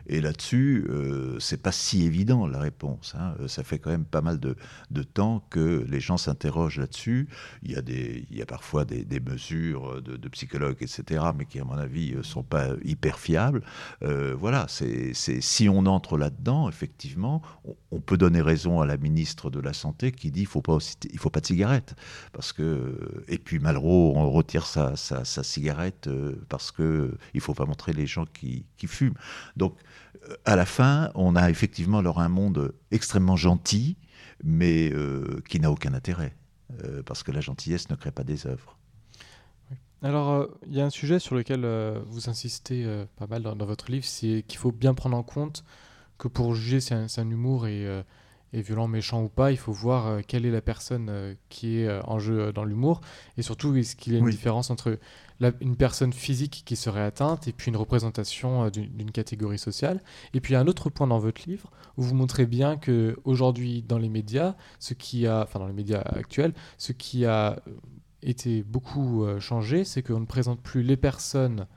Et 0.10 0.22
là-dessus, 0.22 0.88
euh, 0.90 1.38
c'est 1.40 1.62
pas 1.62 1.72
si 1.72 2.04
évident 2.04 2.48
la 2.48 2.60
réponse. 2.60 3.14
Hein. 3.16 3.36
Euh, 3.40 3.48
ça 3.48 3.64
fait 3.64 3.78
quand 3.78 3.92
même 3.92 4.06
pas 4.06 4.22
mal 4.22 4.40
de, 4.40 4.56
temps 5.04 5.46
que 5.52 5.86
les 5.88 6.00
gens 6.00 6.18
s'interrogent 6.18 6.80
là-dessus. 6.80 7.30
Il 7.62 7.72
y 7.72 7.76
a, 7.76 7.82
il 7.88 8.36
y 8.36 8.42
a 8.42 8.46
parfois 8.48 8.86
des, 8.86 9.20
mesures 9.20 10.02
de, 10.02 10.30
psychologues, 10.30 10.78
etc., 10.82 11.26
mais 11.38 11.46
qui, 11.46 11.60
à 11.60 11.64
mon 11.64 11.78
avis, 11.78 12.14
euh, 12.14 12.24
sont 12.24 12.42
pas 12.42 12.70
hyper 12.84 13.20
fiables. 13.20 13.62
voilà, 14.02 14.66
c'est, 14.68 15.14
si 15.14 15.70
on 15.70 15.86
entre 15.86 16.18
là-dedans, 16.18 16.70
effectivement, 16.70 17.42
on, 17.92 18.00
peut 18.00 18.18
donner 18.18 18.42
raison 18.42 18.82
à 18.82 18.88
la 18.88 18.98
ministre 18.98 19.52
de 19.52 19.60
la 19.60 19.74
Santé 19.74 20.12
qui 20.12 20.32
dit 20.32 20.42
qu'il 20.42 20.48
faut 20.48 20.64
faut 20.64 21.30
pas 21.30 21.40
de 21.40 21.46
cigarette. 21.46 21.96
Parce 22.34 22.52
que, 22.52 23.24
et 23.28 23.38
puis 23.38 23.60
Malraux, 23.60 24.14
on 24.16 24.32
retire 24.32 24.66
sa, 24.66 24.96
sa, 24.96 25.44
cigarette 25.44 26.10
parce 26.48 26.72
qu'il 26.72 27.12
ne 27.36 27.40
faut 27.40 27.54
pas 27.54 27.66
montrer 27.66 27.94
les 27.94 28.08
gens 28.08 28.26
qui, 28.26 28.66
qui 28.78 28.88
fument. 28.88 29.14
Donc, 29.56 29.76
à 30.46 30.56
la 30.56 30.66
fin, 30.66 31.12
on 31.16 31.36
a 31.36 31.50
effectivement 31.50 32.00
alors 32.00 32.20
un 32.20 32.30
monde 32.30 32.74
extrêmement 32.92 33.36
gentil, 33.36 33.98
mais 34.44 34.92
euh, 34.92 35.42
qui 35.50 35.60
n'a 35.60 35.72
aucun 35.72 35.94
intérêt, 35.94 36.36
euh, 36.84 37.04
parce 37.04 37.24
que 37.24 37.32
la 37.32 37.42
gentillesse 37.42 37.90
ne 37.90 37.96
crée 37.96 38.12
pas 38.12 38.24
des 38.24 38.48
œuvres. 38.48 38.78
Alors, 40.02 40.30
euh, 40.30 40.48
il 40.66 40.74
y 40.74 40.82
a 40.82 40.86
un 40.86 40.90
sujet 40.90 41.20
sur 41.20 41.36
lequel 41.36 41.66
vous 42.08 42.30
insistez 42.30 42.88
pas 43.18 43.28
mal 43.28 43.44
dans, 43.44 43.66
votre 43.66 43.92
livre, 43.92 44.06
c'est 44.06 44.44
qu'il 44.48 44.60
faut 44.60 44.72
bien 44.72 44.94
prendre 44.94 45.18
en 45.18 45.24
compte 45.24 45.64
que 46.18 46.28
pour 46.28 46.56
juger 46.56 46.80
si 46.80 46.94
un, 46.94 47.30
humour 47.30 47.68
est, 47.68 48.06
est, 48.54 48.62
violent, 48.62 48.88
méchant 48.88 49.24
ou 49.24 49.30
pas, 49.30 49.52
il 49.52 49.58
faut 49.58 49.72
voir 49.72 50.22
quelle 50.28 50.46
est 50.46 50.52
la 50.52 50.62
personne 50.62 51.36
qui 51.50 51.80
est 51.80 52.00
en 52.06 52.20
jeu 52.20 52.52
dans 52.52 52.64
l'humour, 52.64 53.02
et 53.38 53.42
surtout, 53.42 53.76
est-ce 53.76 53.96
qu'il 53.96 54.14
y 54.14 54.16
a 54.16 54.20
une 54.20 54.30
différence 54.30 54.70
entre 54.70 54.98
une 55.62 55.76
personne 55.76 56.14
physique 56.14 56.64
qui 56.66 56.76
serait 56.76 57.02
atteinte 57.02 57.48
et 57.48 57.54
puis 57.54 57.70
une 57.70 57.78
représentation 57.78 58.66
euh, 58.66 58.70
d'une 58.70 59.12
catégorie 59.12 59.58
sociale. 59.58 60.02
Et 60.34 60.42
puis 60.42 60.56
un 60.56 60.68
autre 60.68 60.90
point 60.90 61.08
dans 61.08 61.20
votre 61.20 61.48
livre 61.48 61.72
où 61.98 62.04
vous 62.04 62.16
montrez 62.16 62.46
bien 62.46 62.78
que 62.78 63.18
aujourd'hui 63.24 63.84
dans 63.88 63.98
les 63.98 64.10
médias, 64.10 64.56
ce 64.80 64.94
qui 64.94 65.28
a, 65.28 65.44
enfin 65.44 65.60
dans 65.60 65.68
les 65.68 65.74
médias 65.74 66.02
actuels, 66.02 66.54
ce 66.78 66.92
qui 66.92 67.26
a 67.26 67.54
euh, 67.54 67.72
été 68.22 68.64
beaucoup 68.64 69.24
euh, 69.24 69.40
changé, 69.40 69.86
c'est 69.86 70.04
qu'on 70.04 70.20
ne 70.20 70.26
présente 70.26 70.62
plus 70.62 70.84
les 70.84 70.98
personnes 70.98 71.68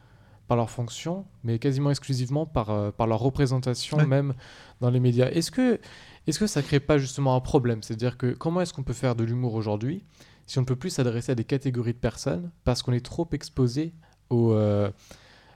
par 0.49 0.57
leur 0.57 0.71
fonction, 0.71 1.25
mais 1.45 1.59
quasiment 1.61 1.91
exclusivement 1.91 2.47
par, 2.47 2.93
par 2.93 3.07
leur 3.07 3.21
représentation 3.21 4.05
même 4.07 4.35
dans 4.81 4.91
les 4.91 5.01
médias. 5.01 5.31
Est-ce 5.31 5.53
que, 5.53 5.81
est 6.27 6.33
-ce 6.33 6.39
que 6.39 6.47
ça 6.47 6.63
crée 6.63 6.81
pas 6.81 6.99
justement 6.99 7.35
un 7.35 7.41
problème? 7.41 7.83
C'est-à-dire 7.83 8.17
que 8.17 8.33
comment 8.33 8.61
est-ce 8.61 8.73
qu'on 8.73 8.85
peut 8.85 8.93
faire 8.93 9.15
de 9.15 9.25
l'humour 9.25 9.55
aujourd'hui 9.55 10.05
si 10.47 10.59
on 10.59 10.63
ne 10.63 10.67
peut 10.67 10.77
plus 10.77 10.91
s'adresser 10.91 11.33
à 11.33 11.35
des 11.35 11.45
catégories 11.45 11.95
de 11.95 11.99
personnes 11.99 12.51
parce 12.65 12.83
qu'on 12.83 12.93
est 12.93 13.05
trop 13.05 13.29
exposé 13.33 13.95
euh, 14.33 14.91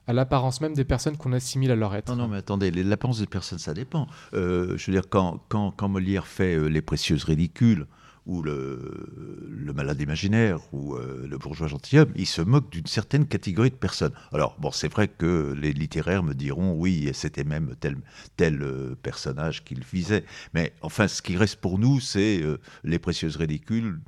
à 0.07 0.13
l'apparence 0.13 0.61
même 0.61 0.75
des 0.75 0.85
personnes 0.85 1.17
qu'on 1.17 1.33
assimile 1.33 1.71
à 1.71 1.77
leur 1.77 1.95
être? 1.95 2.11
Non, 2.11 2.23
non, 2.23 2.29
mais 2.29 2.37
attendez, 2.37 2.71
l'apparence 2.71 3.19
des 3.19 3.27
personnes, 3.27 3.59
ça 3.59 3.75
dépend. 3.75 4.07
Euh, 4.35 4.77
je 4.77 4.87
veux 4.87 4.93
dire, 4.93 5.09
quand, 5.09 5.41
quand, 5.49 5.73
quand 5.73 5.89
Molière 5.89 6.27
fait 6.27 6.55
euh, 6.55 6.69
Les 6.69 6.83
précieuses 6.83 7.25
ridicules, 7.25 7.87
ou 8.27 8.43
le, 8.43 9.73
malade 9.75 10.01
imaginaire 10.01 10.59
ou 10.73 10.97
le 10.97 11.37
bourgeois 11.39 11.69
gentilhomme, 11.69 12.11
il 12.17 12.27
se 12.27 12.41
moque 12.41 12.71
d'une 12.71 12.87
certaine 12.87 13.27
catégorie 13.27 13.71
de 13.71 13.75
personnes. 13.75 14.12
Alors, 14.33 14.57
bon, 14.59 14.71
c'est 14.71 14.89
vrai 14.89 15.07
que 15.07 15.55
les 15.61 15.73
littéraires 15.73 16.23
me 16.23 16.33
diront, 16.33 16.75
oui, 16.75 17.11
c'était 17.12 17.45
même 17.45 17.75
tel, 17.79 17.97
tel 18.37 18.65
personnage 19.03 19.65
qu'il 19.65 19.85
visait. 19.85 20.25
Mais 20.55 20.73
enfin, 20.81 21.09
ce 21.09 21.21
qui 21.21 21.37
reste 21.37 21.57
pour 21.57 21.79
nous, 21.79 22.01
c'est 22.01 22.43
les 22.85 22.99
précieuses 22.99 23.37
ridicules 23.37 23.99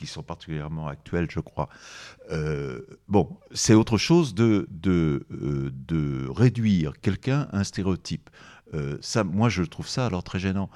qui 0.00 0.06
sont 0.06 0.22
particulièrement 0.22 0.88
actuelles, 0.88 1.28
je 1.30 1.40
crois. 1.40 1.68
Euh, 2.30 2.80
bon, 3.06 3.36
c'est 3.52 3.74
autre 3.74 3.98
chose 3.98 4.34
de, 4.34 4.66
de, 4.70 5.26
euh, 5.30 5.70
de 5.86 6.26
réduire 6.30 6.94
quelqu'un 7.02 7.48
à 7.52 7.58
un 7.58 7.64
stéréotype. 7.64 8.30
Euh, 8.74 8.98
moi, 9.24 9.48
je 9.48 9.62
trouve 9.62 9.88
ça 9.88 10.06
alors 10.06 10.22
très 10.22 10.38
gênant. 10.38 10.70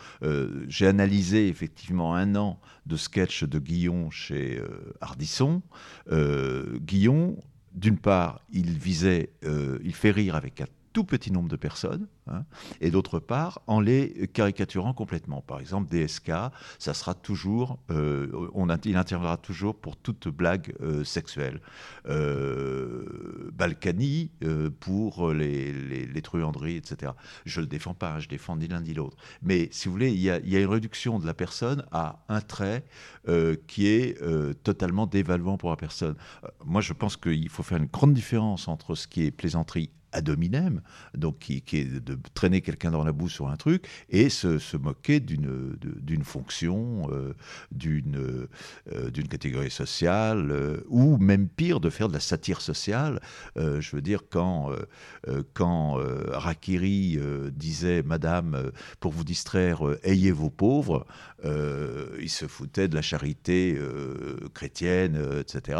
J'ai 0.69 0.87
analysé 0.87 1.49
effectivement 1.49 2.15
un 2.15 2.35
an 2.37 2.59
de 2.87 2.97
sketch 2.97 3.45
de 3.45 3.59
Guillon 3.59 4.11
chez 4.11 4.61
Ardisson. 5.01 5.63
Guillon, 6.11 7.37
d'une 7.75 7.99
part, 7.99 8.41
il 8.53 8.79
visait, 8.79 9.31
il 9.43 9.95
fait 9.95 10.11
rire 10.11 10.35
avec 10.35 10.61
tout 10.95 11.05
petit 11.05 11.33
nombre 11.33 11.49
de 11.49 11.57
personnes, 11.57 12.07
hein, 12.29 12.45
et 12.81 12.91
d'autre 12.93 13.19
part, 13.19 13.61
en 13.67 13.81
les 13.81 14.31
caricaturant 14.33 14.95
complètement. 14.95 15.43
Par 15.43 15.59
exemple, 15.59 15.91
DSK, 15.91 16.31
ça 16.79 16.95
sera 16.95 17.15
toujours, 17.15 17.81
euh, 17.91 18.49
on, 18.55 18.69
il 18.69 18.97
interviendra 18.97 19.37
toujours 19.37 19.75
pour 19.75 19.97
toute 19.97 20.29
blague 20.29 20.75
euh, 20.81 21.03
sexuelle. 21.03 21.61
Euh, 22.09 23.51
Balkany 23.53 24.31
pour 24.79 25.33
les, 25.33 25.73
les, 26.07 26.23
truanderies, 26.23 26.77
etc. 26.77 27.13
Je 27.45 27.59
ne 27.59 27.65
le 27.65 27.69
défends 27.69 27.95
pas, 27.95 28.13
hein, 28.13 28.21
je 28.21 28.29
défends 28.29 28.57
ni 28.57 28.69
l'un 28.69 28.81
ni 28.81 28.95
l'autre. 28.95 29.17
Mais 29.43 29.69
si 29.73 29.89
vous 29.89 29.93
voulez, 29.93 30.13
il 30.13 30.21
y, 30.21 30.29
il 30.45 30.49
y, 30.49 30.57
a, 30.57 30.61
une 30.61 30.69
réduction 30.69 31.19
de 31.19 31.27
la 31.27 31.35
personne 31.35 31.85
à 31.91 32.25
un 32.29 32.41
trait 32.41 32.85
qui 33.67 33.89
est 33.89 34.17
totalement 34.63 35.07
dévaluant 35.07 35.57
pour 35.57 35.71
la 35.71 35.77
personne. 35.77 36.15
moi, 36.65 36.81
je 36.81 36.93
pense 36.93 37.17
qu'il 37.17 37.49
faut 37.49 37.65
faire 37.65 37.79
une 37.79 37.87
grande 37.87 38.15
différence 38.15 38.69
entre 38.69 38.95
ce 38.95 39.09
qui 39.09 39.25
est 39.25 39.33
plaisanterie 39.33 39.91
ad 40.15 40.29
hominem, 40.29 40.81
donc 41.15 41.39
qui, 41.39 41.63
est 41.73 42.01
de 42.01 42.19
traîner 42.33 42.61
quelqu'un 42.63 42.91
dans 42.91 43.05
la 43.05 43.13
boue 43.13 43.29
sur 43.29 43.49
un 43.49 43.57
truc, 43.57 43.87
et 44.09 44.31
se, 44.31 44.77
moquer 44.77 45.21
d'une 45.21 46.25
fonction, 46.25 47.09
euh, 47.11 47.35
d'une 47.71 48.49
euh, 48.93 49.11
d'une 49.11 49.29
catégorie 49.29 49.71
sociale, 49.71 50.51
euh, 50.51 50.85
ou 50.89 51.17
même 51.19 51.49
pire, 51.49 51.81
de 51.81 51.91
faire 51.91 52.09
de 52.09 52.15
la 52.15 52.21
satire 52.21 52.61
sociale. 52.61 53.21
je 53.57 53.97
veux 53.97 54.03
dire, 54.03 54.23
quand, 54.31 54.71
quand 55.53 55.99
Rakiri 56.29 57.19
disait, 57.53 58.03
Madame, 58.03 58.71
pour 59.01 59.13
vous 59.13 59.25
distraire, 59.25 59.83
ayez 60.05 60.31
vos 60.31 60.51
pauvres, 60.51 61.07
il 61.45 62.31
se 62.31 62.47
foutait 62.47 62.89
de 62.89 62.95
la 62.95 63.03
charité 63.03 63.79
chrétienne, 64.55 65.19
etc. 65.41 65.79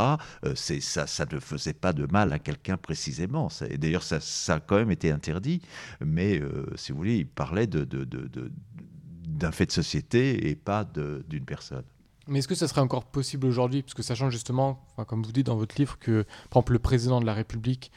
c'est 0.55 0.81
ça, 0.81 1.07
ça 1.07 1.27
ne 1.31 1.39
faisait 1.39 1.75
pas 1.75 1.93
de 1.93 2.07
mal 2.11 2.33
à 2.33 2.39
quelqu'un 2.39 2.77
précisément. 2.77 3.49
D'ailleurs, 3.79 4.03
ça 4.03 4.21
ça 4.25 4.55
a 4.55 4.61
quand 4.61 4.77
même 4.77 4.91
été 4.91 5.11
interdit, 5.11 5.61
mais 6.01 6.41
euh, 6.41 6.67
si 6.77 6.93
vous 6.93 6.99
voulez, 6.99 7.19
il 7.19 7.27
parlait 7.27 7.67
d'un 7.67 7.85
de, 7.85 8.05
de, 8.05 9.51
fait 9.51 9.67
de 9.67 9.73
société 9.73 10.49
et 10.49 10.55
pas 10.55 10.85
d'une 10.85 11.45
personne. 11.45 11.85
Mais 12.27 12.39
est-ce 12.39 12.49
que 12.49 12.55
ça 12.55 12.69
serait 12.69 12.81
encore 12.81 13.05
possible 13.05 13.47
aujourd'hui 13.47 13.83
Parce 13.83 13.95
que 13.95 14.03
sachant 14.03 14.31
justement, 14.31 14.83
comme 15.07 15.23
vous 15.23 15.33
dites 15.33 15.47
dans 15.47 15.57
votre 15.57 15.75
livre, 15.79 15.99
que 15.99 16.23
par 16.51 16.61
exemple 16.61 16.73
le 16.73 16.79
président 16.79 17.21
de 17.21 17.27
la 17.27 17.35
République, 17.35 17.93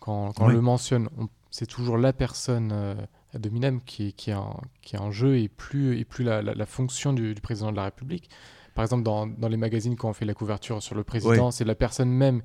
quand, 0.00 0.32
on 0.40 0.48
le 0.48 0.60
mentionne, 0.60 1.08
c'est 1.50 1.66
toujours 1.66 1.98
la 1.98 2.12
personne 2.12 2.70
euh, 2.72 2.94
hominem 3.44 3.80
qui, 3.82 4.12
qui, 4.12 4.30
est 4.30 4.34
en, 4.34 4.60
qui 4.82 4.96
est 4.96 4.98
en 4.98 5.10
jeu 5.10 5.38
et 5.38 5.48
plus, 5.48 5.98
et 5.98 6.04
plus 6.04 6.24
la, 6.24 6.42
la, 6.42 6.66
fonction 6.66 7.12
du, 7.12 7.34
du, 7.34 7.40
président 7.40 7.70
de 7.70 7.76
la 7.76 7.84
République 7.84 8.30
par 8.74 8.84
exemple, 8.84 9.02
dans, 9.02 9.26
dans, 9.26 9.48
les 9.48 9.56
magazines, 9.56 9.96
quand 9.96 10.08
on 10.08 10.12
fait 10.12 10.24
la 10.24 10.34
couverture 10.34 10.82
sur 10.82 10.94
le 10.94 11.04
président, 11.04 11.50
c'est 11.50 11.64
la 11.64 11.74
personne 11.74 12.10
même 12.10 12.42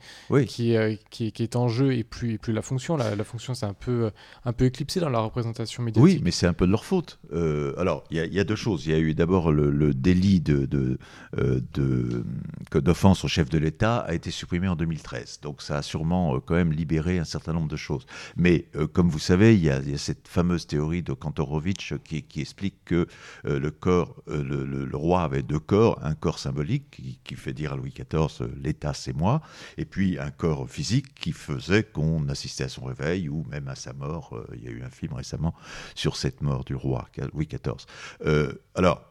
qui, 0.47 0.75
euh, 0.75 0.95
qui, 1.09 1.31
qui, 1.31 1.43
est 1.43 1.55
en 1.55 1.67
jeu 1.67 1.93
et 1.93 2.03
plus, 2.03 2.33
et 2.33 2.37
plus 2.37 2.53
la 2.53 2.61
fonction. 2.61 2.97
La, 2.97 3.15
la 3.15 3.23
fonction, 3.23 3.53
c'est 3.53 3.65
un 3.65 3.73
peu, 3.73 4.11
un 4.43 4.53
peu 4.53 4.65
éclipsé 4.65 4.99
dans 4.99 5.09
la 5.09 5.19
représentation 5.19 5.83
médiatique. 5.83 6.03
Oui, 6.03 6.21
mais 6.23 6.31
c'est 6.31 6.47
un 6.47 6.53
peu 6.53 6.65
de 6.65 6.71
leur 6.71 6.85
faute. 6.85 7.19
Euh, 7.33 7.73
alors, 7.77 8.03
il 8.09 8.23
y, 8.23 8.35
y, 8.35 8.39
a 8.39 8.43
deux 8.43 8.55
choses. 8.55 8.85
Il 8.85 8.91
y 8.91 8.95
a 8.95 8.99
eu 8.99 9.13
d'abord 9.13 9.51
le, 9.51 9.93
délit 9.93 10.39
de, 10.39 10.65
de, 10.65 10.97
euh, 11.37 11.61
de, 11.73 12.25
d'offense 12.73 13.23
au 13.23 13.27
chef 13.27 13.49
de 13.49 13.57
l'État 13.57 13.97
a 13.97 14.13
été 14.13 14.31
supprimé 14.31 14.67
en 14.67 14.75
2013. 14.75 15.39
Donc, 15.41 15.61
ça 15.61 15.77
a 15.77 15.81
sûrement 15.81 16.39
quand 16.39 16.55
même 16.55 16.71
libéré 16.71 17.19
un 17.19 17.23
certain 17.23 17.53
nombre 17.53 17.69
de 17.69 17.75
choses. 17.75 18.05
Mais 18.35 18.65
comme 18.93 19.09
vous 19.09 19.19
savez, 19.19 19.55
il 19.55 19.63
y, 19.63 19.69
a, 19.69 19.79
y 19.79 19.93
a 19.93 19.97
cette 19.97 20.27
fameuse 20.27 20.67
théorie 20.67 21.03
de 21.03 21.13
Kantorowicz 21.13 21.93
qui, 22.03 22.23
qui 22.23 22.41
explique 22.41 22.75
que 22.85 23.07
le 23.43 23.71
corps, 23.71 24.15
le, 24.27 24.65
le, 24.65 24.97
roi 24.97 25.23
avait 25.23 25.43
deux 25.43 25.59
corps, 25.59 25.99
un 26.03 26.14
corps 26.15 26.39
symbolique 26.39 27.01
qui, 27.23 27.35
fait 27.35 27.53
dire 27.53 27.73
à 27.73 27.75
Louis 27.75 27.91
XIV 27.91 28.41
euh, 28.41 28.47
l'État 28.61 28.93
c'est 28.93 29.13
moi, 29.13 29.41
et 29.77 29.85
puis 29.85 30.17
un 30.19 30.31
corps 30.31 30.69
physique 30.69 31.13
qui 31.13 31.31
faisait 31.31 31.83
qu'on 31.83 32.27
assistait 32.29 32.65
à 32.65 32.69
son 32.69 32.85
réveil 32.85 33.29
ou 33.29 33.45
même 33.49 33.67
à 33.67 33.75
sa 33.75 33.93
mort. 33.93 34.35
Euh, 34.35 34.47
il 34.55 34.63
y 34.63 34.67
a 34.67 34.71
eu 34.71 34.83
un 34.83 34.89
film 34.89 35.13
récemment 35.13 35.53
sur 35.95 36.17
cette 36.17 36.41
mort 36.41 36.63
du 36.63 36.75
roi 36.75 37.07
Louis 37.33 37.47
XIV. 37.47 37.85
Euh, 38.25 38.53
alors, 38.73 39.03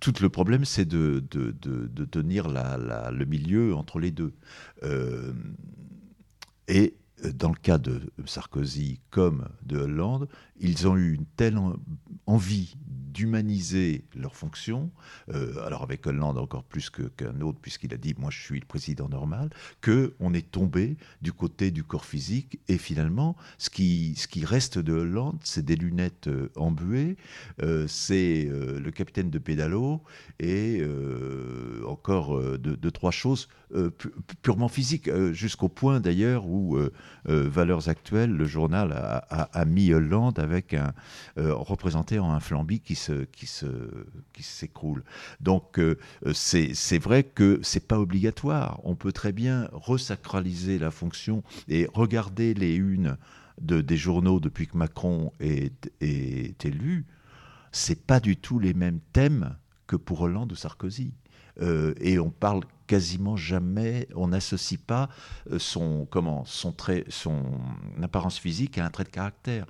tout 0.00 0.12
le 0.20 0.28
problème, 0.28 0.64
c'est 0.64 0.84
de, 0.84 1.24
de, 1.30 2.04
tenir 2.04 2.48
la, 2.48 3.10
le 3.10 3.24
milieu 3.24 3.74
entre 3.74 3.98
les 3.98 4.10
deux. 4.12 4.34
et 6.68 6.94
dans 7.24 7.48
le 7.48 7.56
cas 7.56 7.78
de 7.78 8.00
Sarkozy 8.26 9.00
comme 9.10 9.48
de 9.64 9.78
Hollande, 9.78 10.28
ils 10.60 10.86
ont 10.86 10.96
eu 10.96 11.14
une 11.14 11.24
telle 11.24 11.58
envie 12.26 12.76
d'humaniser 13.16 14.04
leurs 14.14 14.36
fonctions, 14.36 14.90
euh, 15.32 15.64
alors 15.64 15.82
avec 15.82 16.06
Hollande 16.06 16.36
encore 16.36 16.64
plus 16.64 16.90
qu'un 16.90 17.40
autre, 17.40 17.58
puisqu'il 17.62 17.94
a 17.94 17.96
dit 17.96 18.14
moi 18.18 18.28
je 18.30 18.38
suis 18.38 18.60
le 18.60 18.66
président 18.66 19.08
normal, 19.08 19.48
qu'on 19.82 20.34
est 20.34 20.50
tombé 20.50 20.98
du 21.22 21.32
côté 21.32 21.70
du 21.70 21.82
corps 21.82 22.04
physique. 22.04 22.60
Et 22.68 22.76
finalement, 22.76 23.34
ce 23.56 23.70
qui, 23.70 24.44
reste 24.44 24.78
de 24.78 24.92
Hollande, 24.92 25.38
c'est 25.42 25.64
des 25.64 25.76
lunettes 25.76 26.28
euh, 26.28 26.50
embuées, 26.56 27.16
euh, 27.62 27.86
c'est 27.88 28.50
le 28.50 28.90
capitaine 28.90 29.30
de 29.30 29.38
pédalo 29.38 30.02
et 30.38 30.82
encore 31.86 32.58
deux, 32.58 32.90
trois 32.90 33.10
choses 33.10 33.48
purement 34.42 34.68
physiques, 34.68 35.10
jusqu'au 35.32 35.68
point 35.68 36.00
d'ailleurs 36.00 36.46
où 36.46 36.78
Valeurs 37.24 37.88
Actuelles, 37.88 38.30
le 38.30 38.44
journal, 38.44 38.92
a, 38.92 39.42
a 39.42 39.64
mis 39.64 39.92
Hollande 39.94 40.38
avec 40.38 40.74
un 40.74 40.92
représenté 41.36 42.15
en 42.18 42.32
un 42.32 42.40
flamby 42.40 42.80
qui 42.80 42.94
se 42.94 43.24
qui 43.24 43.46
se 43.46 43.66
qui 44.32 44.42
s'écroule. 44.42 45.02
Donc 45.40 45.78
euh, 45.78 45.96
c'est 46.32 46.98
vrai 46.98 47.24
que 47.24 47.60
c'est 47.62 47.86
pas 47.86 47.98
obligatoire. 47.98 48.80
On 48.84 48.94
peut 48.94 49.12
très 49.12 49.32
bien 49.32 49.68
resacraliser 49.72 50.78
la 50.78 50.90
fonction 50.90 51.42
et 51.68 51.88
regarder 51.92 52.54
les 52.54 52.74
unes 52.76 53.16
de, 53.60 53.80
des 53.80 53.96
journaux 53.96 54.40
depuis 54.40 54.66
que 54.66 54.76
Macron 54.76 55.32
est, 55.40 55.90
est 56.00 56.64
élu. 56.64 57.06
C'est 57.72 58.06
pas 58.06 58.20
du 58.20 58.36
tout 58.36 58.58
les 58.58 58.74
mêmes 58.74 59.00
thèmes 59.12 59.56
que 59.86 59.96
pour 59.96 60.20
Hollande 60.22 60.52
ou 60.52 60.56
Sarkozy. 60.56 61.12
Euh, 61.62 61.94
et 62.00 62.18
on 62.18 62.30
parle 62.30 62.64
quasiment 62.86 63.36
jamais, 63.36 64.06
on 64.14 64.28
n'associe 64.28 64.78
pas 64.78 65.08
euh, 65.50 65.58
son, 65.58 66.06
comment, 66.10 66.44
son, 66.44 66.72
trait, 66.72 67.04
son 67.08 67.42
apparence 68.02 68.38
physique 68.38 68.78
à 68.78 68.84
un 68.84 68.90
trait 68.90 69.04
de 69.04 69.08
caractère. 69.08 69.66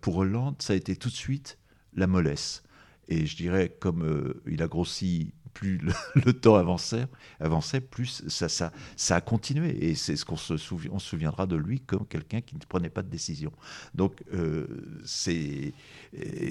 pour 0.00 0.16
Hollande, 0.16 0.56
ça 0.58 0.72
a 0.72 0.76
été 0.76 0.96
tout 0.96 1.10
de 1.10 1.14
suite 1.14 1.57
la 1.94 2.06
mollesse. 2.06 2.62
Et 3.08 3.26
je 3.26 3.36
dirais, 3.36 3.74
comme 3.80 4.02
euh, 4.04 4.42
il 4.46 4.62
a 4.62 4.68
grossi, 4.68 5.32
plus 5.58 5.80
le, 6.14 6.32
temps 6.32 6.54
avançait, 6.54 7.06
avançait, 7.40 7.80
plus 7.80 8.22
ça, 8.28 8.48
ça, 8.48 8.72
ça 8.96 9.16
a 9.16 9.20
continué. 9.20 9.90
Et 9.90 9.94
c'est 9.94 10.16
ce 10.16 10.24
qu'on 10.24 10.36
se, 10.36 10.54
on 10.90 10.98
se 10.98 11.08
souviendra 11.08 11.46
de 11.46 11.56
lui 11.56 11.80
comme 11.80 12.06
quelqu'un 12.06 12.40
qui 12.40 12.54
ne 12.54 12.60
prenait 12.60 12.90
pas 12.90 13.02
de 13.02 13.10
décision. 13.10 13.52
Donc, 13.94 14.22
euh, 14.32 14.66
c'est 15.04 15.72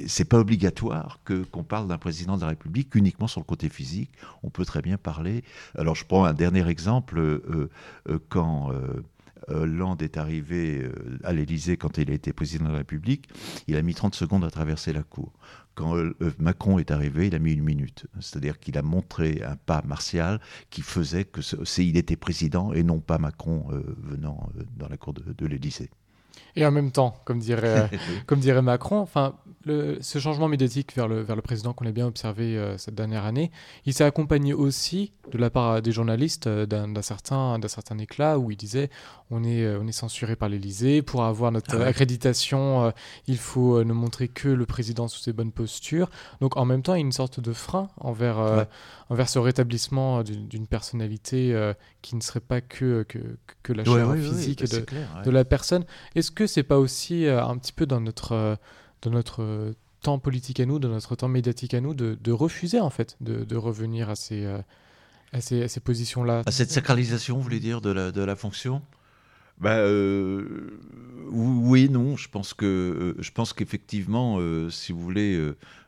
c'est 0.08 0.26
pas 0.26 0.40
obligatoire 0.40 1.20
que 1.24 1.44
qu'on 1.44 1.64
parle 1.64 1.88
d'un 1.88 1.98
président 1.98 2.36
de 2.36 2.42
la 2.42 2.50
République 2.50 2.94
uniquement 2.96 3.28
sur 3.28 3.40
le 3.40 3.46
côté 3.46 3.70
physique. 3.70 4.12
On 4.44 4.50
peut 4.50 4.66
très 4.66 4.82
bien 4.82 4.98
parler. 4.98 5.44
Alors, 5.76 5.96
je 5.96 6.06
prends 6.06 6.26
un 6.26 6.34
dernier 6.34 6.68
exemple. 6.68 7.20
Euh, 7.20 7.70
euh, 8.10 8.20
quand 8.30 8.72
Hollande 9.48 10.02
est 10.02 10.18
arrivé 10.18 10.90
à 11.24 11.34
l'Élysée 11.34 11.78
quand 11.78 11.98
il 11.98 12.12
a 12.12 12.14
été 12.14 12.34
président 12.34 12.66
de 12.66 12.72
la 12.72 12.78
République, 12.80 13.30
il 13.68 13.76
a 13.76 13.82
mis 13.82 13.94
30 13.94 14.16
secondes 14.16 14.44
à 14.44 14.52
traverser 14.52 14.94
la 14.94 15.04
cour 15.04 15.34
quand 15.78 15.96
euh, 15.96 16.16
Macron 16.40 16.80
est 16.80 16.90
arrivé, 16.90 17.28
il 17.28 17.36
a 17.36 17.40
mis 17.40 17.54
une 17.54 17.64
minute. 17.64 18.08
C'est-à-dire 18.20 18.60
qu'il 18.60 18.78
a 18.80 18.82
montré 18.82 19.44
un 19.46 19.56
pas 19.56 19.84
martial 19.86 20.42
qui 20.72 20.82
faisait 20.82 21.24
que 21.24 21.42
c'est 21.42 21.86
il 21.86 21.98
était 21.98 22.16
président 22.16 22.74
et 22.74 22.82
non 22.84 23.00
pas 23.00 23.20
Macron 23.20 23.68
euh, 23.72 23.84
venant 24.00 24.50
euh, 24.58 24.64
dans 24.76 24.90
la 24.90 24.98
cour 24.98 25.14
de, 25.14 25.22
de 25.32 25.46
l'Élysée. 25.46 25.92
Et 26.56 26.66
en 26.66 26.72
même 26.72 26.92
temps, 26.92 27.22
comme 27.26 27.38
dirait, 27.38 27.92
comme 28.26 28.40
dirait 28.40 28.64
Macron, 28.64 28.98
enfin, 28.98 29.36
le, 29.68 29.98
ce 30.02 30.20
changement 30.20 30.48
médiatique 30.48 30.96
vers 30.96 31.08
le, 31.08 31.22
vers 31.22 31.36
le 31.36 31.42
président 31.42 31.74
qu'on 31.74 31.86
a 31.86 31.92
bien 31.92 32.08
observé 32.08 32.76
cette 32.78 32.96
dernière 32.96 33.26
année, 33.26 33.52
il 33.86 33.94
s'est 33.94 34.04
accompagné 34.04 34.54
aussi 34.54 35.12
de 35.32 35.38
la 35.38 35.50
part 35.50 35.82
des 35.82 35.92
journalistes 35.92 36.48
d'un 36.48 37.02
certain, 37.02 37.60
certain 37.68 37.98
éclat 38.00 38.40
où 38.40 38.52
il 38.52 38.58
disait 38.58 38.90
on 39.30 39.44
est, 39.44 39.64
euh, 39.64 39.80
on 39.82 39.88
est 39.88 39.94
censuré 39.94 40.36
par 40.36 40.50
l'Elysée. 40.50 41.02
Pour 41.02 41.24
avoir 41.24 41.52
notre 41.52 41.78
ah 41.80 41.86
accréditation, 41.86 42.86
euh, 42.86 42.92
il 43.28 43.38
faut 43.38 43.78
euh, 43.78 43.84
ne 43.84 43.94
montrer 43.94 44.28
que 44.28 44.48
le 44.48 44.66
président 44.66 45.08
sous 45.08 45.20
ses 45.20 45.34
bonnes 45.34 45.52
postures. 45.52 46.10
Donc 46.42 46.58
en 46.58 46.66
même 46.66 46.82
temps, 46.82 46.94
il 46.94 46.98
y 46.98 47.02
a 47.02 47.06
une 47.06 47.12
sorte 47.12 47.40
de 47.40 47.54
frein 47.54 47.90
envers, 47.98 48.68
envers 49.10 49.30
ce 49.30 49.40
rétablissement 49.40 50.24
d'une 50.24 50.68
personnalité 50.68 51.74
qui 52.02 52.16
ne 52.16 52.22
serait 52.22 52.40
pas 52.40 52.62
que, 52.62 53.04
que, 53.04 53.20
que 53.64 53.74
la 53.74 53.84
chair 53.84 54.14
physique 54.16 54.64
de, 54.64 54.86
de, 55.24 55.32
la 55.32 55.46
personne. 55.46 55.86
Est-ce 56.16 56.32
que 56.32 56.48
c'est 56.48 56.64
pas 56.64 56.78
aussi 56.78 57.28
un 57.28 57.58
petit 57.58 57.74
peu 57.74 57.86
dans 57.86 58.00
notre, 58.02 58.58
dans 59.02 59.12
notre 59.12 59.74
temps 60.02 60.20
politique 60.20 60.60
à 60.60 60.66
nous, 60.66 60.80
dans 60.80 60.90
notre 60.90 61.16
temps 61.16 61.28
médiatique 61.28 61.74
à 61.74 61.82
nous, 61.82 61.94
de, 61.94 62.18
de 62.22 62.32
refuser 62.32 62.80
en 62.80 62.90
fait 62.90 63.18
de, 63.22 63.44
de 63.44 63.56
revenir 63.56 64.10
à 64.10 64.16
ces, 64.16 64.46
à 65.34 65.42
ces, 65.42 65.64
à 65.64 65.68
ces 65.68 65.80
positions-là 65.80 66.44
À 66.46 66.52
cette 66.52 66.72
sacralisation, 66.72 67.38
vous 67.38 67.42
voulez 67.44 67.60
dire, 67.60 67.82
de 67.82 67.92
la, 67.92 68.12
de 68.12 68.22
la 68.22 68.36
fonction? 68.36 68.82
Bah, 69.60 69.78
euh, 69.78 70.80
oui 71.32 71.86
et 71.86 71.90
non. 71.90 72.16
Je 72.16 72.30
pense 72.30 72.54
que 72.54 72.66
euh, 72.66 73.16
je 73.22 73.32
pense 73.32 73.54
qu'effectivement, 73.54 74.38
euh, 74.40 74.70
si 74.70 74.92
vous 74.92 75.02
voulez, 75.02 75.36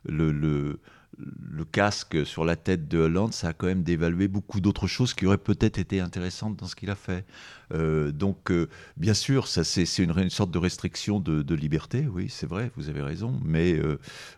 le, 0.06 0.32
le, 0.32 0.80
le, 1.20 1.66
casque 1.66 2.26
sur 2.26 2.46
la 2.46 2.56
tête 2.56 2.88
de 2.88 2.98
Hollande, 2.98 3.34
ça 3.34 3.50
a 3.50 3.54
quand 3.54 3.68
même 3.68 3.84
dévalué 3.84 4.28
beaucoup 4.28 4.62
d'autres 4.62 4.88
choses 4.88 5.14
qui 5.14 5.26
auraient 5.26 5.38
peut-être 5.38 5.78
été 5.78 6.00
intéressantes 6.00 6.56
dans 6.58 6.66
ce 6.66 6.76
qu'il 6.76 6.90
a 6.90 6.96
fait. 6.96 7.26
donc, 7.72 8.52
bien 8.98 9.14
sûr, 9.14 9.48
ça 9.48 9.64
c'est 9.64 9.84
une, 10.00 10.30
sorte 10.30 10.52
de 10.52 10.58
restriction 10.58 11.20
de, 11.20 11.56
liberté. 11.56 12.08
Oui, 12.08 12.28
c'est 12.30 12.48
vrai, 12.48 12.72
vous 12.76 12.90
avez 12.90 13.02
raison. 13.02 13.40
Mais 13.44 13.80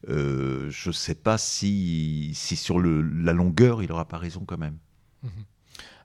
je 0.07 0.87
ne 0.87 0.93
sais 0.93 1.15
pas 1.15 1.37
si, 1.37 2.31
si 2.33 2.55
sur 2.55 2.79
la 2.79 3.33
longueur, 3.33 3.81
il 3.83 3.89
n'aura 3.89 4.07
pas 4.07 4.17
raison 4.17 4.43
quand 4.45 4.57
même. 4.57 4.77
Mmh 5.23 5.29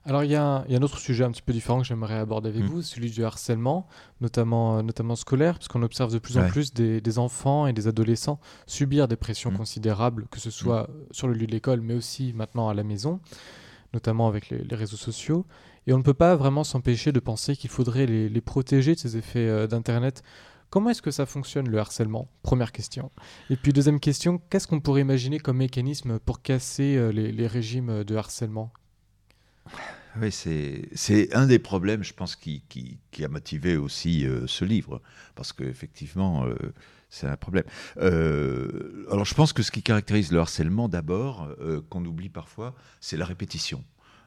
alors 0.07 0.23
il 0.23 0.31
y, 0.31 0.35
a 0.35 0.63
un 0.69 0.81
autre 0.81 0.99
sujet 0.99 1.25
un 1.25 1.31
petit 1.31 1.41
peu 1.41 1.51
différent 1.51 1.81
que 1.81 1.85
j'aimerais 1.85 2.17
aborder 2.17 2.47
avec 2.47 2.63
mm. 2.63 2.67
vous, 2.67 2.81
celui 2.81 3.11
du 3.11 3.25
harcèlement, 3.25 3.87
notamment, 4.21 4.77
euh, 4.77 4.81
notamment 4.81 5.17
scolaire, 5.17 5.55
parce 5.55 5.67
qu'on 5.67 5.83
observe 5.83 6.13
de 6.13 6.17
plus 6.17 6.37
en 6.37 6.47
plus 6.47 6.73
des, 6.73 7.19
enfants 7.19 7.67
et 7.67 7.73
des 7.73 7.89
adolescents 7.89 8.39
subir 8.67 9.09
des 9.09 9.17
pressions 9.17 9.51
mm. 9.51 9.57
considérables, 9.57 10.27
que 10.31 10.39
ce 10.39 10.49
soit 10.49 10.89
sur 11.11 11.27
le 11.27 11.33
lieu 11.33 11.45
de 11.45 11.51
l'école, 11.51 11.81
mais 11.81 11.93
aussi 11.93 12.31
maintenant 12.33 12.69
à 12.69 12.73
la 12.73 12.83
maison, 12.83 13.19
notamment 13.93 14.29
avec 14.29 14.49
les, 14.49 14.75
réseaux 14.75 14.95
sociaux. 14.95 15.45
Et 15.87 15.93
on 15.93 15.97
ne 15.97 16.03
peut 16.03 16.13
pas 16.13 16.37
vraiment 16.37 16.63
s'empêcher 16.63 17.11
de 17.11 17.19
penser 17.19 17.57
qu'il 17.57 17.69
faudrait 17.69 18.05
les, 18.05 18.41
protéger 18.41 18.95
de 18.95 18.99
ces 18.99 19.17
effets 19.17 19.49
euh, 19.49 19.67
d'Internet. 19.67 20.23
Comment 20.69 20.89
est-ce 20.91 21.01
que 21.01 21.11
ça 21.11 21.25
fonctionne 21.25 21.67
le 21.67 21.79
harcèlement? 21.79 22.29
Première 22.43 22.71
question. 22.71 23.11
Et 23.49 23.57
puis 23.57 23.73
deuxième 23.73 23.99
question, 23.99 24.39
qu'est-ce 24.49 24.67
qu'on 24.67 24.79
pourrait 24.79 25.01
imaginer 25.01 25.39
comme 25.39 25.57
mécanisme 25.57 26.17
pour 26.19 26.41
casser 26.41 26.95
euh, 26.95 27.11
les 27.11 27.47
régimes 27.47 28.05
de 28.05 28.15
harcèlement? 28.15 28.71
Oui, 30.19 30.31
c'est 30.31 31.35
un 31.35 31.45
des 31.45 31.59
problèmes, 31.59 32.03
je 32.03 32.13
pense, 32.13 32.35
qui, 32.35 32.63
a 33.23 33.27
motivé 33.27 33.77
aussi 33.77 34.25
euh, 34.25 34.47
ce 34.47 34.65
livre, 34.65 35.01
parce 35.35 35.53
qu'effectivement, 35.53 36.45
euh, 36.45 36.55
c'est 37.09 37.27
un 37.27 37.37
problème. 37.37 37.65
Euh, 37.97 39.05
alors, 39.11 39.25
je 39.25 39.33
pense 39.35 39.53
que 39.53 39.63
ce 39.63 39.71
qui 39.71 39.83
caractérise 39.83 40.31
le 40.31 40.39
harcèlement, 40.39 40.89
d'abord, 40.89 41.49
qu'on 41.89 42.03
oublie 42.05 42.29
parfois, 42.29 42.75
c'est 42.99 43.17
la 43.17 43.25
répétition. 43.25 43.83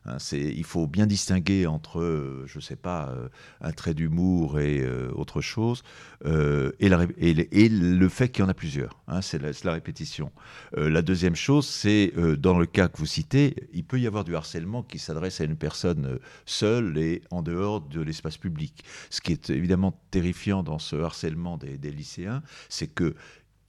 Hein, 0.06 0.16
il 0.32 0.64
faut 0.64 0.86
bien 0.86 1.06
distinguer 1.06 1.66
entre, 1.66 2.00
euh, 2.00 2.44
je 2.46 2.58
ne 2.58 2.62
sais 2.62 2.76
pas, 2.76 3.10
euh, 3.10 3.28
un 3.60 3.72
trait 3.72 3.92
d'humour 3.92 4.58
et 4.58 4.80
euh, 4.80 5.10
autre 5.14 5.42
chose, 5.42 5.82
et, 6.24 6.88
le 6.88 8.08
fait 8.08 8.30
qu'il 8.30 8.42
y 8.42 8.46
en 8.46 8.48
a 8.48 8.54
plusieurs. 8.54 8.98
Hein, 9.08 9.20
c'est 9.20 9.38
la, 9.64 9.72
répétition. 9.72 10.32
la 10.76 11.02
deuxième 11.02 11.36
chose, 11.36 11.66
c'est 11.66 12.12
dans 12.38 12.58
le 12.58 12.66
cas 12.66 12.88
que 12.88 12.98
vous 12.98 13.06
citez, 13.06 13.54
il 13.72 13.84
peut 13.84 13.98
y 13.98 14.06
avoir 14.06 14.24
du 14.24 14.36
harcèlement 14.36 14.82
qui 14.82 14.98
s'adresse 14.98 15.40
à 15.40 15.44
une 15.44 15.56
personne 15.56 16.18
seule 16.44 16.98
et 16.98 17.22
en 17.30 17.42
dehors 17.42 17.80
de 17.80 18.00
l'espace 18.00 18.36
public. 18.36 18.84
Ce 19.08 19.20
qui 19.20 19.32
est 19.32 19.50
évidemment 19.50 19.98
terrifiant 20.10 20.62
dans 20.62 20.78
ce 20.78 20.96
harcèlement 20.96 21.56
des, 21.56 21.78
des 21.78 21.90
lycéens, 21.90 22.42
c'est 22.68 22.88
que 22.88 23.14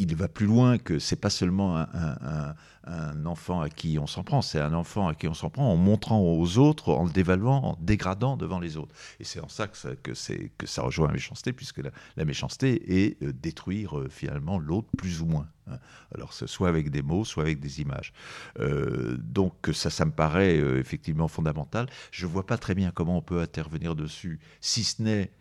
il 0.02 0.16
va 0.16 0.28
plus 0.28 0.48
loin 0.48 0.80
que 0.80 0.98
c'est 0.98 1.16
pas 1.16 1.30
seulement 1.30 1.78
un, 1.78 3.26
enfant 3.26 3.62
à 3.62 3.70
qui 3.70 4.00
on 4.00 4.08
s'en 4.08 4.24
prend, 4.24 4.42
c'est 4.42 4.60
un 4.60 4.74
enfant 4.74 5.08
à 5.08 5.14
qui 5.14 5.28
on 5.28 5.36
s'en 5.36 5.52
prend 5.52 5.72
en 5.72 5.78
montrant 5.78 6.20
aux 6.20 6.58
autres, 6.58 6.90
en 6.90 7.06
le 7.06 7.12
dévaluant, 7.12 7.64
en 7.64 7.78
dégradant 7.80 8.36
devant 8.36 8.60
les 8.60 8.78
autres. 8.78 8.96
Et 9.20 9.24
c'est 9.24 9.40
en 9.40 9.48
ça 9.48 9.68
que 9.68 10.14
ça, 10.16 10.82
rejoint 10.82 11.08
la 11.08 11.14
méchanceté, 11.14 11.54
puisque 11.54 11.82
la, 12.18 12.26
méchanceté 12.26 13.04
est 13.04 13.22
euh, 13.22 13.32
détruire 13.32 14.00
euh, 14.00 14.10
finalement 14.10 14.58
l'autre 14.58 14.88
plus 14.98 15.22
ou 15.22 15.28
moins. 15.28 15.48
Hein. 15.68 15.78
Alors, 16.16 16.34
soit 16.34 16.70
avec 16.70 16.90
des 16.90 17.04
mots, 17.04 17.24
soit 17.24 17.44
avec 17.44 17.60
des 17.60 17.82
images. 17.82 18.12
Euh, 18.60 19.16
donc, 19.20 19.70
ça, 19.74 19.92
ça 19.92 20.06
me 20.06 20.12
paraît 20.12 20.58
effectivement 20.80 21.28
fondamental. 21.28 21.88
Je 22.10 22.26
vois 22.26 22.48
pas 22.48 22.58
très 22.58 22.74
bien 22.74 22.90
comment 22.90 23.18
on 23.18 23.22
peut 23.22 23.42
intervenir 23.42 23.96
dessus, 23.96 24.40
si 24.62 24.84
ce 24.84 25.04
n'est 25.04 25.32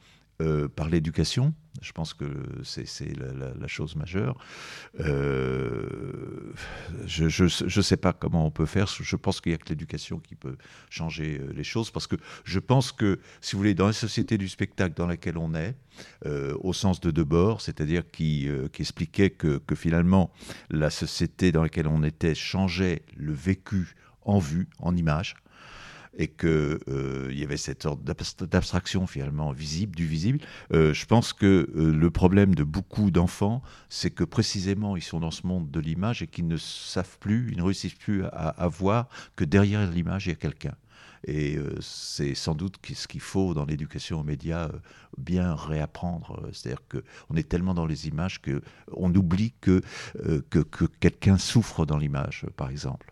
par 0.74 0.88
l'éducation. 0.88 1.52
Je 1.80 1.92
pense 1.92 2.14
que 2.14 2.26
c'est 2.62 3.12
la, 3.16 3.68
chose 3.68 3.96
majeure. 3.96 4.36
Euh, 5.00 6.52
je 7.06 7.24
ne 7.44 7.82
sais 7.82 7.96
pas 7.96 8.12
comment 8.12 8.46
on 8.46 8.50
peut 8.50 8.66
faire. 8.66 8.86
Je 8.86 9.16
pense 9.16 9.40
qu'il 9.40 9.52
n'y 9.52 9.54
a 9.54 9.58
que 9.58 9.68
l'éducation 9.68 10.18
qui 10.18 10.34
peut 10.34 10.56
changer 10.90 11.38
euh, 11.40 11.52
les 11.52 11.64
choses. 11.64 11.90
Parce 11.90 12.06
que 12.06 12.16
je 12.44 12.58
pense 12.58 12.92
que, 12.92 13.20
si 13.40 13.54
vous 13.54 13.60
voulez, 13.60 13.74
dans 13.74 13.86
la 13.86 13.92
société 13.92 14.38
du 14.38 14.48
spectacle 14.48 14.94
dans 14.94 15.06
laquelle 15.06 15.38
on 15.38 15.54
est, 15.54 15.74
au 16.60 16.72
sens 16.72 17.00
de 17.00 17.10
Debord, 17.10 17.60
c'est-à-dire 17.60 18.10
qui, 18.10 18.48
expliquait 18.78 19.30
que 19.30 19.74
finalement 19.74 20.32
la 20.70 20.88
société 20.88 21.52
dans 21.52 21.62
laquelle 21.62 21.86
on 21.86 22.02
était 22.02 22.34
changeait 22.34 23.02
le 23.16 23.32
vécu 23.32 23.94
en 24.22 24.38
vue, 24.38 24.68
en 24.78 24.96
image, 24.96 25.34
et 26.16 26.28
qu'il 26.28 26.78
il 27.30 27.38
y 27.38 27.44
avait 27.44 27.56
cette 27.56 27.82
sorte 27.82 28.02
d'abstraction 28.02 29.06
finalement 29.06 29.52
visible, 29.52 29.94
du 29.94 30.06
visible. 30.06 30.40
je 30.72 31.06
pense 31.06 31.32
que 31.32 31.70
le 31.74 32.10
problème 32.10 32.54
de 32.54 32.64
beaucoup 32.64 33.10
d'enfants, 33.10 33.62
c'est 33.88 34.10
que 34.10 34.24
précisément 34.24 34.96
ils 34.96 35.02
sont 35.02 35.20
dans 35.20 35.30
ce 35.30 35.46
monde 35.46 35.70
de 35.70 35.80
l'image 35.80 36.22
et 36.22 36.26
qu'ils 36.26 36.48
ne 36.48 36.56
savent 36.56 37.18
plus, 37.18 37.50
ils 37.52 37.58
ne 37.58 37.62
réussissent 37.62 37.94
plus 37.94 38.24
à, 38.24 38.48
à 38.48 38.68
voir 38.68 39.08
que 39.36 39.44
derrière 39.44 39.88
l'image, 39.90 40.26
il 40.26 40.30
y 40.30 40.32
a 40.32 40.36
quelqu'un. 40.36 40.74
Et 41.26 41.56
euh, 41.56 41.76
c'est 41.80 42.34
sans 42.34 42.54
doute 42.54 42.76
ce 42.94 43.06
qu'il 43.06 43.20
faut 43.20 43.52
dans 43.52 43.64
l'éducation 43.64 44.20
aux 44.20 44.24
médias 44.24 44.68
euh, 44.68 44.78
bien 45.18 45.54
réapprendre. 45.54 46.48
C'est-à-dire 46.52 46.82
qu'on 46.88 47.36
est 47.36 47.48
tellement 47.48 47.74
dans 47.74 47.86
les 47.86 48.08
images 48.08 48.40
qu'on 48.40 49.14
oublie 49.14 49.52
que, 49.60 49.82
euh, 50.24 50.42
que, 50.48 50.60
que 50.60 50.86
quelqu'un 50.86 51.36
souffre 51.36 51.84
dans 51.84 51.98
l'image, 51.98 52.46
par 52.56 52.70
exemple. 52.70 53.09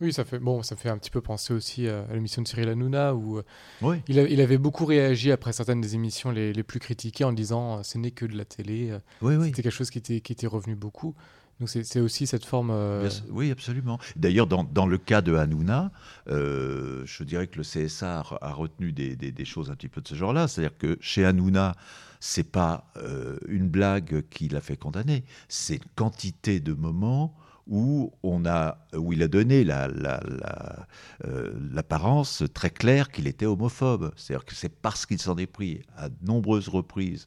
Oui, 0.00 0.12
ça 0.12 0.24
fait, 0.24 0.38
bon, 0.38 0.62
ça 0.62 0.76
fait 0.76 0.88
un 0.88 0.98
petit 0.98 1.10
peu 1.10 1.20
penser 1.20 1.52
aussi 1.52 1.88
à 1.88 2.06
l'émission 2.12 2.40
de 2.40 2.46
Cyril 2.46 2.68
Hanouna, 2.68 3.14
où 3.14 3.42
il, 3.82 4.16
il, 4.16 4.40
avait 4.40 4.58
beaucoup 4.58 4.84
réagi 4.84 5.32
après 5.32 5.52
certaines 5.52 5.80
des 5.80 5.96
émissions 5.96 6.30
les, 6.30 6.52
les 6.52 6.62
plus 6.62 6.78
critiquées 6.78 7.24
en 7.24 7.32
disant 7.32 7.82
ce 7.82 7.98
n'est 7.98 8.12
que 8.12 8.24
de 8.24 8.36
la 8.36 8.44
télé. 8.44 8.96
Oui, 9.22 9.34
C'était 9.46 9.62
quelque 9.62 9.72
chose 9.72 9.90
qui 9.90 9.98
était, 9.98 10.20
qui 10.20 10.32
était 10.32 10.46
revenu 10.46 10.76
beaucoup. 10.76 11.16
Donc 11.60 11.68
c'est 11.68 12.00
aussi 12.00 12.26
cette 12.26 12.44
forme. 12.44 12.70
Euh, 12.70 13.10
oui, 13.30 13.50
absolument. 13.50 13.98
D'ailleurs, 14.14 14.46
dans, 14.46 14.62
dans, 14.62 14.86
le 14.86 14.96
cas 14.96 15.22
de 15.22 15.34
Hanouna, 15.34 15.90
euh, 16.28 17.02
je 17.04 17.24
dirais 17.24 17.48
que 17.48 17.56
le 17.56 17.64
CSA 17.64 18.22
a, 18.40 18.52
retenu 18.52 18.92
des, 18.92 19.16
des, 19.16 19.44
choses 19.44 19.70
un 19.70 19.74
petit 19.74 19.88
peu 19.88 20.00
de 20.00 20.06
ce 20.06 20.14
genre-là. 20.14 20.46
C'est-à-dire 20.46 20.78
que 20.78 20.96
chez 21.00 21.24
Hanouna, 21.24 21.74
c'est 22.20 22.48
pas 22.48 22.92
euh, 22.96 23.38
une 23.48 23.68
blague 23.68 24.24
qui 24.30 24.48
l'a 24.48 24.60
fait 24.60 24.76
condamner, 24.76 25.24
c'est 25.48 25.76
une 25.76 25.90
quantité 25.96 26.60
de 26.60 26.72
moments 26.72 27.36
où, 27.68 28.12
on 28.22 28.46
a, 28.46 28.78
où 28.96 29.12
il 29.12 29.22
a 29.22 29.28
donné 29.28 29.64
l'apparence 29.64 32.40
la, 32.40 32.46
la, 32.46 32.52
très 32.52 32.70
claire 32.70 33.10
qu'il 33.10 33.26
était 33.26 33.46
homophobe. 33.46 34.12
C'est-à-dire 34.16 34.44
que 34.44 34.54
c'est 34.54 34.68
parce 34.68 35.06
qu'il 35.06 35.20
s'en 35.20 35.36
est 35.36 35.46
pris 35.46 35.82
à 35.96 36.08
de 36.08 36.16
nombreuses 36.22 36.68
reprises 36.68 37.26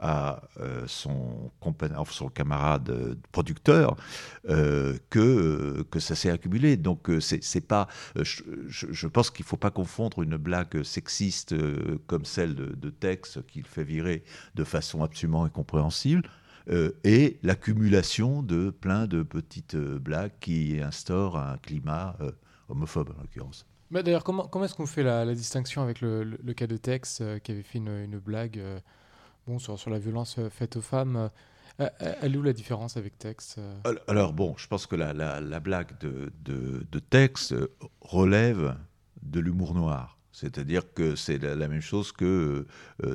à 0.00 0.42
euh, 0.60 0.84
son, 0.86 1.50
son 2.10 2.28
camarade 2.28 2.90
euh, 2.90 3.14
producteur 3.32 3.96
euh, 4.48 4.98
que, 5.08 5.82
que 5.90 5.98
ça 5.98 6.14
s'est 6.14 6.30
accumulé. 6.30 6.76
Donc 6.76 7.10
c'est 7.20 7.66
pas, 7.66 7.88
je, 8.16 8.42
je, 8.68 9.06
pense 9.06 9.30
qu'il 9.30 9.44
ne 9.44 9.48
faut 9.48 9.56
pas 9.56 9.70
confondre 9.70 10.22
une 10.22 10.36
blague 10.36 10.82
sexiste 10.82 11.54
comme 12.06 12.24
celle 12.24 12.54
de, 12.54 12.74
de 12.74 12.90
Tex 12.90 13.38
qu'il 13.48 13.64
fait 13.64 13.84
virer 13.84 14.24
de 14.54 14.64
façon 14.64 15.02
absolument 15.02 15.44
incompréhensible. 15.44 16.28
Et 16.68 17.38
l'accumulation 17.42 18.42
de 18.42 18.70
plein 18.70 19.06
de 19.06 19.22
petites 19.22 19.76
blagues 19.76 20.32
qui 20.40 20.80
instaurent 20.80 21.36
un 21.36 21.58
climat 21.58 22.16
homophobe 22.68 23.10
en 23.18 23.22
l'occurrence. 23.22 23.66
D'ailleurs, 23.90 24.24
comment, 24.24 24.48
comment 24.48 24.64
est-ce 24.64 24.74
qu'on 24.74 24.86
fait 24.86 25.02
la, 25.02 25.24
la, 25.24 25.34
distinction 25.34 25.82
avec 25.82 26.00
le, 26.00 26.24
le, 26.24 26.52
cas 26.54 26.66
de 26.66 26.76
Tex 26.76 27.22
qui 27.42 27.52
avait 27.52 27.62
fait 27.62 27.78
une, 27.78 27.88
une 27.88 28.18
blague 28.18 28.60
bon, 29.46 29.58
sur, 29.58 29.78
sur 29.78 29.90
la 29.90 29.98
violence 29.98 30.36
euh, 30.38 30.50
faite 30.50 30.76
aux 30.76 30.82
femmes. 30.82 31.16
Euh, 31.16 31.28
euh, 31.80 32.14
elle 32.22 32.34
est 32.34 32.38
où 32.38 32.42
la 32.42 32.52
différence 32.52 32.96
avec 32.96 33.18
Tex 33.18 33.56
Alors 34.06 34.32
bon, 34.32 34.54
je 34.56 34.68
pense 34.68 34.86
que 34.86 34.94
la, 34.94 35.12
la, 35.12 35.60
blague 35.60 35.98
de, 35.98 36.32
de, 36.44 36.86
de, 36.90 36.98
Tex 37.00 37.52
relève 38.00 38.76
de 39.22 39.40
l'humour 39.40 39.74
noir. 39.74 40.13
C'est-à-dire 40.36 40.82
que 40.92 41.14
c'est 41.14 41.38
la, 41.38 41.68
même 41.68 41.80
chose 41.80 42.10
que 42.10 42.66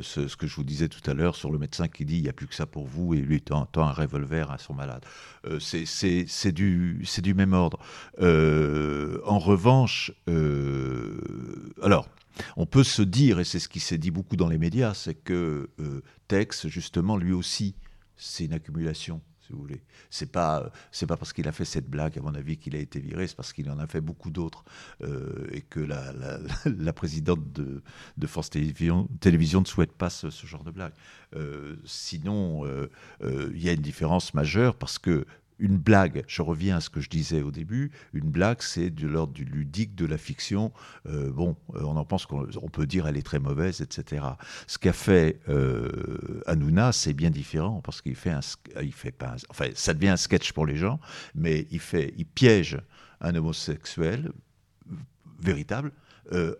ce, 0.01 0.27
ce, 0.29 0.37
que 0.37 0.47
je 0.47 0.55
vous 0.55 0.63
disais 0.63 0.87
tout 0.87 1.07
à 1.09 1.13
l'heure 1.13 1.35
sur 1.35 1.51
le 1.51 1.59
médecin 1.59 1.89
qui 1.89 2.05
dit 2.05 2.15
il 2.15 2.23
n'y 2.23 2.29
a 2.29 2.33
plus 2.33 2.47
que 2.47 2.55
ça 2.55 2.65
pour 2.65 2.87
vous 2.87 3.13
et 3.13 3.17
lui 3.17 3.41
tend, 3.41 3.67
un 3.75 3.91
revolver 3.91 4.49
à 4.51 4.57
son 4.57 4.73
malade. 4.73 5.03
Euh, 5.45 5.59
c'est 5.59 6.51
du, 6.53 7.03
du 7.21 7.33
même 7.33 7.53
ordre. 7.53 7.79
en 8.19 9.39
revanche, 9.39 10.13
alors 11.81 12.07
on 12.55 12.65
peut 12.65 12.83
se 12.83 13.01
dire, 13.01 13.39
et 13.39 13.43
c'est 13.43 13.59
ce 13.59 13.69
qui 13.69 13.79
s'est 13.79 13.97
dit 13.97 14.11
beaucoup 14.11 14.35
dans 14.35 14.47
les 14.47 14.57
médias, 14.57 14.93
c'est 14.93 15.15
que 15.15 15.69
euh, 15.79 16.01
Tex, 16.27 16.67
justement, 16.67 17.17
lui 17.17 17.31
aussi, 17.31 17.75
c'est 18.15 18.45
une 18.45 18.53
accumulation, 18.53 19.21
si 19.49 19.53
vous 19.53 19.61
voulez. 19.61 19.81
C'est 20.09 20.31
pas, 20.31 20.71
c'est 20.91 21.07
pas 21.07 21.17
parce 21.17 21.33
qu'il 21.33 21.47
a 21.47 21.51
fait 21.51 21.65
cette 21.65 21.89
blague, 21.89 22.17
à 22.17 22.21
mon 22.21 22.35
avis, 22.35 22.57
qu'il 22.57 22.75
a 22.75 22.79
été 22.79 22.99
viré, 22.99 23.27
c'est 23.27 23.35
parce 23.35 23.51
qu'il 23.51 23.69
en 23.71 23.79
a 23.79 23.87
fait 23.87 24.01
beaucoup 24.01 24.29
d'autres, 24.29 24.63
euh, 25.01 25.47
et 25.51 25.61
que 25.61 25.79
la, 25.79 26.93
présidente 26.93 27.51
de, 27.51 27.81
France 28.27 28.51
Télévision, 28.51 29.07
ne 29.61 29.65
souhaite 29.65 29.93
pas 29.93 30.09
ce, 30.09 30.29
genre 30.45 30.63
de 30.63 30.71
blague. 30.71 30.93
Euh, 31.35 31.77
sinon, 31.85 32.65
il 33.21 33.61
y 33.61 33.69
a 33.69 33.73
une 33.73 33.81
différence 33.81 34.33
majeure 34.33 34.75
parce 34.75 34.99
que 34.99 35.25
une 35.59 35.77
blague, 35.77 36.23
je 36.27 36.41
reviens 36.41 36.77
à 36.77 36.81
ce 36.81 36.89
que 36.89 37.01
je 37.01 37.09
disais 37.09 37.41
au 37.41 37.51
début, 37.51 37.91
une 38.13 38.29
blague, 38.29 38.61
c'est 38.61 38.89
de 38.89 39.07
l'ordre 39.07 39.33
du 39.33 39.43
ludique, 39.43 39.93
de 39.93 40.05
la 40.05 40.17
fiction. 40.17 40.71
Euh, 41.07 41.31
bon, 41.31 41.55
euh, 41.75 41.81
on 41.83 41.97
en 41.97 42.05
pense 42.05 42.25
qu'on 42.25 42.69
peut 42.71 42.87
dire 42.87 43.07
elle 43.07 43.17
est 43.17 43.25
très 43.25 43.39
mauvaise, 43.39 43.81
etc. 43.81 44.23
Ce 44.67 44.77
qu'a 44.77 44.93
fait 44.93 45.39
euh, 45.49 46.41
Hanouna, 46.47 46.91
c'est 46.91 47.13
bien 47.13 47.29
différent 47.29 47.81
parce 47.81 48.01
qu'il 48.01 48.15
fait 48.15 48.31
un, 48.31 48.39
il 48.81 48.93
fait 48.93 49.11
pas, 49.11 49.35
enfin, 49.49 49.65
ça 49.75 49.93
devient 49.93 50.09
un 50.09 50.17
sketch 50.17 50.53
pour 50.53 50.65
les 50.65 50.77
gens, 50.77 50.99
mais 51.35 51.67
il 51.71 51.79
fait, 51.79 52.13
il 52.17 52.25
piège 52.25 52.77
un 53.21 53.35
homosexuel 53.35 54.31
véritable. 55.39 55.91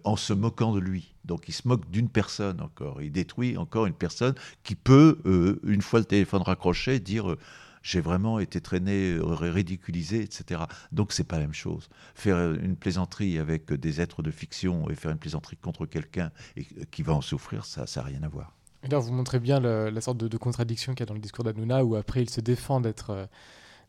en 0.04 0.16
se 0.16 0.34
moquant 0.34 0.74
de 0.74 0.80
lui. 0.80 1.14
Donc 1.26 1.48
il 1.48 1.54
se 1.54 1.68
moque 1.68 1.90
d'une 1.92 2.10
personne 2.10 2.60
encore. 2.60 3.04
Il 3.04 3.12
détruit 3.12 3.56
encore 3.56 3.86
une 3.86 3.94
personne 3.94 4.34
qui 4.64 4.74
peut, 4.74 5.20
une 5.64 5.84
fois 5.84 6.00
le 6.00 6.06
téléphone 6.06 6.42
raccroché, 6.42 7.00
dire 7.00 7.36
j'ai 7.82 8.02
vraiment 8.02 8.40
été 8.40 8.62
traîné, 8.62 9.14
euh, 9.14 9.24
ridiculisé, 9.24 10.22
etc. 10.22 10.62
Donc 10.92 11.14
c'est 11.14 11.24
pas 11.24 11.38
la 11.38 11.44
même 11.44 11.54
chose. 11.54 11.90
Faire 12.16 12.54
une 12.54 12.76
plaisanterie 12.76 13.38
avec 13.38 13.72
des 13.74 14.02
êtres 14.02 14.22
de 14.22 14.32
fiction 14.32 14.90
et 14.90 14.96
faire 14.96 15.12
une 15.12 15.18
plaisanterie 15.18 15.58
contre 15.58 15.86
quelqu'un 15.86 16.32
euh, 16.58 16.64
qui 16.92 17.04
va 17.04 17.14
en 17.14 17.22
souffrir, 17.22 17.66
ça 17.66 17.86
n'a 17.96 18.02
rien 18.02 18.24
à 18.24 18.28
voir. 18.28 18.56
Et 18.84 18.88
là, 18.88 19.00
vous 19.00 19.12
montrez 19.12 19.40
bien 19.40 19.60
la 19.60 20.02
sorte 20.02 20.18
de, 20.18 20.38
contradiction 20.38 20.94
qu'il 20.94 21.02
y 21.02 21.04
a 21.04 21.06
dans 21.08 21.14
le 21.14 21.20
discours 21.20 21.44
d'Anouna, 21.44 21.84
où 21.84 21.96
après 21.96 22.22
il 22.22 22.30
se 22.30 22.40
défend 22.40 22.80
d'être 22.80 23.10
euh, 23.10 23.26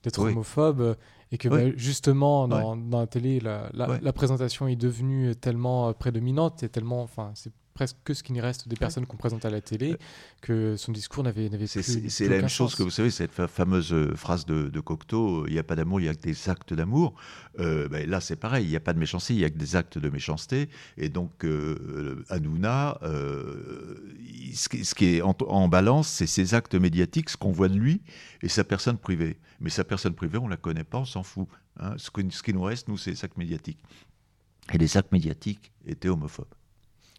d'être 0.03 0.19
homophobe, 0.19 0.97
et 1.31 1.37
que 1.37 1.49
bah, 1.49 1.77
justement 1.77 2.49
dans, 2.49 2.75
dans, 2.75 3.01
la 3.01 3.07
télé, 3.07 3.39
la, 3.39 3.71
la, 3.75 4.13
présentation 4.15 4.67
est 4.67 4.75
devenue 4.75 5.37
tellement 5.37 5.93
prédominante, 5.93 6.63
et 6.63 6.71
tellement, 6.71 7.03
enfin, 7.03 7.33
c'est 7.35 7.53
presque 7.75 7.97
que 8.05 8.15
ce 8.15 8.23
qui 8.23 8.39
reste 8.41 8.69
des 8.69 8.77
personnes 8.77 9.07
qu'on 9.07 9.17
présente 9.17 9.45
à 9.45 9.51
la 9.51 9.61
télé, 9.61 9.97
que 10.41 10.77
son 10.77 10.93
discours 10.93 11.23
n'avait 11.23 11.49
plus. 11.49 11.67
C'est 11.67 12.29
la 12.29 12.37
même 12.37 12.49
chose 12.49 12.75
que 12.75 12.83
vous 12.83 12.91
savez, 12.91 13.11
cette 13.11 13.33
fameuse 13.33 13.93
euh, 13.93 14.15
phrase 14.15 14.47
de, 14.47 14.69
de 14.69 14.81
Cocteau 14.81 15.47
il 15.47 15.53
n'y 15.53 15.59
a 15.59 15.63
pas 15.63 15.77
d'amour, 15.77 16.01
il 16.01 16.05
n'y 16.05 16.09
a 16.09 16.15
que 16.15 16.23
des 16.23 16.49
actes 16.49 16.75
d'amour. 16.75 17.15
Euh, 17.59 17.89
ben 17.89 18.09
là, 18.09 18.21
c'est 18.21 18.37
pareil, 18.37 18.65
il 18.65 18.71
n'y 18.71 18.77
a 18.77 18.81
pas 18.81 18.93
de 18.93 18.99
méchanceté, 18.99 19.35
il 19.35 19.39
n'y 19.39 19.45
a 19.45 19.51
que 19.51 19.59
des 19.59 19.77
actes 19.77 19.99
de 19.99 20.09
méchanceté. 20.09 20.69
Et 20.97 21.09
donc, 21.09 21.45
euh, 21.45 22.25
Hanouna, 22.29 22.99
euh, 23.03 23.95
ce, 24.55 24.95
qui, 24.95 25.17
est 25.17 25.23
en, 25.23 25.69
balance, 25.69 26.09
c'est 26.09 26.27
ses 26.27 26.55
actes 26.55 26.75
médiatiques, 26.75 27.31
ce 27.31 27.37
qu'on 27.37 27.53
voit 27.53 27.69
de 27.69 27.77
lui, 27.77 28.03
et 28.43 28.49
sa 28.49 28.65
personne 28.65 28.99
privée. 28.99 29.39
Mais 29.61 29.71
sa 29.71 29.85
personne 29.85 30.15
privée, 30.15 30.39
on 30.39 30.47
ne 30.47 30.51
la 30.51 30.57
connaît 30.57 30.85
pas, 30.85 30.99
on 30.99 31.05
s'en 31.05 31.23
fout. 31.23 31.49
Hein. 31.79 31.95
Ce, 31.99 32.11
ce 32.31 32.43
qui 32.43 32.55
nous 32.55 32.63
reste, 32.63 32.89
nous, 32.89 32.99
c'est 32.99 33.11
les 33.11 33.25
actes 33.25 33.37
médiatiques. 33.37 33.83
Et 34.73 34.79
les 34.79 34.97
actes 34.97 35.13
médiatiques 35.13 35.73
étaient 35.87 36.09
homophobes. 36.09 36.47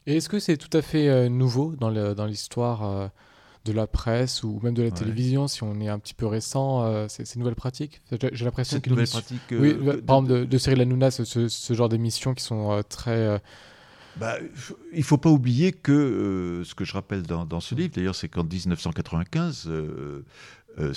Et 0.07 0.17
est-ce 0.17 0.29
que 0.29 0.39
c'est 0.39 0.57
tout 0.57 0.75
à 0.75 0.81
fait 0.81 1.07
euh, 1.07 1.29
nouveau 1.29 1.75
dans 1.75 2.25
l'histoire 2.25 2.83
euh, 2.83 3.07
de 3.65 3.71
la 3.71 3.85
presse 3.85 4.43
ou 4.43 4.59
même 4.63 4.73
de 4.73 4.81
la 4.83 4.91
télévision, 4.91 5.47
si 5.47 5.63
on 5.63 5.79
est 5.79 5.89
un 5.89 5.99
petit 5.99 6.15
peu 6.15 6.25
récent, 6.25 6.83
euh, 6.83 7.07
ces, 7.07 7.37
nouvelles 7.37 7.55
pratiques? 7.55 8.01
J'ai 8.33 8.45
l'impression 8.45 8.79
que 8.79 8.89
nouvelles 8.89 9.07
pratiques. 9.07 9.41
oui, 9.51 9.75
par 9.75 10.17
exemple 10.17 10.29
de, 10.29 10.45
de 10.45 10.57
Cyril 10.57 10.81
Hanouna, 10.81 11.11
ce, 11.11 11.23
ce, 11.23 11.73
genre 11.73 11.89
d'émissions 11.89 12.33
qui 12.33 12.43
sont 12.43 12.81
très 12.89 13.41
bah, 14.17 14.35
il 14.91 14.99
ne 14.99 15.03
faut 15.03 15.17
pas 15.17 15.29
oublier 15.29 15.71
que 15.71 16.63
ce 16.65 16.75
que 16.75 16.83
je 16.83 16.91
rappelle 16.91 17.21
dans, 17.21 17.45
dans 17.45 17.61
ce 17.61 17.75
livre, 17.75 17.93
d'ailleurs, 17.95 18.15
c'est 18.15 18.27
qu'en 18.27 18.43
1995, 18.43 19.71
euh, 20.79 20.93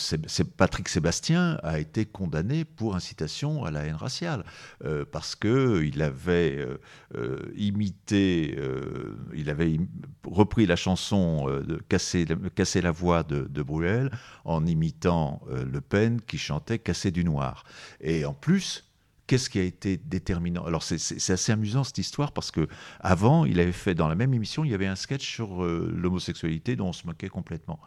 Patrick 0.57 0.89
Sébastien 0.89 1.59
a 1.63 1.79
été 1.79 2.07
condamné 2.07 2.65
pour 2.65 2.95
incitation 2.95 3.65
à 3.65 3.71
la 3.71 3.85
haine 3.85 3.95
raciale 3.95 4.45
euh, 4.85 5.05
parce 5.11 5.35
que 5.35 5.83
il 5.85 6.03
avait 6.03 6.67
euh, 7.15 7.53
imité, 7.57 8.57
il 9.35 9.51
avait 9.51 9.79
repris 10.25 10.67
la 10.67 10.77
chanson 10.77 11.47
de 11.47 11.77
casser, 11.89 12.27
la 12.83 12.91
voix 12.91 13.23
de, 13.23 13.43
de, 13.43 13.63
Bruel 13.63 14.11
en 14.45 14.67
imitant 14.67 15.41
Le 15.51 15.81
Pen 15.81 16.21
qui 16.21 16.39
chantait 16.39 16.79
Casser 16.79 17.11
du 17.11 17.25
noir. 17.25 17.65
Et 18.01 18.25
en 18.25 18.35
plus, 18.35 18.85
Qu'est-ce 19.27 19.49
qui 19.49 19.59
a 19.59 19.63
été 19.63 19.97
déterminant? 19.97 20.67
Alors 20.67 20.83
c'est 20.83 21.33
assez 21.33 21.51
amusant 21.51 21.83
cette 21.83 21.97
histoire 21.97 22.33
parce 22.33 22.51
que 22.51 22.69
avant, 23.01 23.47
il 23.47 23.59
avait 23.59 23.73
fait 23.73 23.95
dans 23.95 24.07
la 24.07 24.15
même 24.15 24.35
émission, 24.35 24.67
il 24.67 24.71
y 24.71 24.75
avait 24.75 24.87
un 24.87 24.97
sketch 24.97 25.27
sur 25.27 25.65
l'homosexualité 25.65 26.77
dont 26.77 26.89
on 26.89 26.93
se 26.93 27.07
moquait 27.07 27.31
complètement. 27.31 27.81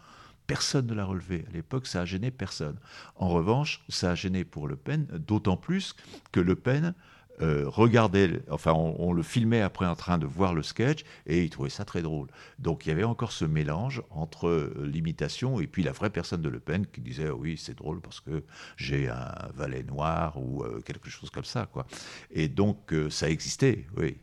Personne 0.47 0.87
ne 0.87 0.93
l'a 0.93 1.05
relevé. 1.05 1.45
À 1.49 1.53
l'époque, 1.53 1.87
ça 1.87 2.01
a 2.01 2.05
gêné 2.05 2.31
personne. 2.31 2.77
En 3.15 3.29
revanche, 3.29 3.83
ça 3.89 4.11
a 4.11 4.15
gêné 4.15 4.45
pour 4.45 4.67
Le 4.67 4.75
Pen, 4.75 5.05
d'autant 5.11 5.57
plus 5.57 5.95
que 6.31 6.39
Le 6.39 6.55
Pen 6.55 6.93
regardait, 7.39 8.41
enfin, 8.49 8.73
on, 8.73 9.13
le 9.13 9.21
filmait 9.21 9.61
après 9.61 9.85
en 9.85 9.95
train 9.95 10.17
de 10.17 10.25
voir 10.25 10.55
le 10.55 10.63
sketch 10.63 11.03
et 11.27 11.43
il 11.43 11.49
trouvait 11.49 11.69
ça 11.69 11.85
très 11.85 12.01
drôle. 12.01 12.29
Donc 12.57 12.85
il 12.85 12.89
y 12.89 12.91
avait 12.91 13.03
encore 13.03 13.31
ce 13.31 13.45
mélange 13.45 14.01
entre 14.09 14.73
l'imitation 14.81 15.59
et 15.59 15.67
puis 15.67 15.83
la 15.83 15.91
vraie 15.91 16.09
personne 16.09 16.41
de 16.41 16.49
Le 16.49 16.59
Pen 16.59 16.87
qui 16.87 17.01
disait 17.01 17.29
oui, 17.29 17.55
c'est 17.57 17.77
drôle 17.77 18.01
parce 18.01 18.19
que 18.21 18.43
j'ai 18.75 19.07
un 19.09 19.35
valet 19.53 19.83
noir 19.83 20.37
ou 20.37 20.63
quelque 20.83 21.09
chose 21.11 21.29
comme 21.29 21.43
ça, 21.43 21.67
quoi. 21.67 21.85
Et 22.31 22.47
donc 22.47 22.93
ça 23.09 23.29
existait, 23.29 23.85
oui. 23.97 24.17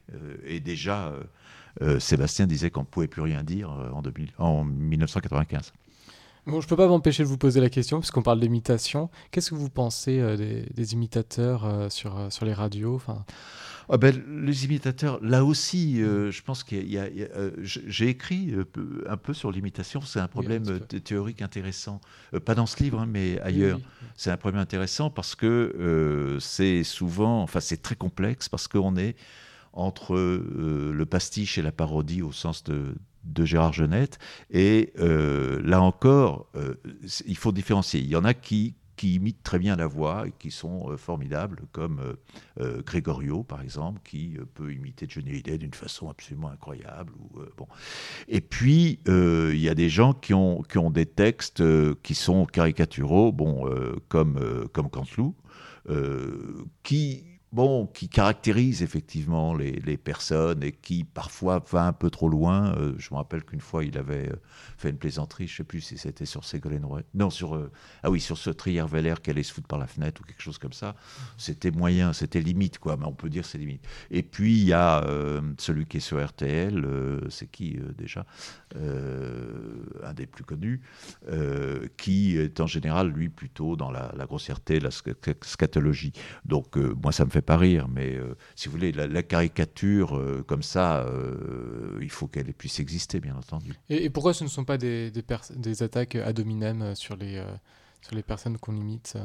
et 0.45 0.59
déjà, 0.59 1.13
Sébastien 2.01 2.47
disait 2.47 2.71
qu'on 2.71 2.81
ne 2.81 2.87
pouvait 2.87 3.09
plus 3.09 3.23
rien 3.23 3.45
dire 3.45 3.71
en, 3.71 4.03
2000, 4.03 4.33
en 4.39 4.65
1995. 4.65 5.73
Bon, 6.47 6.61
je 6.61 6.69
peux 6.69 6.77
pas 6.77 6.89
m'empêcher 6.89 7.23
de 7.23 7.29
vous 7.29 7.39
poser 7.39 7.61
la 7.61 7.71
question, 7.71 8.01
puisqu'on 8.01 8.23
parle 8.23 8.39
d'imitation. 8.39 9.09
Qu'est-ce 9.31 9.51
que 9.51 9.55
vous 9.55 9.71
pensez 9.71 10.21
euh, 10.21 10.37
des, 10.37 10.93
imitateurs 10.93 11.65
euh, 11.65 11.89
sur, 11.89 12.19
euh, 12.19 12.31
sur 12.31 12.45
les 12.45 12.53
radios 12.53 12.95
enfin... 12.95 13.25
Ah 13.91 13.99
ben, 13.99 14.23
les 14.43 14.65
imitateurs, 14.65 15.23
là 15.23 15.45
aussi, 15.45 15.99
je 15.99 16.43
pense 16.43 16.65
qu'il 16.65 16.91
y 16.91 16.97
a. 16.97 17.07
J'ai 17.63 18.09
écrit 18.09 18.55
un 19.07 19.19
peu 19.19 19.35
sur 19.35 19.53
l'imitation. 19.53 20.01
C'est 20.01 20.21
un 20.21 20.27
problème 20.27 20.81
théorique 21.05 21.43
intéressant. 21.43 22.01
pas 22.47 22.55
dans 22.55 22.65
ce 22.65 22.83
livre, 22.83 23.01
hein, 23.01 23.07
mais 23.07 23.39
ailleurs. 23.43 23.79
C'est 24.17 24.31
un 24.31 24.39
problème 24.39 24.63
intéressant 24.63 25.11
parce 25.11 25.35
que 25.35 26.39
c'est 26.41 26.83
souvent. 26.83 27.43
Enfin, 27.43 27.61
c'est 27.61 27.83
très 27.83 27.95
complexe 27.95 28.49
parce 28.49 28.69
qu'on 28.69 28.97
est 28.97 29.17
entre 29.75 30.17
le 30.17 31.05
pastiche 31.05 31.59
et 31.59 31.63
la 31.63 31.71
parodie 31.71 32.23
au 32.23 32.33
sens 32.33 32.65
de, 32.65 32.95
de 33.25 33.45
Gérard 33.45 33.73
Genette. 33.73 34.19
Et 34.51 34.93
euh, 34.99 35.61
là 35.65 35.81
encore, 35.81 36.47
euh, 36.57 36.75
il 37.27 37.37
faut 37.37 37.53
différencier. 37.53 38.01
Il 38.01 38.09
y 38.09 38.17
en 38.17 38.25
a 38.25 38.35
qui, 38.35 38.75
imitent 39.03 39.43
très 39.43 39.59
bien 39.59 39.77
la 39.77 39.87
voix 39.87 40.27
et 40.27 40.33
qui 40.39 40.51
sont 40.51 40.91
euh, 40.91 40.97
formidables, 40.97 41.65
comme 41.73 42.01
Grégorio, 42.87 43.43
par 43.43 43.61
exemple, 43.61 44.01
qui 44.03 44.39
peut 44.55 44.73
imiter 44.73 45.05
Johnny 45.07 45.29
Hallyday 45.29 45.59
d'une 45.59 45.75
façon 45.75 46.09
absolument 46.09 46.49
incroyable. 46.49 47.13
Ou, 47.21 47.41
bon. 47.55 47.67
Et 48.29 48.41
puis, 48.41 49.01
il 49.07 49.59
y 49.59 49.69
a 49.69 49.75
des 49.75 49.91
gens 49.91 50.15
qui 50.15 50.33
ont, 50.33 50.63
des 50.91 51.05
textes 51.05 51.63
qui 52.03 52.15
sont 52.15 52.47
caricaturaux, 52.47 53.31
bon, 53.31 53.69
comme, 54.09 54.69
comme 54.73 54.89
qui 56.83 57.34
bon, 57.55 57.87
qui 57.87 58.09
caractérise 58.09 58.83
effectivement 58.83 59.55
les, 59.55 59.97
personnes 59.97 60.65
et 60.65 60.73
qui 60.73 61.05
parfois 61.05 61.65
va 61.71 61.87
un 61.87 61.93
peu 61.93 62.11
trop 62.11 62.29
loin. 62.29 62.75
Euh, 62.77 62.95
je 62.99 63.11
me 63.13 63.17
rappelle 63.17 63.45
qu'une 63.45 63.61
fois, 63.61 63.85
il 63.85 63.97
avait 63.97 64.29
euh, 64.29 64.37
fait 64.77 64.91
une 64.91 64.99
plaisanterie, 64.99 65.47
je 65.47 65.53
ne 65.53 65.57
sais 65.59 65.65
plus 65.65 65.81
si 65.81 65.97
c'était 65.97 66.27
sur 66.27 66.45
Ségolène 66.45 66.85
Royal, 66.85 67.07
non, 67.15 67.31
sur, 67.31 67.55
euh, 67.55 67.71
ah 68.03 68.11
oui, 68.11 68.21
sur 68.21 68.37
ce 68.37 68.51
Trier 68.51 68.85
Veller 68.91 69.15
qui 69.23 69.31
allait 69.31 69.45
se 69.45 69.53
foutre 69.53 69.69
par 69.69 69.79
la 69.79 69.87
fenêtre 69.87 70.21
ou 70.21 70.25
quelque 70.25 70.43
chose 70.43 70.59
comme 70.59 70.73
ça. 70.73 70.97
C'était 71.39 71.71
moyen, 71.71 72.13
c'était 72.13 72.41
limite, 72.41 72.79
quoi, 72.79 72.97
mais 72.97 73.07
on 73.07 73.13
peut 73.13 73.31
dire 73.31 73.47
c'est 73.47 73.59
limite. 73.59 73.87
Et 74.11 74.25
puis, 74.25 74.59
il 74.59 74.67
y 74.67 74.73
a 74.73 75.05
celui 75.59 75.87
qui 75.87 75.99
est 75.99 76.01
sur 76.01 76.25
RTL, 76.25 76.85
c'est 77.29 77.47
qui 77.47 77.79
déjà 77.97 78.27
Un 78.75 80.15
des 80.15 80.27
plus 80.27 80.45
connus, 80.45 80.83
qui 81.97 82.37
est 82.37 82.61
en 82.61 82.67
général, 82.67 83.09
lui, 83.09 83.29
plutôt 83.29 83.77
dans 83.77 83.91
la, 83.91 84.13
la 84.17 84.27
grossièreté, 84.27 84.81
la 84.81 84.91
scatologie. 84.91 86.13
Donc, 86.45 86.77
moi, 86.77 87.13
ça 87.13 87.25
me 87.25 87.31
fait 87.31 87.44
pas 87.45 87.57
rire, 87.57 87.87
mais 87.89 88.15
euh, 88.15 88.37
si 88.57 88.69
vous 88.69 88.73
voulez, 88.73 88.93
la, 88.93 89.23
caricature 89.23 90.17
euh, 90.17 90.45
comme 90.47 90.63
ça, 90.63 91.03
euh, 91.03 91.99
il 92.03 92.11
faut 92.11 92.27
qu'elle 92.27 92.53
puisse 92.53 92.81
exister, 92.81 93.21
bien 93.21 93.37
entendu. 93.37 93.75
Et, 93.89 94.11
pourquoi 94.11 94.35
ce 94.35 94.45
ne 94.45 94.49
sont 94.49 94.65
pas 94.65 94.79
des, 94.79 95.11
des, 95.11 95.83
attaques 95.83 96.17
ad 96.17 96.39
hominem 96.41 96.95
sur 96.95 97.17
les, 97.17 97.43
sur 98.03 98.15
les 98.15 98.23
personnes 98.23 98.59
qu'on 98.59 98.75
imite 98.77 99.17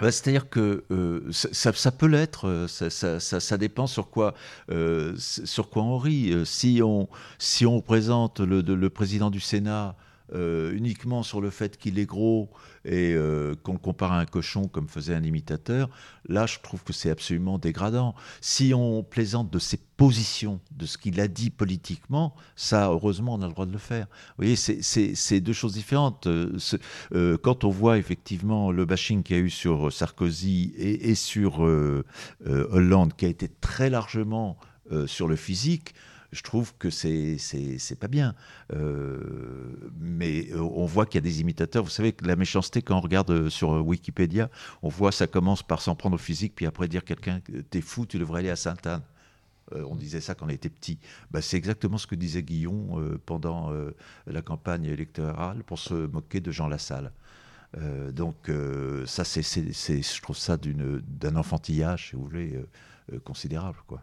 bah, 0.00 0.10
C'est-à-dire 0.10 0.48
que 0.48 0.84
ça, 1.30 1.72
ça, 1.72 1.92
peut 1.92 2.06
l'être, 2.06 2.66
ça, 2.68 2.90
ça, 2.90 3.20
ça, 3.20 3.58
dépend 3.58 3.86
sur 3.86 4.10
quoi, 4.10 4.34
sur 5.18 5.70
quoi 5.70 5.82
on 5.82 5.98
rit. 5.98 6.34
Si 6.44 6.80
on, 6.82 7.08
si 7.38 7.66
on 7.66 7.80
présente 7.80 8.40
le, 8.40 8.60
le 8.60 8.90
président 8.90 9.30
du 9.30 9.40
Sénat 9.40 9.96
euh, 10.34 10.72
uniquement 10.72 11.22
sur 11.22 11.40
le 11.40 11.50
fait 11.50 11.76
qu'il 11.76 12.00
est 12.00 12.06
gros 12.06 12.50
et 12.84 13.14
euh, 13.14 13.54
qu'on 13.62 13.74
le 13.74 13.78
compare 13.78 14.10
à 14.10 14.18
un 14.18 14.26
cochon 14.26 14.66
comme 14.66 14.88
faisait 14.88 15.14
un 15.14 15.22
imitateur, 15.22 15.88
là 16.28 16.46
je 16.46 16.58
trouve 16.60 16.82
que 16.82 16.92
c'est 16.92 17.10
absolument 17.10 17.58
dégradant. 17.58 18.14
Si 18.40 18.74
on 18.74 19.04
plaisante 19.04 19.52
de 19.52 19.60
ses 19.60 19.78
positions, 19.96 20.60
de 20.72 20.84
ce 20.84 20.98
qu'il 20.98 21.20
a 21.20 21.28
dit 21.28 21.50
politiquement, 21.50 22.34
ça 22.56 22.88
heureusement 22.88 23.34
on 23.34 23.42
a 23.42 23.46
le 23.46 23.52
droit 23.52 23.66
de 23.66 23.72
le 23.72 23.78
faire. 23.78 24.06
Vous 24.36 24.44
voyez, 24.44 24.56
c'est 24.56 25.40
deux 25.40 25.52
choses 25.52 25.74
différentes. 25.74 26.26
Euh, 26.26 27.38
quand 27.38 27.62
on 27.62 27.70
voit 27.70 27.98
effectivement 27.98 28.72
le 28.72 28.84
bashing 28.84 29.22
qu'il 29.22 29.36
y 29.36 29.38
a 29.38 29.42
eu 29.42 29.50
sur 29.50 29.92
Sarkozy 29.92 30.74
et, 30.76 31.10
et 31.10 31.14
sur 31.14 31.60
Hollande, 32.44 33.12
qui 33.16 33.26
a 33.26 33.28
été 33.28 33.48
très 33.48 33.90
largement 33.90 34.58
sur 35.06 35.28
le 35.28 35.36
physique, 35.36 35.94
je 36.36 36.42
trouve 36.42 36.74
que 36.78 36.90
c'est 36.90 37.38
c'est 37.38 37.98
pas 37.98 38.08
bien. 38.08 38.34
Euh, 38.72 39.90
mais 39.98 40.48
euh, 40.52 40.60
on 40.60 40.84
voit 40.84 41.06
qu'il 41.06 41.16
y 41.16 41.18
a 41.18 41.28
des 41.28 41.40
imitateurs. 41.40 41.82
Vous 41.82 41.90
savez 41.90 42.12
que 42.12 42.26
la 42.26 42.36
méchanceté, 42.36 42.82
quand 42.82 42.96
on 42.96 43.00
regarde 43.00 43.30
euh, 43.30 43.50
sur 43.50 43.70
Wikipédia, 43.70 44.50
on 44.82 44.88
voit 44.88 45.12
ça 45.12 45.26
commence 45.26 45.62
par 45.62 45.80
s'en 45.80 45.96
prendre 45.96 46.14
au 46.16 46.18
physique, 46.18 46.52
puis 46.54 46.66
après 46.66 46.88
dire 46.88 47.04
quelqu'un, 47.04 47.40
t'es 47.70 47.80
fou, 47.80 48.06
tu 48.06 48.18
devrais 48.18 48.40
aller 48.40 48.50
à 48.50 48.56
Sainte-Anne. 48.56 49.02
on 49.72 49.96
disait 49.96 50.20
ça 50.20 50.34
quand 50.34 50.46
on 50.46 50.50
était 50.50 50.68
petit. 50.68 50.98
Bah, 51.30 51.40
c'est 51.40 51.56
exactement 51.56 51.98
ce 51.98 52.06
que 52.06 52.14
disait 52.14 52.42
Guillon 52.42 53.18
pendant 53.24 53.72
la 54.26 54.42
campagne 54.42 54.84
électorale 54.84 55.64
pour 55.64 55.78
se 55.78 55.94
moquer 55.94 56.40
de 56.40 56.52
Jean 56.52 56.68
Lassalle. 56.68 57.12
donc 58.12 58.50
ça, 59.06 59.24
c'est, 59.24 59.42
je 59.42 60.22
trouve 60.22 60.36
ça 60.36 60.56
d'un 60.58 61.36
enfantillage, 61.36 62.10
si 62.10 62.16
vous 62.16 62.24
voulez, 62.24 62.60
considérable, 63.24 63.78
quoi. 63.86 64.02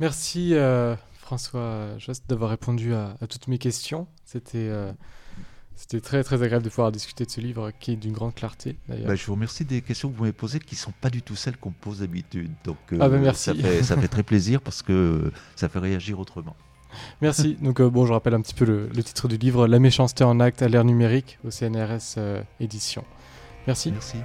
Merci 0.00 0.54
euh, 0.54 0.94
François 1.20 1.98
Jost 1.98 2.24
d'avoir 2.28 2.50
répondu 2.50 2.94
à, 2.94 3.16
toutes 3.28 3.48
mes 3.48 3.58
questions. 3.58 4.06
C'était 4.24 4.58
euh, 4.58 4.92
c'était 5.74 6.00
très 6.00 6.22
très 6.22 6.42
agréable 6.42 6.64
de 6.64 6.70
pouvoir 6.70 6.92
discuter 6.92 7.24
de 7.24 7.30
ce 7.30 7.40
livre 7.40 7.72
qui 7.78 7.92
est 7.92 7.96
d'une 7.96 8.12
grande 8.12 8.34
clarté 8.34 8.76
d'ailleurs. 8.88 9.08
Bah, 9.08 9.14
je 9.16 9.26
vous 9.26 9.34
remercie 9.34 9.64
des 9.64 9.82
questions 9.82 10.08
que 10.10 10.16
vous 10.16 10.22
m'avez 10.22 10.32
posées 10.32 10.60
qui 10.60 10.74
ne 10.74 10.80
sont 10.80 10.92
pas 11.00 11.10
du 11.10 11.22
tout 11.22 11.36
celles 11.36 11.56
qu'on 11.56 11.72
pose 11.72 12.00
d'habitude. 12.00 12.50
Donc 12.64 12.78
euh, 12.92 12.98
ah 13.00 13.08
bah, 13.08 13.18
merci. 13.18 13.50
Ça, 13.82 13.96
fait, 13.96 14.08
très 14.08 14.22
plaisir 14.22 14.60
parce 14.60 14.82
que 14.82 15.32
ça 15.56 15.68
fait 15.68 15.80
réagir 15.80 16.20
autrement. 16.20 16.56
Merci. 17.20 17.56
Donc 17.60 17.82
bon, 17.82 18.06
je 18.06 18.12
rappelle 18.12 18.34
un 18.34 18.40
petit 18.40 18.54
peu 18.54 18.64
le, 18.64 18.88
le, 18.88 19.02
titre 19.02 19.28
du 19.28 19.36
livre 19.36 19.66
La 19.66 19.78
méchanceté 19.78 20.24
en 20.24 20.40
acte 20.40 20.62
à 20.62 20.68
l'ère 20.68 20.84
numérique 20.84 21.38
au 21.44 21.50
CNRS 21.50 22.18
édition. 22.60 23.04
Merci. 23.66 23.92
Merci. 23.92 24.16